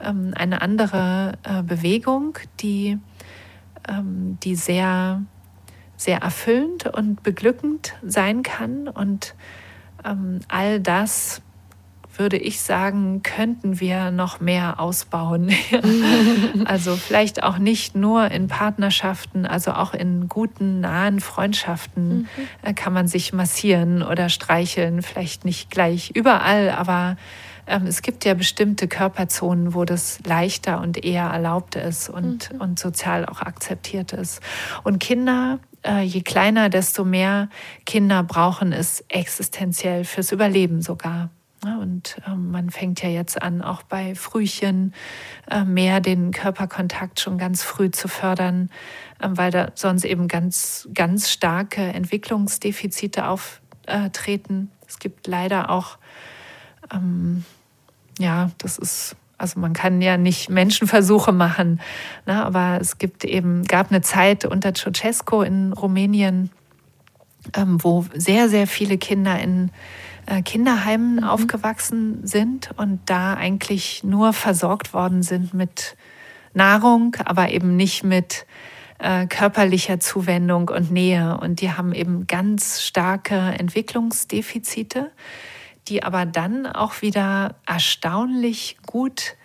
ähm, 0.00 0.32
eine 0.36 0.60
andere 0.60 1.34
äh, 1.44 1.62
Bewegung, 1.62 2.36
die, 2.60 2.98
ähm, 3.88 4.38
die 4.42 4.56
sehr, 4.56 5.22
sehr 5.96 6.18
erfüllend 6.18 6.86
und 6.86 7.22
beglückend 7.22 7.94
sein 8.02 8.42
kann. 8.42 8.88
Und 8.88 9.34
ähm, 10.04 10.40
all 10.48 10.80
das 10.80 11.42
würde 12.18 12.36
ich 12.36 12.60
sagen, 12.60 13.22
könnten 13.22 13.80
wir 13.80 14.10
noch 14.10 14.40
mehr 14.40 14.80
ausbauen. 14.80 15.52
also 16.64 16.96
vielleicht 16.96 17.42
auch 17.42 17.58
nicht 17.58 17.94
nur 17.94 18.30
in 18.30 18.48
Partnerschaften, 18.48 19.46
also 19.46 19.72
auch 19.72 19.94
in 19.94 20.28
guten, 20.28 20.80
nahen 20.80 21.20
Freundschaften 21.20 22.08
mhm. 22.08 22.28
Äh, 22.62 22.74
kann 22.74 22.92
man 22.92 23.08
sich 23.08 23.32
massieren 23.32 24.02
oder 24.02 24.28
streicheln. 24.28 25.02
Vielleicht 25.02 25.44
nicht 25.44 25.70
gleich 25.70 26.10
überall, 26.14 26.70
aber 26.70 27.16
ähm, 27.66 27.86
es 27.86 28.02
gibt 28.02 28.24
ja 28.24 28.34
bestimmte 28.34 28.88
Körperzonen, 28.88 29.74
wo 29.74 29.84
das 29.84 30.20
leichter 30.24 30.80
und 30.80 31.04
eher 31.04 31.26
erlaubt 31.26 31.76
ist 31.76 32.08
und, 32.08 32.52
mhm. 32.52 32.60
und 32.60 32.78
sozial 32.78 33.26
auch 33.26 33.42
akzeptiert 33.42 34.12
ist. 34.12 34.40
Und 34.82 34.98
Kinder 34.98 35.60
äh, 35.84 36.02
je 36.02 36.22
kleiner, 36.22 36.68
desto 36.68 37.04
mehr 37.04 37.48
Kinder 37.86 38.22
brauchen 38.22 38.72
es 38.72 39.04
existenziell 39.08 40.04
fürs 40.04 40.32
Überleben 40.32 40.82
sogar. 40.82 41.30
Und 41.64 42.20
ähm, 42.26 42.52
man 42.52 42.70
fängt 42.70 43.02
ja 43.02 43.08
jetzt 43.08 43.40
an, 43.42 43.62
auch 43.62 43.82
bei 43.82 44.14
Frühchen 44.14 44.94
äh, 45.50 45.64
mehr 45.64 46.00
den 46.00 46.30
Körperkontakt 46.30 47.18
schon 47.18 47.36
ganz 47.36 47.64
früh 47.64 47.90
zu 47.90 48.06
fördern, 48.06 48.70
ähm, 49.20 49.36
weil 49.36 49.50
da 49.50 49.72
sonst 49.74 50.04
eben 50.04 50.28
ganz, 50.28 50.88
ganz 50.94 51.30
starke 51.30 51.82
Entwicklungsdefizite 51.82 53.26
auftreten. 53.26 54.70
Es 54.86 55.00
gibt 55.00 55.26
leider 55.26 55.70
auch, 55.70 55.98
ähm, 56.92 57.44
ja, 58.18 58.50
das 58.58 58.78
ist 58.78 59.16
also 59.40 59.60
man 59.60 59.72
kann 59.72 60.02
ja 60.02 60.16
nicht 60.16 60.50
Menschenversuche 60.50 61.30
machen, 61.30 61.80
ne, 62.26 62.44
aber 62.44 62.78
es 62.80 62.98
gibt 62.98 63.24
eben, 63.24 63.62
gab 63.62 63.88
eine 63.92 64.00
Zeit 64.00 64.44
unter 64.44 64.74
Ceausescu 64.74 65.42
in 65.42 65.72
Rumänien, 65.72 66.50
ähm, 67.54 67.78
wo 67.80 68.04
sehr, 68.14 68.48
sehr 68.48 68.66
viele 68.66 68.98
Kinder 68.98 69.38
in 69.38 69.68
äh, 69.68 69.72
Kinderheimen 70.42 71.16
mhm. 71.16 71.24
aufgewachsen 71.24 72.26
sind 72.26 72.70
und 72.76 73.00
da 73.06 73.34
eigentlich 73.34 74.04
nur 74.04 74.32
versorgt 74.32 74.92
worden 74.92 75.22
sind 75.22 75.54
mit 75.54 75.96
Nahrung, 76.54 77.16
aber 77.24 77.50
eben 77.50 77.76
nicht 77.76 78.04
mit 78.04 78.46
äh, 78.98 79.26
körperlicher 79.26 80.00
Zuwendung 80.00 80.68
und 80.68 80.90
Nähe. 80.90 81.38
Und 81.38 81.60
die 81.60 81.72
haben 81.72 81.92
eben 81.92 82.26
ganz 82.26 82.82
starke 82.82 83.36
Entwicklungsdefizite, 83.36 85.10
die 85.88 86.02
aber 86.02 86.26
dann 86.26 86.66
auch 86.66 87.00
wieder 87.00 87.54
erstaunlich 87.66 88.76
gut 88.86 89.36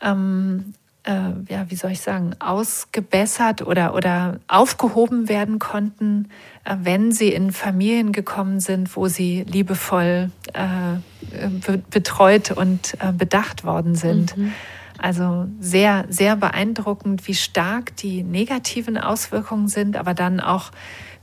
ähm, 0.00 0.74
äh, 0.74 0.83
ja, 1.06 1.66
wie 1.68 1.76
soll 1.76 1.90
ich 1.90 2.00
sagen, 2.00 2.34
ausgebessert 2.38 3.62
oder, 3.62 3.94
oder 3.94 4.40
aufgehoben 4.48 5.28
werden 5.28 5.58
konnten, 5.58 6.28
äh, 6.64 6.76
wenn 6.82 7.12
sie 7.12 7.28
in 7.28 7.52
Familien 7.52 8.12
gekommen 8.12 8.60
sind, 8.60 8.96
wo 8.96 9.08
sie 9.08 9.42
liebevoll 9.42 10.30
äh, 10.54 11.38
be 11.66 11.82
betreut 11.90 12.50
und 12.52 12.94
äh, 13.00 13.12
bedacht 13.12 13.64
worden 13.64 13.94
sind. 13.94 14.36
Mhm. 14.36 14.52
Also 14.96 15.46
sehr, 15.60 16.06
sehr 16.08 16.36
beeindruckend, 16.36 17.26
wie 17.26 17.34
stark 17.34 17.96
die 17.96 18.22
negativen 18.22 18.96
Auswirkungen 18.96 19.68
sind, 19.68 19.96
aber 19.96 20.14
dann 20.14 20.40
auch 20.40 20.70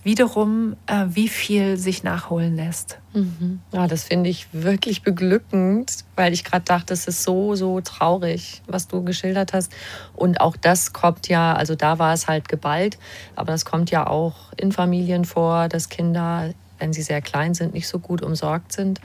wiederum, 0.04 0.76
äh, 0.88 1.06
wie 1.10 1.28
viel 1.28 1.78
sich 1.78 2.04
nachholen 2.04 2.56
lässt. 2.56 2.98
Mhm. 3.14 3.60
Ja, 3.72 3.88
das 3.88 4.04
finde 4.04 4.30
ich 4.30 4.48
wirklich 4.52 5.04
beglückend, 5.04 6.06
weil 6.16 6.34
ich 6.34 6.44
gerade 6.44 6.66
dachte, 6.66 6.94
es 6.94 7.08
ist 7.08 7.24
so, 7.24 7.56
so 7.56 7.82
traurig, 7.82 8.64
was 8.68 8.88
du 8.88 9.04
geschildert 9.04 9.54
hast. 9.54 9.72
Und 10.16 10.42
auch 10.42 10.58
das 10.58 10.94
kommt 10.94 11.28
ja, 11.28 11.54
also 11.54 11.76
da 11.76 12.00
war 12.00 12.14
es 12.14 12.28
halt 12.28 12.50
geballt, 12.50 12.98
aber 13.36 13.52
das 13.52 13.66
kommt 13.66 13.92
ja 13.92 14.08
auch 14.08 14.54
in 14.58 14.72
Familien 14.72 15.26
vor, 15.26 15.68
dass 15.68 15.90
Kinder, 15.90 16.52
wenn 16.80 16.94
sie 16.94 17.04
sehr 17.04 17.22
klein 17.22 17.54
sind, 17.54 17.74
nicht 17.74 17.88
so 17.88 18.00
gut 18.00 18.24
umsorgt 18.24 18.72
sind. 18.72 19.02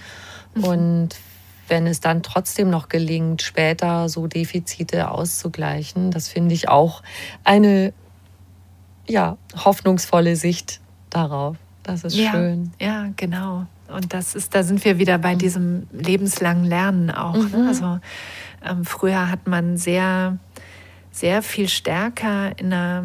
Mhm. 0.55 0.64
Und 0.64 1.09
wenn 1.68 1.86
es 1.86 2.01
dann 2.01 2.22
trotzdem 2.22 2.70
noch 2.70 2.88
gelingt, 2.88 3.42
später 3.42 4.09
so 4.09 4.28
Defizite 4.28 5.11
auszugleichen, 5.11 6.11
das 6.11 6.28
finde 6.28 6.55
ich 6.55 6.68
auch 6.68 7.03
eine 7.44 7.92
ja, 9.09 9.36
hoffnungsvolle 9.55 10.36
Sicht 10.36 10.80
darauf. 11.17 11.57
Das 11.83 12.05
ist 12.05 12.17
ja, 12.17 12.33
schön. 12.33 12.73
Ja, 12.81 13.09
genau. 13.17 13.67
Und 13.89 14.12
das 14.12 14.35
ist, 14.35 14.55
da 14.55 14.62
sind 14.62 14.85
wir 14.85 14.99
wieder 14.99 15.19
bei 15.19 15.35
mhm. 15.35 15.39
diesem 15.39 15.87
lebenslangen 15.93 16.64
Lernen 16.64 17.11
auch. 17.11 17.35
Ne? 17.35 17.43
Mhm. 17.43 17.62
Ne? 17.62 17.69
Also 17.69 17.99
ähm, 18.64 18.85
früher 18.85 19.31
hat 19.31 19.47
man 19.47 19.77
sehr, 19.77 20.39
sehr 21.12 21.43
viel 21.43 21.69
stärker 21.69 22.59
in 22.59 22.73
äh, 22.73 23.03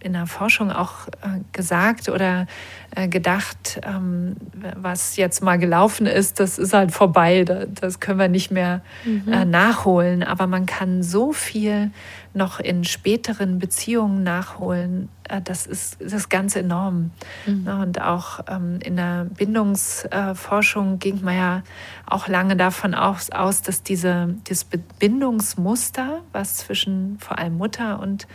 in 0.00 0.12
der 0.12 0.26
Forschung 0.26 0.70
auch 0.70 1.08
äh, 1.08 1.40
gesagt 1.52 2.08
oder 2.08 2.46
äh, 2.94 3.08
gedacht, 3.08 3.80
ähm, 3.84 4.36
was 4.76 5.16
jetzt 5.16 5.42
mal 5.42 5.58
gelaufen 5.58 6.06
ist, 6.06 6.40
das 6.40 6.58
ist 6.58 6.72
halt 6.72 6.92
vorbei, 6.92 7.44
das 7.44 8.00
können 8.00 8.18
wir 8.18 8.28
nicht 8.28 8.50
mehr 8.50 8.82
mhm. 9.04 9.32
Äh, 9.32 9.44
nachholen. 9.44 10.22
Aber 10.22 10.46
man 10.46 10.66
kann 10.66 11.02
so 11.02 11.32
viel 11.32 11.90
noch 12.34 12.60
in 12.60 12.84
späteren 12.84 13.58
Beziehungen 13.58 14.22
nachholen, 14.22 15.08
äh, 15.28 15.40
das 15.42 15.66
ist, 15.66 15.98
das 16.00 16.28
ganz 16.28 16.56
enorm. 16.56 17.10
Mhm. 17.46 17.66
Und 17.66 18.00
auch 18.00 18.40
ähm, 18.48 18.78
in 18.82 18.96
der 18.96 19.26
Bindungsforschung 19.26 20.98
ging 20.98 21.22
man 21.22 21.36
ja 21.36 21.62
auch 22.06 22.28
lange 22.28 22.56
davon 22.56 22.94
aus, 22.94 23.30
aus 23.30 23.62
dass 23.62 23.82
diese, 23.82 24.34
dieses 24.48 24.66
Bindungsmuster, 24.98 26.20
was 26.32 26.56
zwischen 26.56 27.18
vor 27.18 27.38
allem 27.38 27.56
Mutter 27.56 28.00
und 28.00 28.26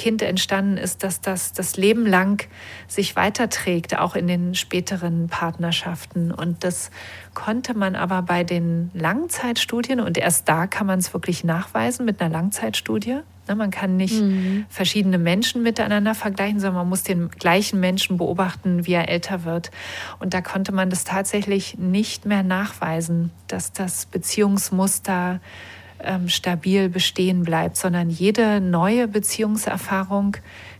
Kind 0.00 0.22
entstanden 0.22 0.78
ist, 0.78 1.02
dass 1.02 1.20
das 1.20 1.52
das 1.52 1.76
Leben 1.76 2.06
lang 2.06 2.48
sich 2.88 3.16
weiterträgt, 3.16 3.98
auch 3.98 4.16
in 4.16 4.26
den 4.26 4.54
späteren 4.54 5.28
Partnerschaften. 5.28 6.32
Und 6.32 6.64
das 6.64 6.90
konnte 7.34 7.74
man 7.74 7.96
aber 7.96 8.22
bei 8.22 8.42
den 8.42 8.90
Langzeitstudien, 8.94 10.00
und 10.00 10.16
erst 10.16 10.48
da 10.48 10.66
kann 10.66 10.86
man 10.86 11.00
es 11.00 11.12
wirklich 11.12 11.44
nachweisen 11.44 12.06
mit 12.06 12.18
einer 12.18 12.32
Langzeitstudie, 12.32 13.18
Ne, 13.50 13.56
man 13.56 13.72
kann 13.72 13.96
nicht 13.96 14.22
mhm. 14.22 14.64
verschiedene 14.68 15.18
Menschen 15.18 15.64
miteinander 15.64 16.14
vergleichen, 16.14 16.60
sondern 16.60 16.76
man 16.76 16.88
muss 16.88 17.02
den 17.02 17.30
gleichen 17.30 17.80
Menschen 17.80 18.16
beobachten, 18.16 18.86
wie 18.86 18.92
er 18.92 19.08
älter 19.08 19.44
wird. 19.44 19.72
Und 20.20 20.34
da 20.34 20.40
konnte 20.40 20.70
man 20.70 20.88
das 20.88 21.02
tatsächlich 21.02 21.76
nicht 21.76 22.26
mehr 22.26 22.44
nachweisen, 22.44 23.32
dass 23.48 23.72
das 23.72 24.06
Beziehungsmuster 24.06 25.40
ähm, 26.02 26.28
stabil 26.28 26.88
bestehen 26.88 27.42
bleibt, 27.42 27.76
sondern 27.76 28.10
jede 28.10 28.60
neue 28.60 29.08
Beziehungserfahrung, 29.08 30.36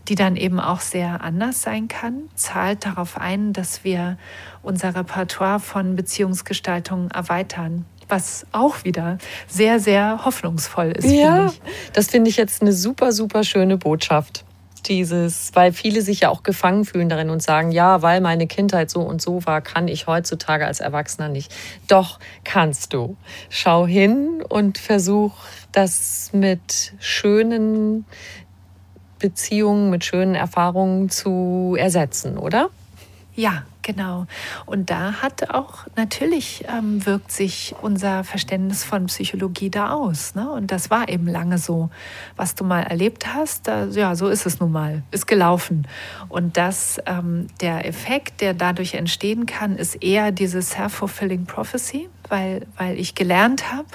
die 0.07 0.15
dann 0.15 0.35
eben 0.35 0.59
auch 0.59 0.79
sehr 0.79 1.21
anders 1.21 1.61
sein 1.61 1.87
kann, 1.87 2.23
zahlt 2.35 2.85
darauf 2.85 3.17
ein, 3.17 3.53
dass 3.53 3.83
wir 3.83 4.17
unser 4.61 4.95
Repertoire 4.95 5.59
von 5.59 5.95
Beziehungsgestaltung 5.95 7.09
erweitern 7.11 7.85
was 8.11 8.45
auch 8.51 8.83
wieder 8.83 9.19
sehr, 9.47 9.79
sehr 9.79 10.25
hoffnungsvoll 10.25 10.91
ist. 10.91 11.09
Ja, 11.09 11.47
find 11.47 11.61
das 11.93 12.09
finde 12.09 12.29
ich 12.29 12.35
jetzt 12.35 12.61
eine 12.61 12.73
super, 12.73 13.13
super 13.13 13.45
schöne 13.45 13.77
Botschaft. 13.77 14.43
Dieses, 14.87 15.51
weil 15.53 15.73
viele 15.73 16.01
sich 16.01 16.21
ja 16.21 16.29
auch 16.29 16.43
gefangen 16.43 16.85
fühlen 16.85 17.09
darin 17.09 17.29
und 17.29 17.41
sagen, 17.41 17.71
ja, 17.71 18.01
weil 18.01 18.21
meine 18.21 18.47
Kindheit 18.47 18.89
so 18.89 19.01
und 19.01 19.21
so 19.21 19.45
war, 19.45 19.61
kann 19.61 19.87
ich 19.87 20.07
heutzutage 20.07 20.65
als 20.65 20.79
Erwachsener 20.79 21.29
nicht. 21.29 21.53
Doch 21.87 22.19
kannst 22.43 22.93
du. 22.93 23.15
Schau 23.49 23.85
hin 23.85 24.43
und 24.47 24.77
versuch 24.77 25.33
das 25.71 26.31
mit 26.33 26.93
schönen 26.99 28.05
Beziehungen, 29.19 29.89
mit 29.89 30.03
schönen 30.03 30.35
Erfahrungen 30.35 31.09
zu 31.09 31.75
ersetzen, 31.77 32.37
oder? 32.37 32.69
Ja, 33.35 33.63
genau. 33.81 34.25
Und 34.65 34.89
da 34.89 35.21
hat 35.21 35.49
auch 35.49 35.85
natürlich 35.95 36.65
ähm, 36.67 37.05
wirkt 37.05 37.31
sich 37.31 37.75
unser 37.81 38.23
Verständnis 38.23 38.83
von 38.83 39.07
Psychologie 39.07 39.69
da 39.69 39.91
aus. 39.91 40.35
Ne? 40.35 40.49
Und 40.51 40.71
das 40.71 40.89
war 40.89 41.09
eben 41.09 41.27
lange 41.27 41.57
so. 41.57 41.89
Was 42.35 42.55
du 42.55 42.63
mal 42.63 42.81
erlebt 42.81 43.33
hast, 43.33 43.67
da, 43.67 43.85
ja, 43.85 44.15
so 44.15 44.27
ist 44.27 44.45
es 44.45 44.59
nun 44.59 44.71
mal, 44.71 45.03
ist 45.11 45.27
gelaufen. 45.27 45.87
Und 46.29 46.57
das, 46.57 46.99
ähm, 47.05 47.47
der 47.61 47.85
Effekt, 47.87 48.41
der 48.41 48.53
dadurch 48.53 48.93
entstehen 48.93 49.45
kann, 49.45 49.75
ist 49.75 50.03
eher 50.03 50.31
diese 50.31 50.61
self-fulfilling 50.61 51.45
prophecy, 51.45 52.09
weil, 52.29 52.67
weil 52.77 52.99
ich 52.99 53.15
gelernt 53.15 53.71
habe, 53.71 53.87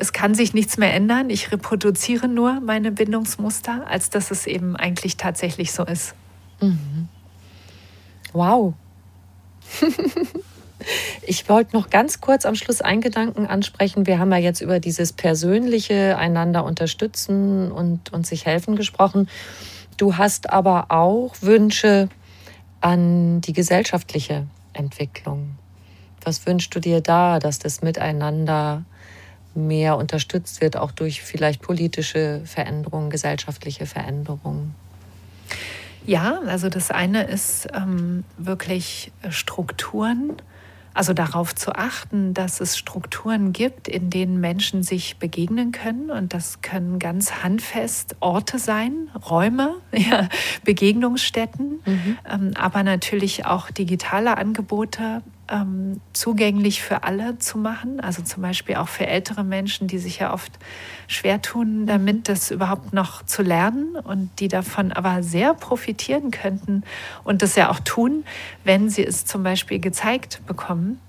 es 0.00 0.12
kann 0.12 0.34
sich 0.34 0.54
nichts 0.54 0.78
mehr 0.78 0.94
ändern, 0.94 1.28
ich 1.28 1.50
reproduziere 1.50 2.28
nur 2.28 2.60
meine 2.60 2.92
Bindungsmuster, 2.92 3.84
als 3.88 4.10
dass 4.10 4.30
es 4.30 4.46
eben 4.46 4.76
eigentlich 4.76 5.16
tatsächlich 5.16 5.72
so 5.72 5.84
ist. 5.84 6.14
Mhm. 6.60 7.08
Wow. 8.32 8.74
Ich 11.22 11.48
wollte 11.48 11.76
noch 11.76 11.90
ganz 11.90 12.20
kurz 12.20 12.46
am 12.46 12.54
Schluss 12.54 12.80
einen 12.80 13.00
Gedanken 13.00 13.46
ansprechen. 13.46 14.06
Wir 14.06 14.18
haben 14.18 14.30
ja 14.30 14.38
jetzt 14.38 14.60
über 14.60 14.80
dieses 14.80 15.12
persönliche 15.12 16.16
einander 16.16 16.64
unterstützen 16.64 17.70
und, 17.72 18.12
und 18.12 18.26
sich 18.26 18.46
helfen 18.46 18.76
gesprochen. 18.76 19.28
Du 19.96 20.16
hast 20.16 20.50
aber 20.50 20.86
auch 20.90 21.34
Wünsche 21.40 22.08
an 22.80 23.40
die 23.40 23.52
gesellschaftliche 23.52 24.46
Entwicklung. 24.72 25.58
Was 26.22 26.46
wünschst 26.46 26.74
du 26.74 26.80
dir 26.80 27.00
da, 27.00 27.38
dass 27.40 27.58
das 27.58 27.82
Miteinander 27.82 28.84
mehr 29.54 29.96
unterstützt 29.96 30.60
wird, 30.60 30.76
auch 30.76 30.92
durch 30.92 31.22
vielleicht 31.22 31.60
politische 31.60 32.42
Veränderungen, 32.44 33.10
gesellschaftliche 33.10 33.86
Veränderungen? 33.86 34.74
Ja, 36.08 36.40
also 36.46 36.70
das 36.70 36.90
eine 36.90 37.24
ist 37.24 37.68
ähm, 37.74 38.24
wirklich 38.38 39.12
Strukturen, 39.28 40.36
also 40.94 41.12
darauf 41.12 41.54
zu 41.54 41.74
achten, 41.74 42.32
dass 42.32 42.62
es 42.62 42.78
Strukturen 42.78 43.52
gibt, 43.52 43.88
in 43.88 44.08
denen 44.08 44.40
Menschen 44.40 44.82
sich 44.82 45.18
begegnen 45.18 45.70
können. 45.70 46.10
Und 46.10 46.32
das 46.32 46.62
können 46.62 46.98
ganz 46.98 47.42
handfest 47.42 48.16
Orte 48.20 48.58
sein, 48.58 49.10
Räume, 49.28 49.74
ja, 49.92 50.30
Begegnungsstätten, 50.64 51.80
mhm. 51.84 52.18
ähm, 52.26 52.52
aber 52.56 52.84
natürlich 52.84 53.44
auch 53.44 53.70
digitale 53.70 54.38
Angebote, 54.38 55.20
ähm, 55.50 56.00
zugänglich 56.12 56.82
für 56.82 57.02
alle 57.02 57.38
zu 57.38 57.58
machen. 57.58 58.00
Also 58.00 58.22
zum 58.22 58.42
Beispiel 58.42 58.76
auch 58.76 58.88
für 58.88 59.06
ältere 59.06 59.44
Menschen, 59.44 59.88
die 59.88 59.98
sich 59.98 60.18
ja 60.18 60.32
oft 60.32 60.52
schwer 61.06 61.40
tun, 61.42 61.86
damit 61.86 62.28
das 62.28 62.50
überhaupt 62.50 62.92
noch 62.92 63.24
zu 63.24 63.42
lernen 63.42 63.96
und 63.96 64.30
die 64.40 64.48
davon 64.48 64.92
aber 64.92 65.22
sehr 65.22 65.54
profitieren 65.54 66.30
könnten 66.30 66.84
und 67.24 67.42
das 67.42 67.56
ja 67.56 67.70
auch 67.70 67.80
tun, 67.80 68.24
wenn 68.64 68.90
sie 68.90 69.04
es 69.04 69.24
zum 69.24 69.42
Beispiel 69.42 69.78
gezeigt 69.78 70.40
bekommen 70.46 71.00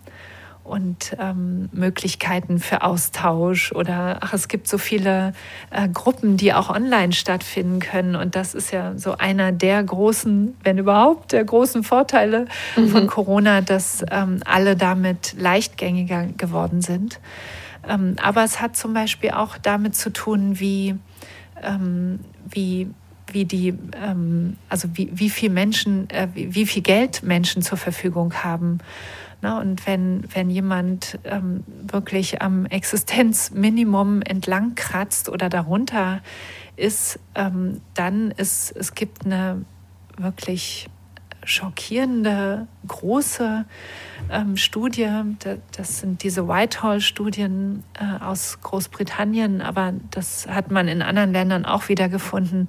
und 0.70 1.16
ähm, 1.20 1.68
Möglichkeiten 1.72 2.60
für 2.60 2.84
Austausch 2.84 3.72
oder 3.72 4.20
ach, 4.22 4.34
es 4.34 4.48
gibt 4.48 4.68
so 4.68 4.78
viele 4.78 5.34
äh, 5.72 5.90
Gruppen, 5.90 6.38
die 6.38 6.54
auch 6.54 6.70
online 6.70 7.12
stattfinden 7.12 7.80
können 7.80 8.16
und 8.16 8.36
das 8.36 8.54
ist 8.54 8.72
ja 8.72 8.98
so 8.98 9.18
einer 9.18 9.52
der 9.52 9.84
großen, 9.84 10.56
wenn 10.64 10.78
überhaupt, 10.78 11.32
der 11.32 11.44
großen 11.44 11.84
Vorteile 11.84 12.46
mhm. 12.76 12.88
von 12.90 13.08
Corona, 13.08 13.62
dass 13.62 14.06
ähm, 14.12 14.42
alle 14.46 14.76
damit 14.76 15.36
leichtgängiger 15.38 16.28
geworden 16.38 16.82
sind. 16.82 17.20
Ähm, 17.88 18.16
aber 18.22 18.44
es 18.44 18.62
hat 18.62 18.78
zum 18.78 18.94
Beispiel 18.94 19.32
auch 19.32 19.58
damit 19.58 19.96
zu 19.96 20.12
tun, 20.12 20.60
wie, 20.60 20.96
ähm, 21.64 22.20
wie 22.48 22.90
wie 23.32 23.46
die, 23.46 23.76
ähm, 24.04 24.58
also 24.70 24.88
wie, 24.94 25.10
wie 25.14 25.30
viel 25.30 25.52
Menschen, 25.52 26.10
äh, 26.10 26.28
wie, 26.34 26.56
wie 26.56 26.66
viel 26.66 26.82
Geld 26.82 27.22
Menschen 27.22 27.62
zur 27.62 27.78
Verfügung 27.78 28.34
haben 28.44 28.80
Ne? 29.42 29.60
Und 29.60 29.86
wenn, 29.88 30.24
wenn 30.34 30.50
jemand 30.50 31.20
ähm, 31.24 31.64
wirklich 31.68 32.42
am 32.42 32.66
Existenzminimum 32.66 34.22
entlang 34.22 34.76
kratzt 34.76 35.30
oder 35.30 35.50
darunter 35.50 36.22
ist, 36.76 37.20
ähm, 37.36 37.82
dann 37.94 38.32
ist 38.32 38.72
es 38.72 38.96
gibt 38.96 39.26
eine 39.26 39.66
wirklich 40.18 40.90
schockierende, 41.46 42.68
große 42.88 43.66
ähm, 44.30 44.58
Studie. 44.58 45.10
Das 45.76 46.00
sind 46.00 46.24
diese 46.24 46.48
Whitehall-Studien 46.48 47.84
äh, 48.00 48.24
aus 48.24 48.60
Großbritannien, 48.62 49.62
aber 49.62 49.94
das 50.12 50.48
hat 50.48 50.70
man 50.70 50.88
in 50.88 51.02
anderen 51.02 51.32
Ländern 51.32 51.66
auch 51.66 51.90
wieder 51.90 52.10
gefunden. 52.10 52.68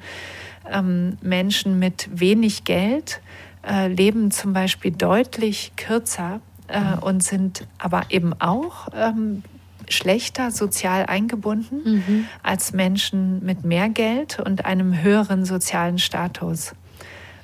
Ähm, 0.71 1.19
Menschen 1.21 1.79
mit 1.79 2.09
wenig 2.13 2.65
Geld 2.65 3.21
äh, 3.69 3.89
leben 3.89 4.31
zum 4.31 4.53
Beispiel 4.53 4.93
deutlich 4.93 5.73
kürzer 5.77 6.41
äh, 6.71 6.99
und 7.01 7.23
sind 7.23 7.67
aber 7.79 8.05
eben 8.11 8.33
auch 8.41 8.89
ähm, 8.95 9.43
schlechter 9.89 10.51
sozial 10.51 11.07
eingebunden 11.07 11.81
mhm. 11.85 12.27
als 12.43 12.73
Menschen 12.73 13.45
mit 13.45 13.65
mehr 13.65 13.89
Geld 13.89 14.39
und 14.39 14.65
einem 14.65 15.03
höheren 15.03 15.45
sozialen 15.45 15.99
Status. 15.99 16.73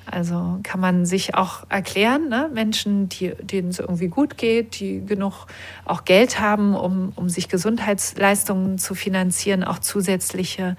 Also 0.09 0.59
kann 0.63 0.79
man 0.79 1.05
sich 1.05 1.35
auch 1.35 1.65
erklären, 1.67 2.29
ne? 2.29 2.49
Menschen, 2.53 3.09
die, 3.09 3.33
denen 3.41 3.69
es 3.69 3.79
irgendwie 3.79 4.07
gut 4.07 4.37
geht, 4.37 4.79
die 4.79 5.05
genug 5.05 5.47
auch 5.83 6.05
Geld 6.05 6.39
haben, 6.39 6.75
um, 6.75 7.11
um 7.17 7.27
sich 7.27 7.49
Gesundheitsleistungen 7.49 8.77
zu 8.77 8.95
finanzieren, 8.95 9.65
auch 9.65 9.79
zusätzliche 9.79 10.77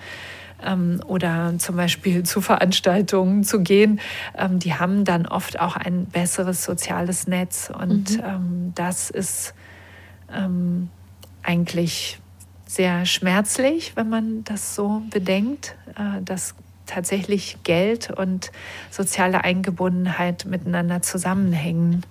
ähm, 0.64 1.00
oder 1.06 1.54
zum 1.58 1.76
Beispiel 1.76 2.22
zu 2.24 2.40
Veranstaltungen 2.40 3.44
zu 3.44 3.60
gehen, 3.60 4.00
ähm, 4.36 4.58
die 4.58 4.74
haben 4.74 5.04
dann 5.04 5.26
oft 5.26 5.60
auch 5.60 5.76
ein 5.76 6.06
besseres 6.06 6.64
soziales 6.64 7.26
Netz. 7.26 7.70
Und 7.70 8.18
mhm. 8.18 8.24
ähm, 8.24 8.72
das 8.74 9.10
ist 9.10 9.54
ähm, 10.34 10.90
eigentlich 11.42 12.20
sehr 12.66 13.06
schmerzlich, 13.06 13.96
wenn 13.96 14.08
man 14.08 14.44
das 14.44 14.74
so 14.74 15.02
bedenkt, 15.10 15.74
äh, 15.96 16.22
dass 16.22 16.54
tatsächlich 16.86 17.58
Geld 17.62 18.10
und 18.10 18.50
soziale 18.90 19.44
Eingebundenheit 19.44 20.44
miteinander 20.46 21.02
zusammenhängen. 21.02 22.02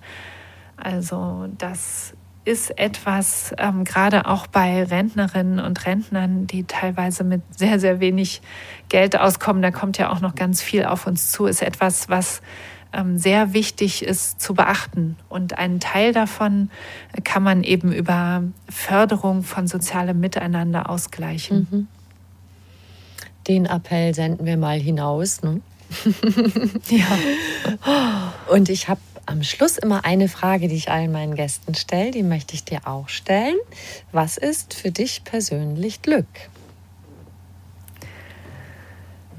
Also 0.76 1.48
das 1.58 2.14
ist 2.48 2.78
etwas, 2.78 3.54
ähm, 3.58 3.84
gerade 3.84 4.26
auch 4.26 4.46
bei 4.46 4.82
Rentnerinnen 4.82 5.60
und 5.60 5.84
Rentnern, 5.84 6.46
die 6.46 6.64
teilweise 6.64 7.22
mit 7.22 7.42
sehr, 7.54 7.78
sehr 7.78 8.00
wenig 8.00 8.40
Geld 8.88 9.18
auskommen, 9.20 9.60
da 9.60 9.70
kommt 9.70 9.98
ja 9.98 10.10
auch 10.10 10.20
noch 10.20 10.34
ganz 10.34 10.62
viel 10.62 10.86
auf 10.86 11.06
uns 11.06 11.30
zu, 11.30 11.44
ist 11.44 11.60
etwas, 11.60 12.08
was 12.08 12.40
ähm, 12.94 13.18
sehr 13.18 13.52
wichtig 13.52 14.02
ist 14.02 14.40
zu 14.40 14.54
beachten. 14.54 15.16
Und 15.28 15.58
einen 15.58 15.78
Teil 15.78 16.14
davon 16.14 16.70
kann 17.22 17.42
man 17.42 17.62
eben 17.62 17.92
über 17.92 18.42
Förderung 18.66 19.42
von 19.42 19.68
sozialem 19.68 20.18
Miteinander 20.18 20.88
ausgleichen. 20.88 21.68
Mhm. 21.70 21.88
Den 23.46 23.66
Appell 23.66 24.14
senden 24.14 24.46
wir 24.46 24.56
mal 24.56 24.78
hinaus. 24.78 25.42
Ne? 25.42 25.60
ja. 26.88 28.32
Und 28.50 28.70
ich 28.70 28.88
habe 28.88 29.00
am 29.28 29.42
Schluss 29.42 29.76
immer 29.76 30.04
eine 30.04 30.28
Frage, 30.28 30.68
die 30.68 30.76
ich 30.76 30.90
allen 30.90 31.12
meinen 31.12 31.34
Gästen 31.34 31.74
stelle. 31.74 32.10
Die 32.10 32.22
möchte 32.22 32.54
ich 32.54 32.64
dir 32.64 32.86
auch 32.86 33.08
stellen. 33.08 33.56
Was 34.10 34.38
ist 34.38 34.72
für 34.72 34.90
dich 34.90 35.22
persönlich 35.24 36.00
Glück? 36.00 36.26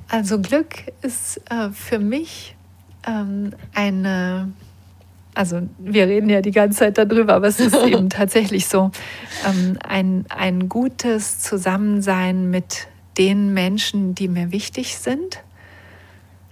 Also 0.08 0.40
Glück 0.40 0.92
ist 1.02 1.42
äh, 1.50 1.72
für 1.72 2.00
mich 2.00 2.56
ähm, 3.08 3.54
eine, 3.74 4.52
also 5.34 5.62
wir 5.80 6.08
reden 6.08 6.30
ja 6.30 6.42
die 6.42 6.52
ganze 6.52 6.80
Zeit 6.80 6.98
darüber, 6.98 7.34
aber 7.34 7.48
es 7.48 7.60
ist 7.60 7.76
eben 7.86 8.10
tatsächlich 8.10 8.68
so, 8.68 8.92
ähm, 9.48 9.78
ein, 9.88 10.26
ein 10.30 10.70
gutes 10.70 11.40
Zusammensein 11.40 12.50
mit 12.52 12.88
den 13.18 13.54
Menschen, 13.54 14.14
die 14.14 14.28
mir 14.28 14.52
wichtig 14.52 14.98
sind. 14.98 15.44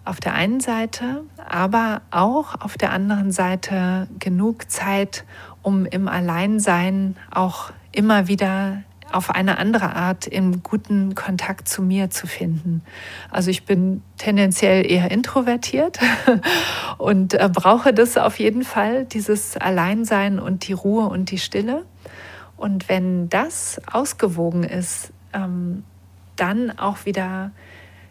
Auf 0.07 0.21
der 0.21 0.35
einen 0.35 0.61
Seite, 0.61 1.25
aber 1.49 2.01
auch 2.11 2.61
auf 2.61 2.77
der 2.77 2.93
anderen 2.93 3.33
Seite 3.33 4.07
genug 4.19 4.71
Zeit, 4.71 5.25
um 5.61 5.85
im 5.85 6.07
Alleinsein 6.07 7.17
auch 7.29 7.71
immer 7.91 8.29
wieder 8.29 8.83
auf 9.11 9.31
eine 9.31 9.57
andere 9.57 9.97
Art 9.97 10.25
im 10.25 10.63
guten 10.63 11.13
Kontakt 11.13 11.67
zu 11.67 11.81
mir 11.81 12.09
zu 12.09 12.25
finden. 12.25 12.83
Also 13.31 13.51
ich 13.51 13.65
bin 13.65 14.01
tendenziell 14.17 14.89
eher 14.89 15.11
introvertiert 15.11 15.99
und 16.97 17.33
äh, 17.33 17.49
brauche 17.51 17.93
das 17.93 18.17
auf 18.17 18.39
jeden 18.39 18.63
Fall, 18.63 19.03
dieses 19.03 19.57
Alleinsein 19.57 20.39
und 20.39 20.69
die 20.69 20.73
Ruhe 20.73 21.09
und 21.09 21.31
die 21.31 21.37
Stille. 21.37 21.83
Und 22.55 22.87
wenn 22.87 23.27
das 23.27 23.81
ausgewogen 23.91 24.63
ist, 24.63 25.11
ähm, 25.33 25.83
dann 26.37 26.79
auch 26.79 27.03
wieder 27.03 27.51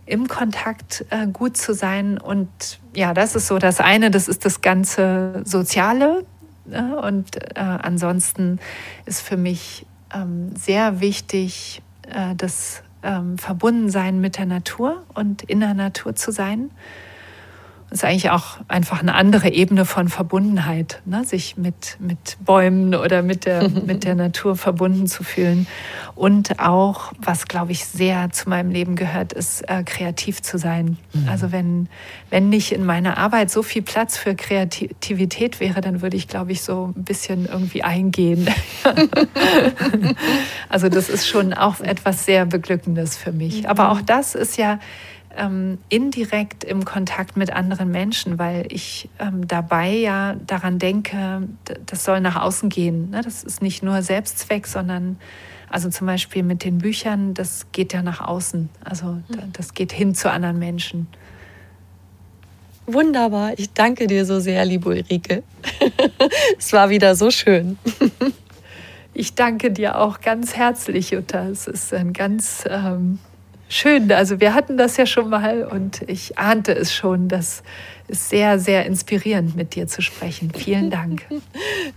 im 0.06 0.28
Kontakt 0.28 1.04
äh, 1.10 1.26
gut 1.26 1.56
zu 1.56 1.74
sein. 1.74 2.18
Und 2.18 2.48
ja, 2.94 3.12
das 3.12 3.34
ist 3.36 3.48
so 3.48 3.58
das 3.58 3.80
eine, 3.80 4.10
das 4.10 4.28
ist 4.28 4.44
das 4.44 4.60
ganze 4.60 5.42
Soziale. 5.44 6.24
Ne? 6.64 7.00
Und 7.00 7.36
äh, 7.36 7.60
ansonsten 7.60 8.58
ist 9.04 9.20
für 9.20 9.36
mich 9.36 9.84
ähm, 10.14 10.54
sehr 10.56 11.00
wichtig, 11.00 11.82
äh, 12.08 12.34
das 12.36 12.82
ähm, 13.02 13.36
Verbundensein 13.38 14.20
mit 14.20 14.38
der 14.38 14.46
Natur 14.46 15.04
und 15.14 15.42
in 15.42 15.60
der 15.60 15.74
Natur 15.74 16.14
zu 16.14 16.30
sein. 16.32 16.70
Ist 17.90 18.04
eigentlich 18.04 18.30
auch 18.30 18.58
einfach 18.66 19.00
eine 19.00 19.14
andere 19.14 19.48
Ebene 19.48 19.84
von 19.84 20.08
Verbundenheit, 20.08 21.02
ne? 21.04 21.24
sich 21.24 21.56
mit, 21.56 21.96
mit 22.00 22.36
Bäumen 22.44 22.96
oder 22.96 23.22
mit 23.22 23.46
der, 23.46 23.68
mit 23.86 24.04
der 24.04 24.16
Natur 24.16 24.56
verbunden 24.56 25.06
zu 25.06 25.22
fühlen. 25.22 25.68
Und 26.16 26.58
auch, 26.58 27.12
was 27.18 27.46
glaube 27.46 27.72
ich 27.72 27.84
sehr 27.84 28.30
zu 28.32 28.48
meinem 28.48 28.70
Leben 28.70 28.96
gehört, 28.96 29.32
ist 29.32 29.62
äh, 29.68 29.84
kreativ 29.84 30.42
zu 30.42 30.58
sein. 30.58 30.96
Mhm. 31.12 31.28
Also 31.28 31.52
wenn, 31.52 31.88
wenn 32.28 32.48
nicht 32.48 32.72
in 32.72 32.84
meiner 32.84 33.18
Arbeit 33.18 33.50
so 33.50 33.62
viel 33.62 33.82
Platz 33.82 34.16
für 34.16 34.34
Kreativität 34.34 35.60
wäre, 35.60 35.80
dann 35.80 36.02
würde 36.02 36.16
ich 36.16 36.26
glaube 36.26 36.52
ich 36.52 36.62
so 36.62 36.92
ein 36.96 37.04
bisschen 37.04 37.46
irgendwie 37.46 37.84
eingehen. 37.84 38.48
also 40.68 40.88
das 40.88 41.08
ist 41.08 41.28
schon 41.28 41.54
auch 41.54 41.80
etwas 41.80 42.24
sehr 42.24 42.46
Beglückendes 42.46 43.16
für 43.16 43.32
mich. 43.32 43.68
Aber 43.68 43.92
auch 43.92 44.00
das 44.00 44.34
ist 44.34 44.56
ja 44.56 44.80
ähm, 45.36 45.78
indirekt 45.88 46.64
im 46.64 46.84
Kontakt 46.84 47.36
mit 47.36 47.52
anderen 47.52 47.90
Menschen, 47.90 48.38
weil 48.38 48.66
ich 48.70 49.08
ähm, 49.18 49.46
dabei 49.46 49.90
ja 49.90 50.34
daran 50.46 50.78
denke, 50.78 51.48
das 51.86 52.04
soll 52.04 52.20
nach 52.20 52.36
außen 52.36 52.68
gehen. 52.68 53.10
Ne? 53.10 53.20
Das 53.22 53.44
ist 53.44 53.62
nicht 53.62 53.82
nur 53.82 54.02
Selbstzweck, 54.02 54.66
sondern 54.66 55.18
also 55.68 55.90
zum 55.90 56.06
Beispiel 56.06 56.42
mit 56.42 56.64
den 56.64 56.78
Büchern, 56.78 57.34
das 57.34 57.66
geht 57.72 57.92
ja 57.92 58.02
nach 58.02 58.20
außen. 58.20 58.68
Also 58.84 59.06
hm. 59.06 59.52
das 59.52 59.74
geht 59.74 59.92
hin 59.92 60.14
zu 60.14 60.30
anderen 60.30 60.58
Menschen. 60.58 61.08
Wunderbar. 62.86 63.52
Ich 63.56 63.72
danke 63.72 64.06
dir 64.06 64.24
so 64.24 64.38
sehr, 64.38 64.64
liebe 64.64 64.88
Ulrike. 64.88 65.42
es 66.58 66.72
war 66.72 66.88
wieder 66.88 67.16
so 67.16 67.32
schön. 67.32 67.78
ich 69.12 69.34
danke 69.34 69.72
dir 69.72 69.98
auch 69.98 70.20
ganz 70.20 70.54
herzlich, 70.54 71.10
Jutta. 71.10 71.48
Es 71.48 71.66
ist 71.66 71.92
ein 71.92 72.12
ganz 72.12 72.64
ähm, 72.68 73.18
schön. 73.68 74.10
Also 74.12 74.40
wir 74.40 74.54
hatten 74.54 74.76
das 74.76 74.96
ja 74.96 75.06
schon 75.06 75.30
mal 75.30 75.64
und 75.64 76.02
ich 76.08 76.38
ahnte 76.38 76.72
es 76.72 76.94
schon. 76.94 77.28
Das 77.28 77.62
ist 78.08 78.28
sehr, 78.28 78.58
sehr 78.58 78.86
inspirierend, 78.86 79.56
mit 79.56 79.74
dir 79.74 79.86
zu 79.86 80.02
sprechen. 80.02 80.52
Vielen 80.52 80.90
Dank. 80.90 81.26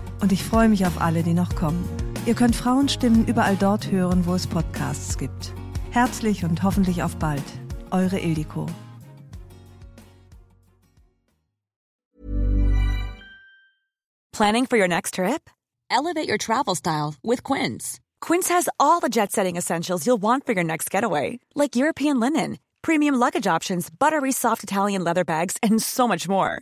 Und 0.21 0.31
ich 0.31 0.43
freue 0.43 0.69
mich 0.69 0.85
auf 0.85 1.01
alle, 1.01 1.23
die 1.23 1.33
noch 1.33 1.55
kommen. 1.55 1.83
Ihr 2.25 2.35
könnt 2.35 2.55
Frauenstimmen 2.55 3.25
überall 3.25 3.55
dort 3.55 3.91
hören, 3.91 4.25
wo 4.25 4.35
es 4.35 4.45
Podcasts 4.45 5.17
gibt. 5.17 5.53
Herzlich 5.89 6.45
und 6.45 6.61
hoffentlich 6.63 7.03
auf 7.03 7.15
bald. 7.17 7.43
Eure 7.89 8.19
Ildiko. 8.19 8.67
Planning 14.31 14.65
for 14.65 14.77
your 14.77 14.87
next 14.87 15.15
trip? 15.15 15.49
Elevate 15.89 16.27
your 16.29 16.37
travel 16.37 16.73
style 16.75 17.15
with 17.21 17.43
Quince. 17.43 17.99
Quince 18.21 18.49
has 18.49 18.69
all 18.79 18.99
the 19.01 19.09
jet 19.09 19.31
setting 19.31 19.57
essentials 19.57 20.05
you'll 20.05 20.21
want 20.21 20.45
for 20.45 20.53
your 20.53 20.63
next 20.63 20.89
getaway, 20.89 21.39
like 21.53 21.75
European 21.75 22.19
linen, 22.19 22.57
premium 22.81 23.15
luggage 23.15 23.45
options, 23.45 23.89
buttery 23.89 24.31
soft 24.31 24.63
Italian 24.63 25.03
leather 25.03 25.25
bags, 25.25 25.57
and 25.61 25.81
so 25.81 26.07
much 26.07 26.29
more. 26.29 26.61